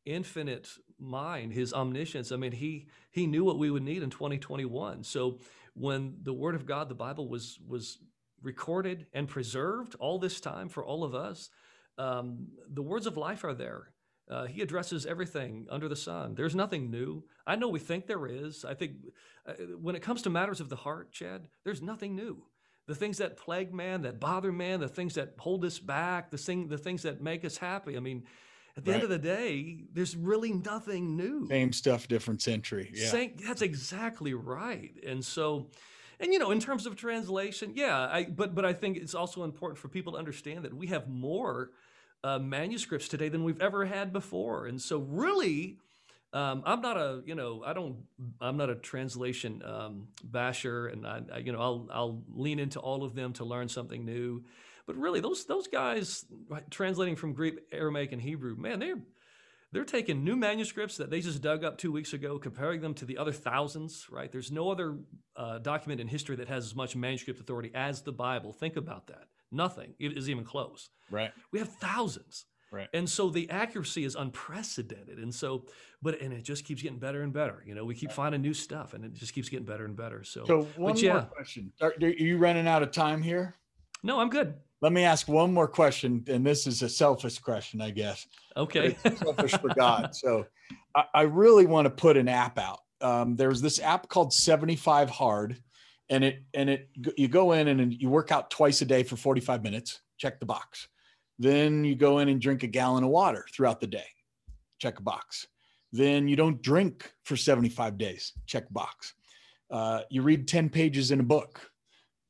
infinite 0.05 0.67
mind, 0.99 1.53
his 1.53 1.73
omniscience, 1.73 2.31
I 2.31 2.37
mean, 2.37 2.51
he 2.51 2.87
he 3.11 3.27
knew 3.27 3.43
what 3.43 3.59
we 3.59 3.69
would 3.69 3.83
need 3.83 4.01
in 4.01 4.09
2021. 4.09 5.03
So 5.03 5.39
when 5.75 6.17
the 6.23 6.33
word 6.33 6.55
of 6.55 6.65
God, 6.65 6.89
the 6.89 6.95
Bible 6.95 7.27
was 7.27 7.59
was 7.67 7.99
recorded 8.41 9.05
and 9.13 9.27
preserved 9.27 9.95
all 9.99 10.17
this 10.17 10.41
time 10.41 10.67
for 10.67 10.83
all 10.83 11.03
of 11.03 11.13
us, 11.13 11.49
um, 11.99 12.47
the 12.67 12.81
words 12.81 13.05
of 13.05 13.17
life 13.17 13.43
are 13.43 13.53
there. 13.53 13.91
Uh, 14.31 14.45
he 14.45 14.61
addresses 14.61 15.05
everything 15.05 15.67
under 15.69 15.89
the 15.89 15.95
sun. 15.95 16.35
There's 16.35 16.55
nothing 16.55 16.89
new. 16.89 17.25
I 17.45 17.57
know 17.57 17.67
we 17.67 17.79
think 17.79 18.07
there 18.07 18.25
is. 18.25 18.63
I 18.63 18.73
think 18.73 18.93
uh, 19.45 19.53
when 19.79 19.95
it 19.95 20.01
comes 20.01 20.21
to 20.21 20.29
matters 20.29 20.61
of 20.61 20.69
the 20.69 20.77
heart, 20.77 21.11
Chad, 21.11 21.49
there's 21.65 21.81
nothing 21.81 22.15
new 22.15 22.45
the 22.87 22.95
things 22.95 23.19
that 23.19 23.37
plague 23.37 23.73
man, 23.73 24.01
that 24.01 24.19
bother 24.19 24.51
man, 24.51 24.79
the 24.79 24.87
things 24.87 25.15
that 25.15 25.33
hold 25.37 25.63
us 25.63 25.79
back, 25.79 26.29
the 26.31 26.37
thing, 26.37 26.67
the 26.67 26.77
things 26.77 27.03
that 27.03 27.21
make 27.21 27.45
us 27.45 27.57
happy. 27.57 27.95
I 27.95 27.99
mean, 27.99 28.23
at 28.75 28.85
the 28.85 28.91
right. 28.91 28.95
end 28.95 29.03
of 29.03 29.09
the 29.09 29.19
day, 29.19 29.85
there's 29.93 30.15
really 30.15 30.51
nothing 30.51 31.15
new. 31.15 31.47
Same 31.47 31.73
stuff, 31.73 32.07
different 32.07 32.41
century. 32.41 32.91
Yeah. 32.93 33.07
Same, 33.07 33.37
that's 33.45 33.61
exactly 33.61 34.33
right. 34.33 34.93
And 35.05 35.23
so, 35.23 35.69
and 36.19 36.33
you 36.33 36.39
know, 36.39 36.51
in 36.51 36.59
terms 36.59 36.85
of 36.85 36.95
translation, 36.95 37.73
yeah, 37.75 37.97
I 37.97 38.25
but 38.25 38.53
but 38.55 38.65
I 38.65 38.73
think 38.73 38.97
it's 38.97 39.15
also 39.15 39.43
important 39.43 39.77
for 39.77 39.87
people 39.87 40.13
to 40.13 40.19
understand 40.19 40.65
that 40.65 40.73
we 40.73 40.87
have 40.87 41.07
more 41.07 41.71
uh, 42.23 42.39
manuscripts 42.39 43.07
today 43.07 43.29
than 43.29 43.43
we've 43.43 43.61
ever 43.61 43.85
had 43.85 44.13
before. 44.13 44.67
And 44.67 44.81
so, 44.81 44.99
really, 44.99 45.77
um, 46.33 46.63
I'm 46.65 46.81
not 46.81 46.97
a, 46.97 47.21
you 47.25 47.35
know, 47.35 47.63
I 47.65 47.73
don't, 47.73 47.97
I'm 48.39 48.57
not 48.57 48.69
a 48.69 48.75
translation 48.75 49.61
um, 49.65 50.07
basher, 50.23 50.87
and 50.87 51.05
I, 51.05 51.21
I, 51.33 51.37
you 51.39 51.51
know, 51.51 51.59
I'll, 51.59 51.87
I'll 51.91 52.23
lean 52.33 52.59
into 52.59 52.79
all 52.79 53.03
of 53.03 53.15
them 53.15 53.33
to 53.33 53.45
learn 53.45 53.67
something 53.67 54.05
new. 54.05 54.43
But 54.87 54.95
really, 54.97 55.19
those 55.19 55.45
those 55.45 55.67
guys 55.67 56.25
translating 56.69 57.15
from 57.15 57.33
Greek, 57.33 57.59
Aramaic, 57.71 58.11
and 58.13 58.21
Hebrew, 58.21 58.55
man, 58.55 58.79
they're 58.79 59.01
they're 59.71 59.85
taking 59.85 60.23
new 60.23 60.35
manuscripts 60.35 60.97
that 60.97 61.09
they 61.09 61.21
just 61.21 61.41
dug 61.41 61.63
up 61.63 61.77
two 61.77 61.91
weeks 61.91 62.13
ago, 62.13 62.39
comparing 62.39 62.81
them 62.81 62.93
to 62.95 63.05
the 63.05 63.17
other 63.17 63.31
thousands. 63.31 64.07
Right? 64.09 64.31
There's 64.31 64.51
no 64.51 64.71
other 64.71 64.97
uh, 65.35 65.59
document 65.59 66.01
in 66.01 66.07
history 66.07 66.37
that 66.37 66.47
has 66.47 66.65
as 66.65 66.75
much 66.75 66.95
manuscript 66.95 67.39
authority 67.39 67.71
as 67.75 68.01
the 68.01 68.11
Bible. 68.11 68.53
Think 68.53 68.75
about 68.75 69.07
that. 69.07 69.27
Nothing 69.51 69.93
is 69.99 70.29
even 70.29 70.43
close. 70.43 70.89
Right. 71.09 71.31
We 71.51 71.59
have 71.59 71.69
thousands. 71.69 72.45
Right. 72.71 72.87
And 72.93 73.09
so 73.09 73.29
the 73.29 73.49
accuracy 73.49 74.05
is 74.05 74.15
unprecedented. 74.15 75.17
And 75.17 75.35
so, 75.35 75.65
but 76.01 76.21
and 76.21 76.31
it 76.31 76.43
just 76.43 76.63
keeps 76.63 76.81
getting 76.81 76.99
better 76.99 77.21
and 77.21 77.33
better. 77.33 77.61
You 77.65 77.75
know, 77.75 77.83
we 77.83 77.93
keep 77.93 78.09
right. 78.09 78.15
finding 78.15 78.41
new 78.41 78.53
stuff, 78.53 78.93
and 78.93 79.03
it 79.03 79.13
just 79.13 79.33
keeps 79.33 79.49
getting 79.49 79.65
better 79.65 79.83
and 79.83 79.95
better. 79.95 80.23
So, 80.23 80.45
so 80.45 80.61
one 80.77 80.93
more 80.93 80.95
yeah. 80.95 81.21
question: 81.25 81.73
are, 81.81 81.93
are 82.01 82.07
you 82.07 82.37
running 82.37 82.67
out 82.67 82.81
of 82.81 82.91
time 82.91 83.21
here? 83.21 83.57
No, 84.03 84.21
I'm 84.21 84.29
good. 84.29 84.55
Let 84.79 84.93
me 84.93 85.03
ask 85.03 85.27
one 85.27 85.53
more 85.53 85.67
question, 85.67 86.23
and 86.27 86.45
this 86.45 86.65
is 86.65 86.81
a 86.81 86.89
selfish 86.89 87.37
question, 87.39 87.81
I 87.81 87.91
guess. 87.91 88.25
Okay. 88.57 88.95
selfish 89.15 89.51
for 89.51 89.69
God. 89.75 90.11
So, 90.13 90.47
I, 90.95 91.03
I, 91.13 91.21
really 91.23 91.67
want 91.67 91.85
to 91.85 91.91
put 91.91 92.17
an 92.17 92.27
app 92.27 92.57
out. 92.57 92.79
Um, 92.99 93.35
there's 93.35 93.61
this 93.61 93.79
app 93.79 94.09
called 94.09 94.33
75 94.33 95.09
Hard, 95.09 95.61
and 96.11 96.23
it 96.23 96.43
and 96.53 96.69
it 96.69 96.89
you 97.17 97.27
go 97.27 97.53
in 97.53 97.67
and 97.67 97.93
you 97.93 98.09
work 98.09 98.31
out 98.31 98.51
twice 98.51 98.81
a 98.81 98.85
day 98.85 99.01
for 99.01 99.15
45 99.15 99.63
minutes. 99.63 100.01
Check 100.19 100.39
the 100.39 100.45
box 100.45 100.87
then 101.41 101.83
you 101.83 101.95
go 101.95 102.19
in 102.19 102.29
and 102.29 102.39
drink 102.39 102.61
a 102.61 102.67
gallon 102.67 103.03
of 103.03 103.09
water 103.09 103.45
throughout 103.51 103.79
the 103.79 103.87
day. 103.87 104.05
Check 104.77 104.99
a 104.99 105.01
box. 105.01 105.47
Then 105.91 106.27
you 106.27 106.35
don't 106.35 106.61
drink 106.61 107.11
for 107.23 107.35
75 107.35 107.97
days. 107.97 108.33
Check 108.45 108.69
a 108.69 108.73
box. 108.73 109.15
Uh, 109.71 110.01
you 110.11 110.21
read 110.21 110.47
10 110.47 110.69
pages 110.69 111.09
in 111.09 111.19
a 111.19 111.23
book. 111.23 111.59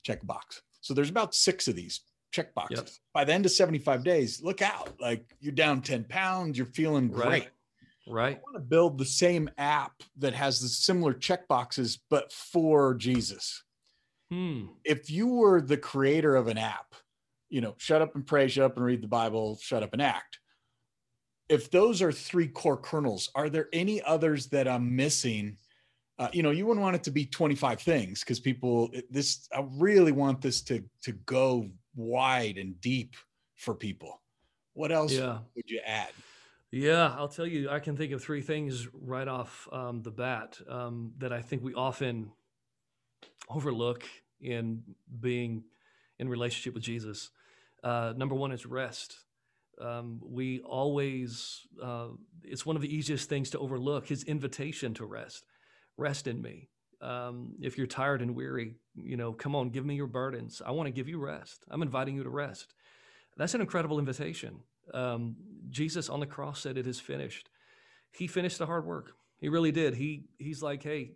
Check 0.03 0.23
a 0.23 0.25
box. 0.25 0.61
So 0.79 0.93
there's 0.93 1.09
about 1.09 1.35
six 1.35 1.67
of 1.67 1.75
these 1.75 2.01
check 2.31 2.53
boxes. 2.55 2.79
Yep. 2.79 2.89
By 3.13 3.25
the 3.25 3.33
end 3.33 3.45
of 3.45 3.51
75 3.51 4.01
days, 4.05 4.41
look 4.41 4.61
out. 4.61 4.89
Like 5.01 5.25
you're 5.41 5.51
down 5.51 5.81
10 5.81 6.05
pounds, 6.05 6.57
you're 6.57 6.67
feeling 6.67 7.09
great. 7.09 7.27
Right. 7.27 7.49
right. 8.07 8.37
I 8.37 8.41
want 8.43 8.55
to 8.55 8.61
build 8.61 8.97
the 8.97 9.05
same 9.05 9.49
app 9.57 9.91
that 10.19 10.33
has 10.33 10.61
the 10.61 10.69
similar 10.69 11.13
check 11.13 11.49
boxes, 11.49 11.99
but 12.09 12.31
for 12.31 12.93
Jesus. 12.93 13.63
Hmm. 14.31 14.67
If 14.85 15.09
you 15.09 15.27
were 15.27 15.61
the 15.61 15.77
creator 15.77 16.35
of 16.35 16.47
an 16.47 16.57
app, 16.57 16.95
you 17.49 17.59
know, 17.59 17.75
shut 17.77 18.01
up 18.01 18.15
and 18.15 18.25
pray, 18.25 18.47
shut 18.47 18.63
up 18.63 18.77
and 18.77 18.85
read 18.85 19.01
the 19.01 19.07
Bible, 19.07 19.59
shut 19.61 19.83
up 19.83 19.91
and 19.91 20.01
act. 20.01 20.39
If 21.49 21.69
those 21.69 22.01
are 22.01 22.13
three 22.13 22.47
core 22.47 22.77
kernels, 22.77 23.29
are 23.35 23.49
there 23.49 23.67
any 23.73 24.01
others 24.01 24.47
that 24.47 24.69
I'm 24.69 24.95
missing? 24.95 25.57
Uh, 26.17 26.29
you 26.31 26.43
know, 26.43 26.51
you 26.51 26.65
wouldn't 26.65 26.81
want 26.81 26.95
it 26.95 27.03
to 27.03 27.11
be 27.11 27.25
25 27.25 27.81
things 27.81 28.21
because 28.21 28.39
people, 28.39 28.89
this, 29.09 29.49
I 29.53 29.65
really 29.71 30.13
want 30.13 30.41
this 30.41 30.61
to 30.63 30.81
to 31.03 31.11
go 31.11 31.69
wide 31.93 32.57
and 32.57 32.79
deep 32.79 33.15
for 33.55 33.75
people. 33.75 34.21
What 34.73 34.93
else 34.93 35.11
yeah. 35.11 35.39
would 35.55 35.69
you 35.69 35.81
add? 35.85 36.11
Yeah, 36.71 37.13
I'll 37.17 37.27
tell 37.27 37.45
you, 37.45 37.69
I 37.69 37.79
can 37.79 37.97
think 37.97 38.13
of 38.13 38.23
three 38.23 38.41
things 38.41 38.87
right 38.93 39.27
off 39.27 39.67
um, 39.73 40.01
the 40.03 40.11
bat 40.11 40.57
um, 40.69 41.11
that 41.17 41.33
I 41.33 41.41
think 41.41 41.63
we 41.63 41.73
often 41.73 42.31
overlook 43.49 44.03
in 44.39 44.83
being 45.19 45.63
in 46.19 46.29
relationship 46.29 46.73
with 46.73 46.83
Jesus. 46.83 47.29
Uh, 47.83 48.13
number 48.15 48.35
one 48.35 48.51
is 48.51 48.65
rest. 48.65 49.17
Um, 49.79 50.21
we 50.23 50.59
always, 50.61 51.61
uh, 51.81 52.09
it's 52.43 52.65
one 52.65 52.75
of 52.75 52.81
the 52.81 52.95
easiest 52.95 53.29
things 53.29 53.49
to 53.51 53.59
overlook 53.59 54.07
his 54.07 54.23
invitation 54.23 54.93
to 54.95 55.05
rest. 55.05 55.45
Rest 55.97 56.27
in 56.27 56.41
me. 56.41 56.69
Um, 57.01 57.55
if 57.59 57.77
you're 57.77 57.87
tired 57.87 58.21
and 58.21 58.35
weary, 58.35 58.75
you 58.95 59.17
know, 59.17 59.33
come 59.33 59.55
on, 59.55 59.69
give 59.69 59.85
me 59.85 59.95
your 59.95 60.07
burdens. 60.07 60.61
I 60.63 60.71
want 60.71 60.85
to 60.87 60.91
give 60.91 61.09
you 61.09 61.17
rest. 61.17 61.65
I'm 61.69 61.81
inviting 61.81 62.15
you 62.15 62.23
to 62.23 62.29
rest. 62.29 62.75
That's 63.37 63.55
an 63.55 63.61
incredible 63.61 63.97
invitation. 63.97 64.59
Um, 64.93 65.35
Jesus 65.69 66.09
on 66.09 66.19
the 66.19 66.27
cross 66.27 66.61
said, 66.61 66.77
It 66.77 66.85
is 66.85 66.99
finished. 66.99 67.49
He 68.11 68.27
finished 68.27 68.59
the 68.59 68.67
hard 68.67 68.85
work. 68.85 69.13
He 69.39 69.49
really 69.49 69.71
did. 69.71 69.95
He 69.95 70.25
He's 70.37 70.61
like, 70.61 70.83
Hey, 70.83 71.13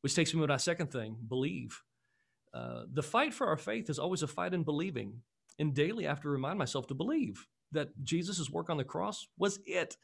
which 0.00 0.14
takes 0.14 0.34
me 0.34 0.40
to 0.40 0.46
my 0.46 0.56
second 0.56 0.90
thing 0.92 1.16
believe. 1.28 1.82
Uh, 2.54 2.84
the 2.92 3.02
fight 3.02 3.34
for 3.34 3.48
our 3.48 3.56
faith 3.56 3.90
is 3.90 3.98
always 3.98 4.22
a 4.22 4.26
fight 4.26 4.54
in 4.54 4.62
believing. 4.62 5.20
And 5.58 5.74
daily 5.74 6.06
I 6.06 6.10
have 6.10 6.22
to 6.22 6.28
remind 6.28 6.58
myself 6.58 6.86
to 6.88 6.94
believe 6.94 7.46
that 7.72 7.88
Jesus' 8.02 8.50
work 8.50 8.70
on 8.70 8.76
the 8.76 8.84
cross 8.84 9.26
was 9.38 9.58
it. 9.66 9.96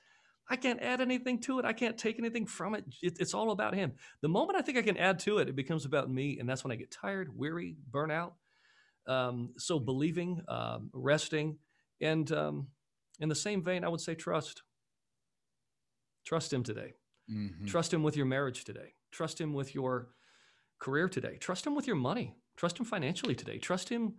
I 0.50 0.56
can't 0.56 0.82
add 0.82 1.00
anything 1.00 1.40
to 1.42 1.58
it. 1.60 1.64
I 1.64 1.72
can't 1.72 1.96
take 1.96 2.18
anything 2.18 2.46
from 2.46 2.74
it. 2.74 2.84
it. 3.00 3.16
It's 3.20 3.32
all 3.34 3.52
about 3.52 3.74
Him. 3.74 3.92
The 4.20 4.28
moment 4.28 4.58
I 4.58 4.62
think 4.62 4.76
I 4.76 4.82
can 4.82 4.96
add 4.96 5.18
to 5.20 5.38
it, 5.38 5.48
it 5.48 5.56
becomes 5.56 5.84
about 5.84 6.10
me. 6.10 6.38
And 6.38 6.48
that's 6.48 6.64
when 6.64 6.72
I 6.72 6.76
get 6.76 6.90
tired, 6.90 7.36
weary, 7.36 7.76
burnout. 7.90 8.32
Um, 9.06 9.50
so 9.56 9.78
believing, 9.78 10.42
um, 10.48 10.90
resting, 10.92 11.58
and 12.00 12.30
um, 12.32 12.68
in 13.20 13.28
the 13.28 13.34
same 13.34 13.62
vein, 13.62 13.84
I 13.84 13.88
would 13.88 14.00
say 14.00 14.14
trust. 14.14 14.62
Trust 16.26 16.52
Him 16.52 16.62
today. 16.62 16.94
Mm-hmm. 17.30 17.66
Trust 17.66 17.94
Him 17.94 18.02
with 18.02 18.16
your 18.16 18.26
marriage 18.26 18.64
today. 18.64 18.94
Trust 19.12 19.40
Him 19.40 19.52
with 19.52 19.74
your 19.74 20.08
career 20.78 21.08
today. 21.08 21.36
Trust 21.36 21.66
Him 21.66 21.74
with 21.74 21.86
your 21.86 21.96
money. 21.96 22.34
Trust 22.56 22.78
Him 22.78 22.84
financially 22.84 23.34
today. 23.34 23.58
Trust 23.58 23.88
Him 23.88 24.14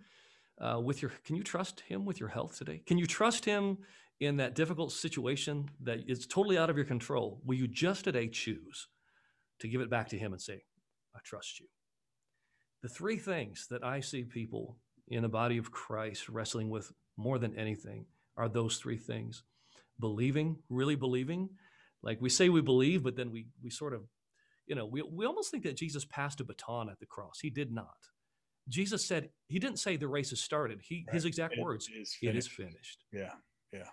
uh, 0.61 0.79
with 0.79 1.01
your. 1.01 1.11
Can 1.25 1.35
you 1.35 1.43
trust 1.43 1.81
Him 1.81 2.05
with 2.05 2.19
your 2.19 2.29
health 2.29 2.57
today? 2.57 2.81
Can 2.85 2.97
you 2.97 3.05
trust 3.05 3.45
Him 3.45 3.79
in 4.19 4.37
that 4.37 4.55
difficult 4.55 4.91
situation 4.91 5.69
that 5.81 5.99
is 6.07 6.25
totally 6.25 6.57
out 6.57 6.69
of 6.69 6.77
your 6.77 6.85
control? 6.85 7.41
Will 7.43 7.55
you 7.55 7.67
just 7.67 8.05
today 8.05 8.27
choose 8.27 8.87
to 9.59 9.67
give 9.67 9.81
it 9.81 9.89
back 9.89 10.09
to 10.09 10.17
Him 10.17 10.31
and 10.31 10.41
say, 10.41 10.63
"I 11.15 11.19
trust 11.23 11.59
you"? 11.59 11.67
The 12.81 12.89
three 12.89 13.17
things 13.17 13.67
that 13.69 13.83
I 13.83 13.99
see 13.99 14.23
people 14.23 14.77
in 15.07 15.21
the 15.23 15.29
body 15.29 15.57
of 15.57 15.71
Christ 15.71 16.29
wrestling 16.29 16.69
with 16.69 16.91
more 17.17 17.39
than 17.39 17.57
anything 17.57 18.05
are 18.37 18.49
those 18.49 18.77
three 18.77 18.97
things 18.97 19.43
believing, 19.99 20.57
really 20.69 20.95
believing. 20.95 21.49
Like 22.01 22.19
we 22.21 22.29
say 22.29 22.49
we 22.49 22.61
believe, 22.61 23.03
but 23.03 23.15
then 23.15 23.31
we, 23.31 23.47
we 23.61 23.69
sort 23.69 23.93
of, 23.93 24.01
you 24.67 24.75
know, 24.75 24.85
we, 24.85 25.01
we 25.01 25.25
almost 25.25 25.51
think 25.51 25.63
that 25.63 25.75
Jesus 25.75 26.05
passed 26.05 26.39
a 26.39 26.43
baton 26.43 26.89
at 26.89 26.99
the 26.99 27.05
cross. 27.05 27.39
He 27.41 27.49
did 27.49 27.71
not. 27.71 27.97
Jesus 28.69 29.05
said, 29.05 29.29
He 29.47 29.59
didn't 29.59 29.79
say 29.79 29.97
the 29.97 30.07
race 30.07 30.29
has 30.29 30.41
started. 30.41 30.81
He, 30.81 31.05
right. 31.07 31.13
His 31.13 31.25
exact 31.25 31.55
it 31.57 31.61
words, 31.61 31.89
is 31.89 32.17
it 32.21 32.35
is 32.35 32.47
finished. 32.47 33.03
Yeah. 33.11 33.33
Yeah. 33.71 33.89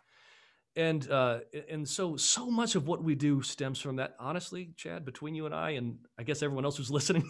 And 0.76 1.10
uh, 1.10 1.40
and 1.68 1.88
so 1.88 2.16
so 2.16 2.48
much 2.48 2.76
of 2.76 2.86
what 2.86 3.02
we 3.02 3.16
do 3.16 3.42
stems 3.42 3.80
from 3.80 3.96
that. 3.96 4.14
Honestly, 4.20 4.70
Chad, 4.76 5.04
between 5.04 5.34
you 5.34 5.46
and 5.46 5.54
I, 5.54 5.70
and 5.70 5.98
I 6.18 6.22
guess 6.22 6.42
everyone 6.42 6.64
else 6.64 6.76
who's 6.76 6.90
listening, 6.92 7.28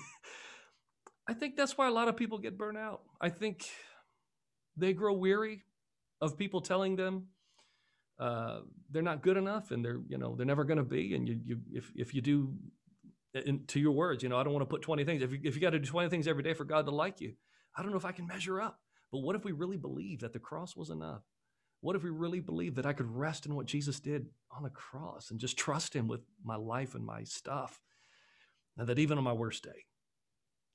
I 1.26 1.32
think 1.32 1.56
that's 1.56 1.78
why 1.78 1.88
a 1.88 1.92
lot 1.92 2.08
of 2.08 2.16
people 2.16 2.38
get 2.38 2.58
burnt 2.58 2.76
out. 2.76 3.00
I 3.20 3.30
think 3.30 3.66
they 4.76 4.92
grow 4.92 5.14
weary 5.14 5.62
of 6.20 6.36
people 6.36 6.60
telling 6.60 6.96
them 6.96 7.28
uh, 8.18 8.60
they're 8.90 9.02
not 9.02 9.22
good 9.22 9.38
enough 9.38 9.70
and 9.70 9.82
they're 9.82 10.00
you 10.06 10.18
know 10.18 10.34
they're 10.36 10.46
never 10.46 10.64
going 10.64 10.76
to 10.76 10.84
be 10.84 11.14
and 11.14 11.26
you, 11.26 11.40
you 11.44 11.60
if, 11.72 11.90
if 11.96 12.14
you 12.14 12.20
do 12.20 12.52
in, 13.34 13.64
to 13.66 13.78
your 13.78 13.92
words 13.92 14.22
you 14.22 14.28
know 14.28 14.36
i 14.36 14.42
don't 14.42 14.52
want 14.52 14.62
to 14.62 14.70
put 14.70 14.82
20 14.82 15.04
things 15.04 15.22
if 15.22 15.32
you, 15.32 15.40
if 15.44 15.54
you 15.54 15.60
got 15.60 15.70
to 15.70 15.78
do 15.78 15.86
20 15.86 16.08
things 16.08 16.26
every 16.26 16.42
day 16.42 16.54
for 16.54 16.64
god 16.64 16.84
to 16.86 16.90
like 16.90 17.20
you 17.20 17.32
i 17.76 17.82
don't 17.82 17.90
know 17.90 17.96
if 17.96 18.04
i 18.04 18.12
can 18.12 18.26
measure 18.26 18.60
up. 18.60 18.80
But 19.12 19.20
what 19.20 19.34
if 19.36 19.44
we 19.44 19.52
really 19.52 19.76
believe 19.76 20.20
that 20.20 20.32
the 20.32 20.38
cross 20.38 20.76
was 20.76 20.90
enough? 20.90 21.22
What 21.80 21.96
if 21.96 22.04
we 22.04 22.10
really 22.10 22.40
believe 22.40 22.76
that 22.76 22.86
i 22.86 22.92
could 22.92 23.10
rest 23.10 23.46
in 23.46 23.54
what 23.54 23.66
jesus 23.66 24.00
did 24.00 24.26
on 24.50 24.62
the 24.62 24.70
cross 24.70 25.30
and 25.30 25.40
just 25.40 25.56
trust 25.56 25.94
him 25.94 26.08
with 26.08 26.20
my 26.44 26.56
life 26.56 26.94
and 26.94 27.04
my 27.04 27.24
stuff? 27.24 27.80
And 28.76 28.88
that 28.88 28.98
even 28.98 29.18
on 29.18 29.24
my 29.24 29.32
worst 29.32 29.64
day 29.64 29.84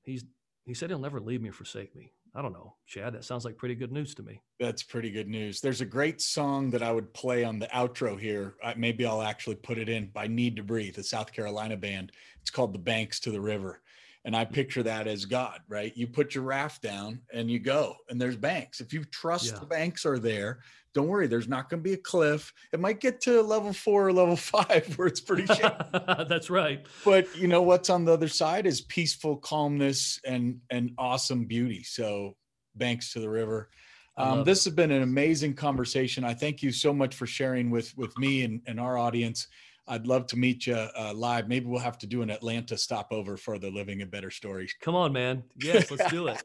he's 0.02 0.24
he 0.64 0.74
said 0.74 0.90
he'll 0.90 0.98
never 0.98 1.20
leave 1.20 1.42
me 1.42 1.48
or 1.50 1.52
forsake 1.52 1.94
me 1.94 2.12
I 2.36 2.42
don't 2.42 2.52
know, 2.52 2.74
Chad. 2.86 3.14
That 3.14 3.24
sounds 3.24 3.46
like 3.46 3.56
pretty 3.56 3.74
good 3.74 3.90
news 3.90 4.14
to 4.16 4.22
me. 4.22 4.42
That's 4.60 4.82
pretty 4.82 5.10
good 5.10 5.26
news. 5.26 5.62
There's 5.62 5.80
a 5.80 5.86
great 5.86 6.20
song 6.20 6.68
that 6.70 6.82
I 6.82 6.92
would 6.92 7.14
play 7.14 7.44
on 7.44 7.58
the 7.58 7.66
outro 7.68 8.20
here. 8.20 8.56
maybe 8.76 9.06
I'll 9.06 9.22
actually 9.22 9.54
put 9.54 9.78
it 9.78 9.88
in 9.88 10.08
by 10.08 10.26
Need 10.26 10.56
to 10.56 10.62
Breathe, 10.62 10.98
a 10.98 11.02
South 11.02 11.32
Carolina 11.32 11.78
band. 11.78 12.12
It's 12.42 12.50
called 12.50 12.74
The 12.74 12.78
Banks 12.78 13.20
to 13.20 13.30
the 13.30 13.40
River. 13.40 13.80
And 14.26 14.34
I 14.34 14.44
picture 14.44 14.82
that 14.82 15.06
as 15.06 15.24
God, 15.24 15.60
right? 15.68 15.96
You 15.96 16.08
put 16.08 16.34
your 16.34 16.42
raft 16.42 16.82
down 16.82 17.20
and 17.32 17.48
you 17.48 17.60
go, 17.60 17.94
and 18.10 18.20
there's 18.20 18.36
banks. 18.36 18.80
If 18.80 18.92
you 18.92 19.04
trust 19.04 19.52
yeah. 19.52 19.60
the 19.60 19.66
banks 19.66 20.04
are 20.04 20.18
there, 20.18 20.58
don't 20.94 21.06
worry, 21.06 21.28
there's 21.28 21.46
not 21.46 21.70
going 21.70 21.80
to 21.80 21.88
be 21.88 21.92
a 21.92 21.98
cliff. 21.98 22.52
It 22.72 22.80
might 22.80 22.98
get 22.98 23.20
to 23.20 23.40
level 23.40 23.72
four 23.72 24.08
or 24.08 24.12
level 24.12 24.34
five 24.36 24.92
where 24.96 25.06
it's 25.06 25.20
pretty 25.20 25.46
shaky. 25.46 25.68
That's 26.28 26.50
right. 26.50 26.84
But 27.04 27.36
you 27.36 27.46
know 27.46 27.62
what's 27.62 27.88
on 27.88 28.04
the 28.04 28.12
other 28.12 28.26
side 28.26 28.66
is 28.66 28.80
peaceful 28.80 29.36
calmness 29.36 30.18
and 30.24 30.60
and 30.70 30.90
awesome 30.98 31.44
beauty. 31.44 31.84
So 31.84 32.34
banks 32.74 33.12
to 33.12 33.20
the 33.20 33.30
river. 33.30 33.70
Um, 34.18 34.44
this 34.44 34.64
has 34.64 34.72
been 34.72 34.90
an 34.90 35.02
amazing 35.02 35.54
conversation. 35.54 36.24
I 36.24 36.32
thank 36.32 36.62
you 36.62 36.72
so 36.72 36.92
much 36.92 37.14
for 37.14 37.26
sharing 37.26 37.70
with 37.70 37.96
with 37.96 38.16
me 38.18 38.42
and, 38.42 38.60
and 38.66 38.80
our 38.80 38.98
audience. 38.98 39.46
I'd 39.88 40.06
love 40.06 40.26
to 40.28 40.36
meet 40.36 40.66
you 40.66 40.74
uh, 40.74 41.12
live. 41.14 41.48
Maybe 41.48 41.66
we'll 41.66 41.80
have 41.80 41.98
to 41.98 42.06
do 42.06 42.22
an 42.22 42.30
Atlanta 42.30 42.76
stopover 42.76 43.36
for 43.36 43.58
the 43.58 43.70
Living 43.70 44.02
a 44.02 44.06
Better 44.06 44.30
Stories. 44.30 44.74
Come 44.80 44.94
on, 44.94 45.12
man. 45.12 45.44
Yes, 45.56 45.90
let's 45.90 46.10
do 46.10 46.28
it. 46.28 46.42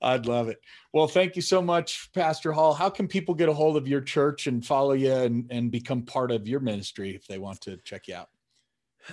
I'd 0.00 0.26
love 0.26 0.48
it. 0.48 0.58
Well, 0.92 1.08
thank 1.08 1.36
you 1.36 1.42
so 1.42 1.60
much, 1.60 2.10
Pastor 2.12 2.52
Hall. 2.52 2.72
How 2.72 2.88
can 2.88 3.08
people 3.08 3.34
get 3.34 3.48
a 3.48 3.52
hold 3.52 3.76
of 3.76 3.88
your 3.88 4.00
church 4.00 4.46
and 4.46 4.64
follow 4.64 4.92
you 4.92 5.12
and, 5.12 5.46
and 5.50 5.70
become 5.70 6.02
part 6.02 6.30
of 6.30 6.46
your 6.46 6.60
ministry 6.60 7.14
if 7.14 7.26
they 7.26 7.38
want 7.38 7.60
to 7.62 7.76
check 7.78 8.08
you 8.08 8.14
out? 8.14 8.28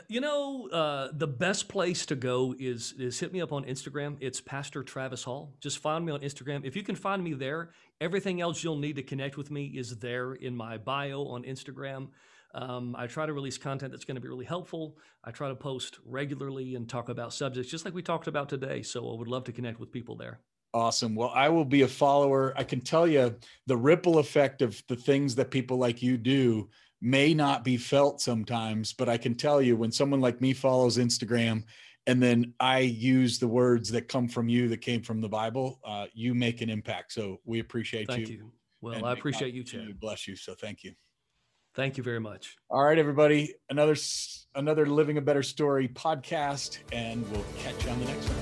You 0.08 0.22
know, 0.22 0.68
uh, 0.70 1.10
the 1.14 1.28
best 1.28 1.68
place 1.70 2.06
to 2.08 2.16
go 2.16 2.54
is 2.60 2.94
is 2.98 3.20
hit 3.20 3.32
me 3.32 3.42
up 3.42 3.54
on 3.54 3.64
Instagram. 3.64 4.18
It's 4.20 4.42
Pastor 4.42 4.84
Travis 4.84 5.24
Hall. 5.24 5.54
Just 5.62 5.80
find 5.80 6.06
me 6.06 6.12
on 6.12 6.20
Instagram. 6.20 6.66
If 6.66 6.76
you 6.76 6.84
can 6.84 6.96
find 6.96 7.24
me 7.24 7.34
there, 7.34 7.72
everything 8.02 8.42
else 8.42 8.64
you'll 8.64 8.78
need 8.78 8.98
to 8.98 9.04
connect 9.04 9.38
with 9.38 9.52
me 9.52 9.68
is 9.68 9.98
there 9.98 10.34
in 10.34 10.56
my 10.56 10.78
bio 10.78 11.26
on 11.28 11.44
Instagram. 11.44 12.10
Um, 12.56 12.96
I 12.98 13.06
try 13.08 13.26
to 13.26 13.34
release 13.34 13.58
content 13.58 13.92
that's 13.92 14.06
going 14.06 14.16
to 14.16 14.22
be 14.22 14.30
really 14.30 14.46
helpful. 14.46 14.98
I 15.26 15.32
try 15.32 15.50
to 15.50 15.56
post 15.56 16.00
regularly 16.06 16.76
and 16.76 16.88
talk 16.88 17.10
about 17.10 17.34
subjects 17.34 17.70
just 17.70 17.84
like 17.84 17.94
we 17.94 18.02
talked 18.02 18.28
about 18.28 18.48
today. 18.48 18.82
So 18.82 19.12
I 19.12 19.18
would 19.18 19.28
love 19.28 19.44
to 19.44 19.52
connect 19.52 19.78
with 19.78 19.92
people 19.92 20.16
there. 20.16 20.40
Awesome. 20.74 21.16
Well, 21.16 21.32
I 21.36 21.50
will 21.50 21.66
be 21.66 21.82
a 21.82 21.88
follower. 21.88 22.54
I 22.56 22.64
can 22.64 22.80
tell 22.80 23.08
you 23.08 23.36
the 23.68 23.76
ripple 23.76 24.20
effect 24.20 24.62
of 24.62 24.82
the 24.88 24.96
things 24.96 25.36
that 25.36 25.52
people 25.52 25.78
like 25.78 26.02
you 26.02 26.18
do 26.18 26.70
may 27.02 27.34
not 27.34 27.66
be 27.66 27.76
felt 27.76 28.22
sometimes, 28.22 28.94
but 28.94 29.10
I 29.10 29.18
can 29.18 29.36
tell 29.36 29.62
you 29.62 29.76
when 29.76 29.92
someone 29.92 30.22
like 30.22 30.40
me 30.40 30.54
follows 30.54 30.98
Instagram 30.98 31.64
and 32.08 32.22
then 32.24 32.54
I 32.60 32.80
use 32.80 33.38
the 33.38 33.48
words 33.48 33.92
that 33.92 34.08
come 34.08 34.28
from 34.30 34.48
you 34.48 34.70
that 34.70 34.78
came 34.78 35.02
from 35.02 35.22
the 35.22 35.30
Bible, 35.30 35.80
uh, 35.84 36.06
you 36.14 36.34
make 36.34 36.62
an 36.62 36.70
impact. 36.70 37.14
So 37.14 37.42
we 37.46 37.60
appreciate 37.60 38.08
thank 38.08 38.30
you. 38.30 38.36
you. 38.36 38.52
Well, 38.82 39.06
I 39.06 39.14
appreciate 39.14 39.54
you, 39.54 39.64
Chad. 39.64 40.00
Bless 40.00 40.28
you. 40.28 40.36
So 40.36 40.54
thank 40.54 40.84
you. 40.84 40.94
Thank 41.76 41.98
you 41.98 42.04
very 42.04 42.20
much. 42.20 42.58
All 42.70 42.84
right, 42.84 42.98
everybody. 42.98 43.54
Another 43.70 43.96
another 44.56 44.86
Living 44.86 45.18
a 45.18 45.22
Better 45.22 45.44
Story 45.44 45.90
podcast, 45.90 46.78
and 46.94 47.30
we'll 47.32 47.44
catch 47.62 47.84
you 47.84 47.92
on 47.92 48.00
the 48.00 48.06
next 48.06 48.30
one. 48.30 48.38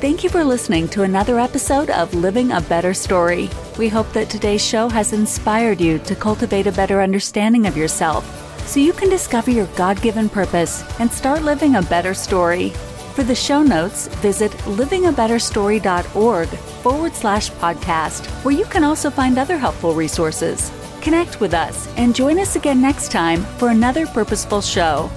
Thank 0.00 0.22
you 0.22 0.30
for 0.30 0.44
listening 0.44 0.86
to 0.90 1.02
another 1.02 1.40
episode 1.40 1.90
of 1.90 2.14
Living 2.14 2.52
a 2.52 2.60
Better 2.60 2.94
Story. 2.94 3.50
We 3.76 3.88
hope 3.88 4.12
that 4.12 4.30
today's 4.30 4.64
show 4.64 4.88
has 4.88 5.12
inspired 5.12 5.80
you 5.80 5.98
to 6.00 6.14
cultivate 6.14 6.68
a 6.68 6.72
better 6.72 7.02
understanding 7.02 7.66
of 7.66 7.76
yourself 7.76 8.24
so 8.68 8.78
you 8.78 8.92
can 8.92 9.08
discover 9.08 9.50
your 9.50 9.66
God 9.74 10.00
given 10.00 10.28
purpose 10.28 10.84
and 11.00 11.10
start 11.10 11.42
living 11.42 11.74
a 11.74 11.82
better 11.82 12.14
story. 12.14 12.68
For 13.14 13.24
the 13.24 13.34
show 13.34 13.64
notes, 13.64 14.06
visit 14.18 14.52
livingabetterstory.org 14.52 16.48
forward 16.48 17.14
slash 17.14 17.50
podcast, 17.50 18.26
where 18.44 18.54
you 18.54 18.66
can 18.66 18.84
also 18.84 19.10
find 19.10 19.38
other 19.38 19.58
helpful 19.58 19.94
resources. 19.94 20.70
Connect 21.08 21.40
with 21.40 21.54
us 21.54 21.88
and 21.96 22.14
join 22.14 22.38
us 22.38 22.54
again 22.54 22.82
next 22.82 23.10
time 23.10 23.40
for 23.56 23.70
another 23.70 24.06
purposeful 24.06 24.60
show. 24.60 25.10